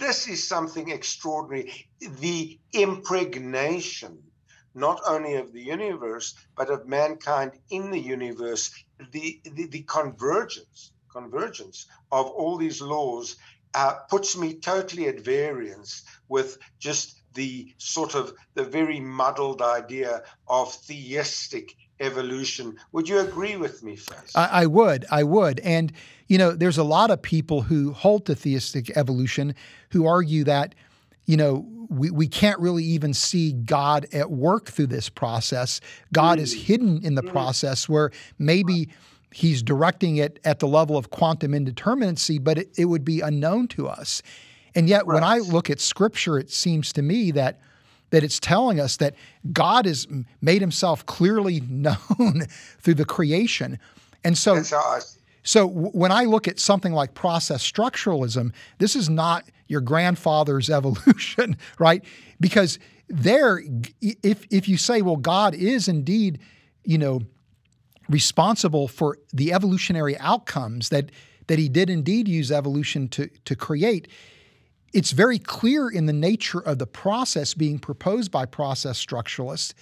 this 0.00 0.26
is 0.28 0.48
something 0.48 0.90
extraordinary. 0.90 1.86
The 2.00 2.58
impregnation, 2.72 4.22
not 4.74 5.00
only 5.06 5.34
of 5.34 5.52
the 5.52 5.62
universe 5.62 6.34
but 6.56 6.70
of 6.70 6.88
mankind 6.88 7.52
in 7.68 7.90
the 7.90 8.00
universe, 8.00 8.70
the 9.12 9.40
the, 9.44 9.66
the 9.66 9.82
convergence 9.82 10.92
convergence 11.14 11.86
of 12.10 12.26
all 12.26 12.56
these 12.56 12.80
laws 12.80 13.36
uh, 13.74 13.94
puts 14.08 14.36
me 14.36 14.54
totally 14.54 15.08
at 15.08 15.20
variance 15.20 16.02
with 16.28 16.58
just 16.78 17.20
the 17.34 17.72
sort 17.78 18.14
of 18.14 18.32
the 18.54 18.64
very 18.64 19.00
muddled 19.00 19.60
idea 19.60 20.22
of 20.48 20.72
theistic 20.72 21.74
evolution. 22.00 22.76
Would 22.92 23.08
you 23.08 23.18
agree 23.18 23.56
with 23.56 23.82
me, 23.82 23.96
Fuz? 23.96 24.32
I, 24.34 24.62
I, 24.62 24.66
would. 24.66 25.04
I 25.10 25.22
would. 25.24 25.60
And, 25.60 25.92
you 26.28 26.38
know, 26.38 26.52
there's 26.52 26.78
a 26.78 26.84
lot 26.84 27.10
of 27.10 27.20
people 27.20 27.62
who 27.62 27.92
hold 27.92 28.26
to 28.26 28.34
theistic 28.34 28.96
evolution 28.96 29.54
who 29.90 30.06
argue 30.06 30.44
that, 30.44 30.74
you 31.26 31.36
know, 31.36 31.66
we, 31.88 32.10
we 32.10 32.26
can't 32.26 32.58
really 32.60 32.84
even 32.84 33.14
see 33.14 33.52
God 33.52 34.06
at 34.12 34.30
work 34.30 34.70
through 34.70 34.88
this 34.88 35.08
process. 35.08 35.80
God 36.12 36.38
mm. 36.38 36.42
is 36.42 36.52
hidden 36.52 37.04
in 37.04 37.14
the 37.14 37.22
mm. 37.22 37.30
process 37.30 37.88
where 37.88 38.10
maybe 38.38 38.88
he's 39.34 39.64
directing 39.64 40.16
it 40.16 40.38
at 40.44 40.60
the 40.60 40.68
level 40.68 40.96
of 40.96 41.10
quantum 41.10 41.52
indeterminacy, 41.52 42.42
but 42.42 42.56
it, 42.56 42.68
it 42.78 42.84
would 42.84 43.04
be 43.04 43.20
unknown 43.20 43.66
to 43.66 43.88
us. 43.88 44.22
And 44.76 44.88
yet, 44.88 45.06
right. 45.06 45.14
when 45.14 45.24
I 45.24 45.38
look 45.38 45.70
at 45.70 45.80
Scripture, 45.80 46.38
it 46.38 46.50
seems 46.50 46.92
to 46.92 47.02
me 47.02 47.32
that 47.32 47.60
that 48.10 48.22
it's 48.22 48.38
telling 48.38 48.78
us 48.78 48.98
that 48.98 49.16
God 49.52 49.86
has 49.86 50.06
made 50.40 50.60
Himself 50.60 51.04
clearly 51.06 51.60
known 51.68 52.42
through 52.78 52.94
the 52.94 53.04
creation, 53.04 53.78
and 54.22 54.38
so. 54.38 54.54
So 55.46 55.66
when 55.66 56.10
I 56.10 56.24
look 56.24 56.48
at 56.48 56.58
something 56.58 56.94
like 56.94 57.12
process 57.12 57.70
structuralism, 57.70 58.54
this 58.78 58.96
is 58.96 59.10
not 59.10 59.44
your 59.66 59.82
grandfather's 59.82 60.70
evolution, 60.78 61.58
right? 61.78 62.02
Because 62.40 62.78
there, 63.08 63.60
if 64.00 64.46
if 64.50 64.68
you 64.68 64.78
say, 64.78 65.02
well, 65.02 65.16
God 65.16 65.54
is 65.54 65.88
indeed, 65.88 66.38
you 66.84 66.98
know, 66.98 67.20
responsible 68.08 68.88
for 68.88 69.18
the 69.32 69.52
evolutionary 69.52 70.18
outcomes 70.18 70.88
that 70.90 71.10
that 71.46 71.58
he 71.58 71.68
did 71.68 71.90
indeed 71.90 72.28
use 72.28 72.50
evolution 72.50 73.08
to 73.08 73.28
to 73.44 73.54
create 73.54 74.08
it's 74.94 75.10
very 75.10 75.40
clear 75.40 75.90
in 75.90 76.06
the 76.06 76.12
nature 76.12 76.60
of 76.60 76.78
the 76.78 76.86
process 76.86 77.52
being 77.52 77.80
proposed 77.80 78.30
by 78.30 78.46
process 78.46 79.04
structuralists 79.04 79.74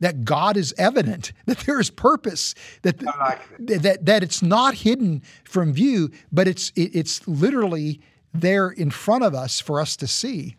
that 0.00 0.24
God 0.24 0.56
is 0.56 0.74
evident, 0.78 1.32
that 1.46 1.58
there 1.60 1.78
is 1.78 1.90
purpose, 1.90 2.54
that 2.82 3.02
like 3.02 3.40
that 3.58 4.04
that 4.06 4.22
it's 4.22 4.42
not 4.42 4.74
hidden 4.74 5.22
from 5.44 5.72
view, 5.72 6.10
but 6.32 6.48
it's 6.48 6.70
it, 6.74 6.94
it's 6.94 7.26
literally 7.28 8.00
there 8.32 8.70
in 8.70 8.90
front 8.90 9.24
of 9.24 9.34
us 9.34 9.60
for 9.60 9.80
us 9.80 9.96
to 9.96 10.06
see. 10.06 10.56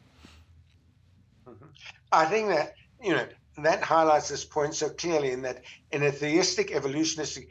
Mm-hmm. 1.48 1.66
I 2.12 2.26
think 2.26 2.50
that 2.50 2.74
you 3.04 3.14
know 3.14 3.28
that 3.66 3.82
highlights 3.82 4.30
this 4.30 4.46
point 4.46 4.76
so 4.76 4.90
clearly 4.90 5.32
in 5.32 5.42
that 5.42 5.64
in 5.92 6.04
a 6.04 6.12
theistic 6.12 6.72
evolutionistic 6.72 7.48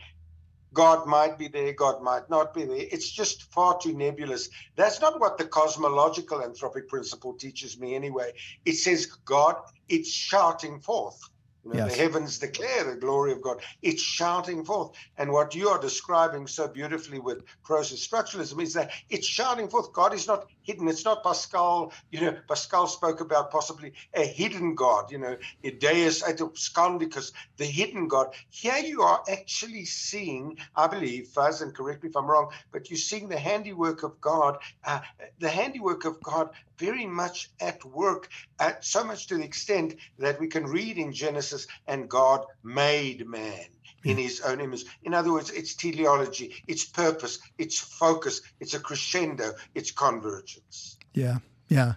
God 0.77 1.07
might 1.07 1.39
be 1.39 1.49
there, 1.49 1.73
God 1.73 2.03
might 2.03 2.29
not 2.29 2.53
be 2.53 2.65
there. 2.65 2.77
It's 2.77 3.11
just 3.11 3.51
far 3.53 3.79
too 3.79 3.95
nebulous. 3.95 4.51
That's 4.77 5.01
not 5.01 5.19
what 5.19 5.39
the 5.39 5.47
cosmological 5.47 6.41
anthropic 6.41 6.89
principle 6.89 7.33
teaches 7.35 7.79
me 7.81 7.95
anyway. 7.95 8.33
It 8.67 8.75
says 8.75 9.07
God, 9.25 9.57
it's 9.89 10.11
shouting 10.11 10.81
forth. 10.81 11.19
You 11.65 11.71
know, 11.71 11.77
yes. 11.79 11.97
The 11.97 12.03
heavens 12.03 12.39
declare 12.39 12.85
the 12.85 13.01
glory 13.01 13.33
of 13.33 13.41
God. 13.41 13.63
It's 13.83 14.03
shouting 14.03 14.65
forth. 14.65 14.91
And 15.17 15.33
what 15.33 15.55
you 15.55 15.69
are 15.69 15.81
describing 15.81 16.47
so 16.47 16.69
beautifully 16.69 17.21
with 17.21 17.43
process 17.65 18.07
structuralism 18.07 18.63
is 18.63 18.75
that 18.75 18.93
it's 19.09 19.27
shouting 19.27 19.69
forth. 19.69 19.93
God 19.95 20.13
is 20.13 20.27
not 20.27 20.45
hidden. 20.67 20.89
It's 20.89 21.05
not 21.05 21.23
Pascal. 21.23 21.93
You 22.11 22.21
know, 22.21 22.37
Pascal 22.49 22.87
spoke 22.89 23.21
about 23.21 23.51
possibly 23.51 23.93
a 24.14 24.25
hidden 24.27 24.75
God, 24.75 25.11
you 25.11 25.19
know, 25.19 25.37
Deus 25.62 26.23
absconditus, 26.23 27.33
the 27.57 27.64
hidden 27.64 28.09
God. 28.09 28.35
Here 28.51 28.79
you 28.79 29.03
are 29.03 29.23
actually 29.31 29.85
seeing, 29.85 30.59
I 30.75 30.89
believe, 30.89 31.29
Fuz, 31.29 31.62
and 31.62 31.75
correct 31.75 32.03
me 32.03 32.11
if 32.11 32.17
I'm 32.17 32.27
wrong, 32.27 32.51
but 32.73 32.91
you're 32.91 32.97
seeing 32.97 33.29
the 33.29 33.39
handiwork 33.39 34.03
of 34.03 34.21
God, 34.21 34.59
uh, 34.85 35.01
the 35.39 35.49
handiwork 35.49 36.05
of 36.05 36.21
God 36.23 36.51
very 36.79 37.07
much 37.07 37.51
at 37.61 37.85
work, 37.85 38.29
at 38.59 38.85
so 38.85 39.05
much 39.05 39.29
to 39.29 39.37
the 39.37 39.45
extent 39.45 39.95
that 40.19 40.41
we 40.41 40.49
can 40.49 40.64
read 40.64 40.99
in 40.99 41.12
Genesis, 41.12 41.67
and 41.87 42.09
God 42.09 42.45
made 42.64 43.27
man 43.27 43.76
in 44.07 44.17
hmm. 44.17 44.23
his 44.23 44.41
own 44.41 44.61
image. 44.61 44.85
In 45.03 45.13
other 45.13 45.33
words, 45.33 45.51
it's 45.51 45.75
teleology, 45.75 46.55
it's 46.67 46.85
purpose, 46.85 47.39
it's 47.59 47.79
focus, 47.79 48.41
it's 48.61 48.75
a 48.75 48.81
crescendo, 48.81 49.53
it's 49.75 49.91
convergence. 49.91 50.97
Yeah, 51.13 51.39
yeah, 51.69 51.95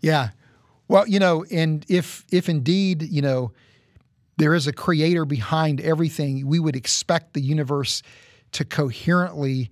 yeah. 0.00 0.30
Well, 0.88 1.08
you 1.08 1.18
know, 1.18 1.44
and 1.50 1.84
if 1.88 2.24
if 2.30 2.48
indeed, 2.48 3.02
you 3.02 3.22
know, 3.22 3.52
there 4.36 4.54
is 4.54 4.66
a 4.66 4.72
creator 4.72 5.24
behind 5.24 5.80
everything, 5.80 6.46
we 6.46 6.58
would 6.58 6.76
expect 6.76 7.32
the 7.34 7.40
universe 7.40 8.02
to 8.52 8.64
coherently 8.64 9.70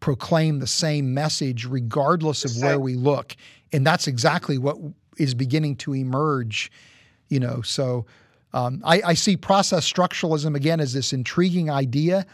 proclaim 0.00 0.58
the 0.58 0.66
same 0.66 1.14
message 1.14 1.66
regardless 1.66 2.44
of 2.44 2.62
where 2.62 2.78
we 2.78 2.94
look. 2.94 3.36
And 3.72 3.86
that's 3.86 4.06
exactly 4.06 4.58
what 4.58 4.76
is 5.18 5.34
beginning 5.34 5.76
to 5.76 5.94
emerge, 5.94 6.70
you 7.28 7.40
know. 7.40 7.62
So 7.62 8.06
Um, 8.52 8.80
I, 8.84 9.02
I 9.04 9.14
see 9.14 9.36
process 9.36 9.90
structuralism 9.90 10.54
again 10.54 10.80
as 10.80 10.92
this 10.92 11.12
intriguing 11.12 11.70
idea. 11.70 12.26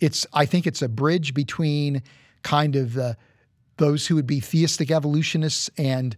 It's 0.00 0.26
I 0.32 0.46
think 0.46 0.66
it's 0.66 0.82
a 0.82 0.88
bridge 0.88 1.34
between 1.34 2.02
kind 2.42 2.76
of 2.76 2.94
the 2.94 3.16
those 3.76 4.06
who 4.06 4.14
would 4.14 4.26
be 4.26 4.40
theistic 4.40 4.90
evolutionists 4.90 5.70
and 5.76 6.16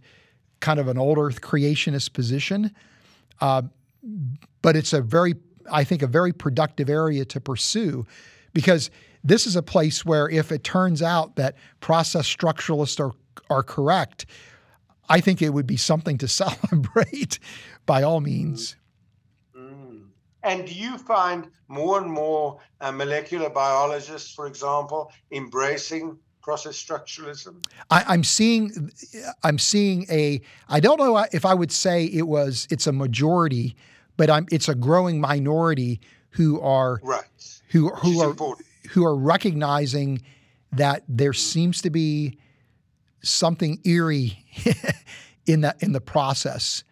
kind 0.59 0.79
of 0.79 0.87
an 0.87 0.97
old 0.97 1.17
Earth 1.17 1.41
creationist 1.41 2.13
position. 2.13 2.73
Uh, 3.41 3.63
but 4.61 4.75
it's 4.75 4.93
a 4.93 5.01
very, 5.01 5.35
I 5.71 5.83
think, 5.83 6.01
a 6.01 6.07
very 6.07 6.33
productive 6.33 6.89
area 6.89 7.25
to 7.25 7.39
pursue 7.39 8.05
because 8.53 8.89
this 9.23 9.45
is 9.45 9.55
a 9.55 9.61
place 9.61 10.05
where 10.05 10.29
if 10.29 10.51
it 10.51 10.63
turns 10.63 11.01
out 11.01 11.35
that 11.35 11.55
process 11.81 12.25
structuralists 12.33 12.99
are, 12.99 13.13
are 13.49 13.63
correct, 13.63 14.25
I 15.09 15.21
think 15.21 15.41
it 15.41 15.53
would 15.53 15.67
be 15.67 15.77
something 15.77 16.17
to 16.19 16.27
celebrate 16.29 17.39
by 17.85 18.03
all 18.03 18.21
means. 18.21 18.75
Mm. 20.49 20.59
And 20.59 20.67
do 20.67 20.73
you 20.73 20.97
find 20.97 21.47
more 21.67 22.01
and 22.01 22.11
more 22.11 22.59
uh, 22.81 22.91
molecular 22.91 23.49
biologists, 23.49 24.33
for 24.33 24.47
example, 24.47 25.11
embracing 25.31 26.17
process 26.41 26.83
structuralism? 26.83 27.63
I, 27.89 28.13
am 28.13 28.23
seeing, 28.23 28.91
I'm 29.43 29.59
seeing 29.59 30.05
a. 30.09 30.41
I 30.67 30.79
don't 30.79 30.99
know 30.99 31.25
if 31.31 31.45
I 31.45 31.53
would 31.53 31.71
say 31.71 32.05
it 32.05 32.27
was. 32.27 32.67
It's 32.69 32.87
a 32.87 32.91
majority, 32.91 33.75
but 34.17 34.29
I'm. 34.29 34.47
It's 34.51 34.69
a 34.69 34.75
growing 34.75 35.21
minority 35.21 35.99
who 36.31 36.59
are 36.61 36.99
right. 37.03 37.23
Who 37.69 37.89
who 37.89 38.21
are 38.21 38.31
important. 38.31 38.67
who 38.89 39.05
are 39.05 39.15
recognizing 39.15 40.21
that 40.71 41.03
there 41.07 41.33
seems 41.33 41.81
to 41.81 41.89
be 41.89 42.37
something 43.21 43.79
eerie 43.83 44.45
in 45.45 45.61
that 45.61 45.81
in 45.81 45.91
the 45.91 46.01
process. 46.01 46.83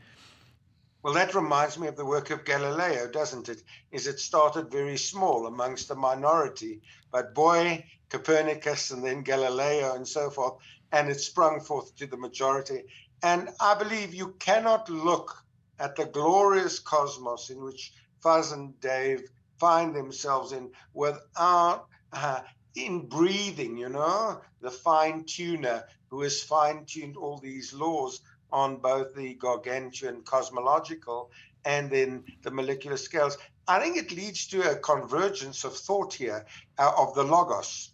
Well, 1.07 1.13
that 1.13 1.35
reminds 1.35 1.79
me 1.79 1.87
of 1.87 1.95
the 1.95 2.03
work 2.03 2.31
of 2.31 2.43
Galileo, 2.43 3.07
doesn't 3.07 3.47
it? 3.47 3.63
Is 3.93 4.07
it 4.07 4.19
started 4.19 4.69
very 4.69 4.97
small 4.97 5.47
amongst 5.47 5.89
a 5.89 5.95
minority, 5.95 6.81
but 7.13 7.33
boy, 7.33 7.85
Copernicus 8.09 8.91
and 8.91 9.01
then 9.05 9.23
Galileo 9.23 9.95
and 9.95 10.05
so 10.05 10.29
forth, 10.29 10.55
and 10.91 11.09
it 11.09 11.21
sprung 11.21 11.61
forth 11.61 11.95
to 11.95 12.07
the 12.07 12.17
majority. 12.17 12.83
And 13.23 13.47
I 13.61 13.75
believe 13.75 14.13
you 14.13 14.35
cannot 14.39 14.89
look 14.89 15.33
at 15.79 15.95
the 15.95 16.07
glorious 16.07 16.77
cosmos 16.77 17.51
in 17.51 17.63
which 17.63 17.93
Fuz 18.21 18.51
and 18.51 18.77
Dave 18.81 19.29
find 19.57 19.95
themselves 19.95 20.51
in 20.51 20.71
without 20.93 21.87
uh, 22.11 22.41
in 22.75 23.07
breathing, 23.07 23.77
you 23.77 23.87
know, 23.87 24.41
the 24.59 24.71
fine 24.71 25.23
tuner 25.23 25.85
who 26.09 26.21
has 26.23 26.43
fine 26.43 26.83
tuned 26.83 27.15
all 27.15 27.37
these 27.37 27.73
laws 27.73 28.19
on 28.51 28.77
both 28.77 29.15
the 29.15 29.33
gargantuan 29.35 30.21
cosmological 30.23 31.31
and 31.65 31.89
then 31.89 32.23
the 32.43 32.51
molecular 32.51 32.97
scales. 32.97 33.37
I 33.67 33.79
think 33.79 33.97
it 33.97 34.11
leads 34.11 34.47
to 34.47 34.71
a 34.71 34.75
convergence 34.75 35.65
of 35.65 35.75
thought 35.75 36.13
here 36.13 36.45
uh, 36.77 36.91
of 36.97 37.13
the 37.13 37.23
logos. 37.23 37.91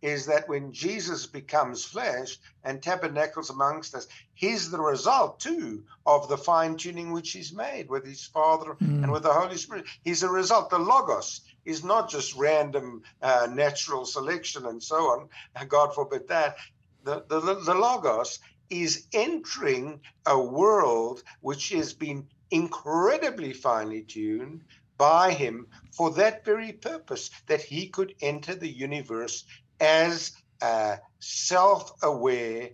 Is 0.00 0.26
that 0.26 0.48
when 0.48 0.72
Jesus 0.72 1.26
becomes 1.26 1.84
flesh 1.84 2.38
and 2.62 2.80
tabernacles 2.80 3.50
amongst 3.50 3.96
us, 3.96 4.06
he's 4.34 4.70
the 4.70 4.78
result 4.78 5.40
too 5.40 5.82
of 6.06 6.28
the 6.28 6.38
fine 6.38 6.76
tuning 6.76 7.10
which 7.10 7.32
he's 7.32 7.52
made 7.52 7.88
with 7.88 8.06
his 8.06 8.24
Father 8.24 8.76
mm. 8.80 9.02
and 9.02 9.10
with 9.10 9.24
the 9.24 9.32
Holy 9.32 9.56
Spirit. 9.56 9.86
He's 10.04 10.22
a 10.22 10.28
result. 10.28 10.70
The 10.70 10.78
Logos 10.78 11.40
is 11.64 11.82
not 11.82 12.08
just 12.08 12.36
random 12.36 13.02
uh, 13.22 13.48
natural 13.52 14.04
selection 14.04 14.66
and 14.66 14.80
so 14.80 14.98
on. 14.98 15.28
God 15.66 15.92
forbid 15.92 16.28
that. 16.28 16.58
The, 17.02 17.24
the, 17.28 17.40
the 17.40 17.74
Logos 17.74 18.38
is 18.70 19.06
entering 19.12 20.00
a 20.26 20.40
world 20.40 21.22
which 21.40 21.70
has 21.70 21.92
been 21.92 22.26
incredibly 22.50 23.52
finely 23.52 24.02
tuned 24.02 24.64
by 24.96 25.32
him 25.32 25.66
for 25.92 26.10
that 26.10 26.44
very 26.44 26.72
purpose 26.72 27.30
that 27.46 27.62
he 27.62 27.88
could 27.88 28.14
enter 28.20 28.54
the 28.54 28.68
universe 28.68 29.44
as 29.80 30.32
a 30.60 30.98
self 31.20 31.92
aware 32.02 32.70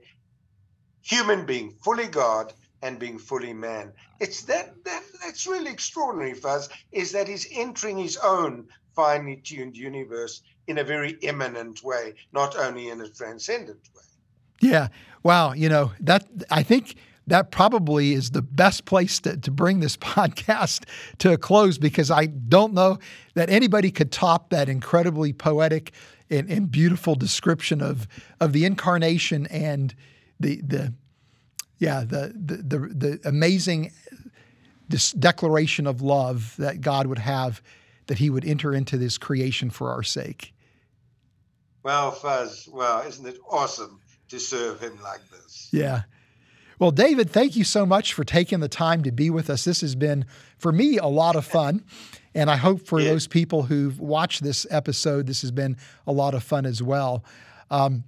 human 1.03 1.45
being, 1.45 1.77
fully 1.85 2.07
God 2.07 2.53
and 2.83 2.99
being 2.99 3.19
fully 3.19 3.53
man. 3.53 3.93
It's 4.21 4.43
that, 4.43 4.85
that 4.85 5.03
that's 5.23 5.47
really 5.47 5.71
extraordinary, 5.71 6.35
Fuz, 6.35 6.69
is 6.93 7.13
that 7.13 7.29
he's 7.29 7.47
entering 7.53 7.99
his 7.99 8.17
own 8.17 8.69
finely 8.95 9.37
tuned 9.37 9.77
universe 9.77 10.43
in 10.67 10.79
a 10.79 10.85
very 10.85 11.13
immanent 11.23 11.83
way, 11.83 12.15
not 12.33 12.57
only 12.57 12.89
in 12.89 13.01
a 13.01 13.09
transcendent 13.09 13.81
way. 13.95 14.03
Yeah. 14.61 14.89
Wow. 15.23 15.53
You 15.53 15.69
know, 15.69 15.93
that 16.01 16.27
I 16.51 16.63
think 16.63 16.97
that 17.27 17.51
probably 17.51 18.13
is 18.13 18.31
the 18.31 18.43
best 18.43 18.85
place 18.85 19.21
to, 19.21 19.37
to 19.37 19.51
bring 19.51 19.81
this 19.81 19.97
podcast 19.99 20.85
to 21.19 21.33
a 21.33 21.39
close 21.39 21.79
because 21.79 22.11
I 22.11 22.27
don't 22.27 22.75
know 22.75 22.99
that 23.35 23.51
anybody 23.51 23.91
could 23.91 24.13
top 24.13 24.51
that 24.51 24.69
incredibly 24.69 25.33
poetic 25.33 25.93
and, 26.31 26.51
and 26.51 26.71
beautiful 26.71 27.15
description 27.15 27.81
of 27.81 28.09
of 28.41 28.53
the 28.53 28.65
incarnation 28.65 29.47
and 29.47 29.95
the 30.41 30.61
the 30.63 30.95
yeah 31.79 32.01
the 32.01 32.33
the 32.35 32.57
the, 32.57 32.79
the 32.79 33.21
amazing 33.25 33.93
this 34.89 35.13
declaration 35.13 35.87
of 35.87 36.03
love 36.03 36.55
that 36.59 36.81
God 36.81 37.07
would 37.07 37.19
have 37.19 37.63
that 38.07 38.19
He 38.19 38.31
would 38.31 38.45
enter 38.45 38.75
into 38.75 38.99
this 38.99 39.17
creation 39.19 39.71
for 39.71 39.91
our 39.91 40.03
sake. 40.03 40.53
Well, 41.83 42.13
Fuz, 42.13 42.69
well, 42.73 43.07
isn't 43.07 43.27
it 43.27 43.39
awesome? 43.51 44.01
To 44.29 44.39
serve 44.39 44.81
him 44.81 44.99
like 45.03 45.21
this. 45.31 45.69
Yeah. 45.73 46.03
Well, 46.79 46.91
David, 46.91 47.31
thank 47.31 47.57
you 47.57 47.65
so 47.65 47.87
much 47.87 48.13
for 48.13 48.25
taking 48.25 48.61
the 48.61 48.69
time 48.69 49.03
to 49.05 49.13
be 49.13 49.31
with 49.31 49.49
us. 49.49 49.65
This 49.65 49.81
has 49.83 49.95
been, 49.95 50.27
for 50.59 50.73
me, 50.73 50.99
a 50.99 51.07
lot 51.07 51.37
of 51.37 51.45
fun. 51.45 51.85
And 52.35 52.51
I 52.51 52.57
hope 52.57 52.87
for 52.87 53.01
yeah. 53.01 53.11
those 53.11 53.27
people 53.29 53.63
who've 53.63 53.99
watched 54.01 54.43
this 54.43 54.67
episode, 54.71 55.27
this 55.27 55.43
has 55.43 55.53
been 55.53 55.77
a 56.07 56.13
lot 56.13 56.35
of 56.35 56.43
fun 56.43 56.67
as 56.67 56.83
well. 56.83 57.25
Um, 57.71 58.05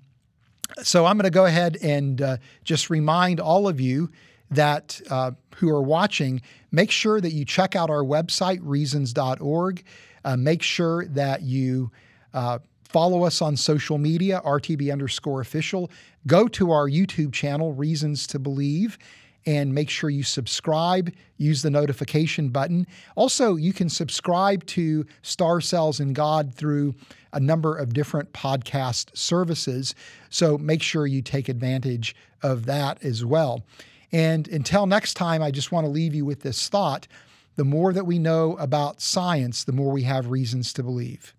so 0.83 1.07
I'm 1.07 1.17
going 1.17 1.25
to 1.25 1.31
go 1.31 1.47
ahead 1.47 1.79
and 1.81 2.21
uh, 2.21 2.37
just 2.65 2.91
remind 2.91 3.39
all 3.39 3.69
of 3.69 3.81
you 3.81 4.11
that 4.51 5.01
uh, 5.11 5.33
who 5.57 5.71
are 5.71 5.83
watching, 5.83 6.43
make 6.73 6.91
sure 6.91 7.21
that 7.21 7.33
you 7.33 7.45
check 7.45 7.77
out 7.77 7.89
our 7.89 8.03
website, 8.03 8.59
reasons.org. 8.63 9.85
Uh, 10.25 10.37
make 10.37 10.63
sure 10.63 11.07
that 11.07 11.43
you 11.43 11.91
uh, 12.35 12.59
Follow 12.97 13.25
us 13.25 13.43
on 13.43 13.59
social 13.59 13.99
media, 13.99 14.41
RTB 14.43 14.91
underscore 14.91 15.43
official. 15.43 15.91
Go 16.27 16.49
to 16.49 16.71
our 16.71 16.89
YouTube 16.89 17.31
channel, 17.31 17.75
Reasons 17.75 18.27
to 18.29 18.39
Believe, 18.39 18.97
and 19.45 19.75
make 19.75 19.91
sure 19.91 20.09
you 20.09 20.23
subscribe. 20.23 21.13
Use 21.37 21.61
the 21.61 21.69
notification 21.69 22.49
button. 22.49 22.87
Also, 23.15 23.55
you 23.55 23.75
can 23.75 23.91
subscribe 23.91 24.65
to 24.69 25.05
Star 25.21 25.61
Cells 25.61 26.01
and 26.01 26.15
God 26.15 26.55
through 26.55 26.95
a 27.35 27.39
number 27.39 27.77
of 27.77 27.93
different 27.93 28.33
podcast 28.33 29.15
services. 29.15 29.95
So 30.31 30.57
make 30.57 30.83
sure 30.83 31.07
you 31.07 31.21
take 31.21 31.51
advantage 31.51 32.17
of 32.43 32.65
that 32.65 33.05
as 33.05 33.27
well. 33.27 33.63
And 34.11 34.49
until 34.49 34.87
next 34.87 35.19
time, 35.19 35.43
I 35.43 35.51
just 35.51 35.71
want 35.71 35.85
to 35.85 35.91
leave 35.91 36.15
you 36.15 36.25
with 36.25 36.41
this 36.41 36.71
thought 36.71 37.07
the 37.57 37.65
more 37.65 37.93
that 37.93 38.07
we 38.07 38.19
know 38.19 38.57
about 38.57 39.03
science, 39.03 39.65
the 39.65 39.73
more 39.73 39.93
we 39.93 40.05
have 40.05 40.31
reasons 40.31 40.73
to 40.73 40.83
believe. 40.83 41.36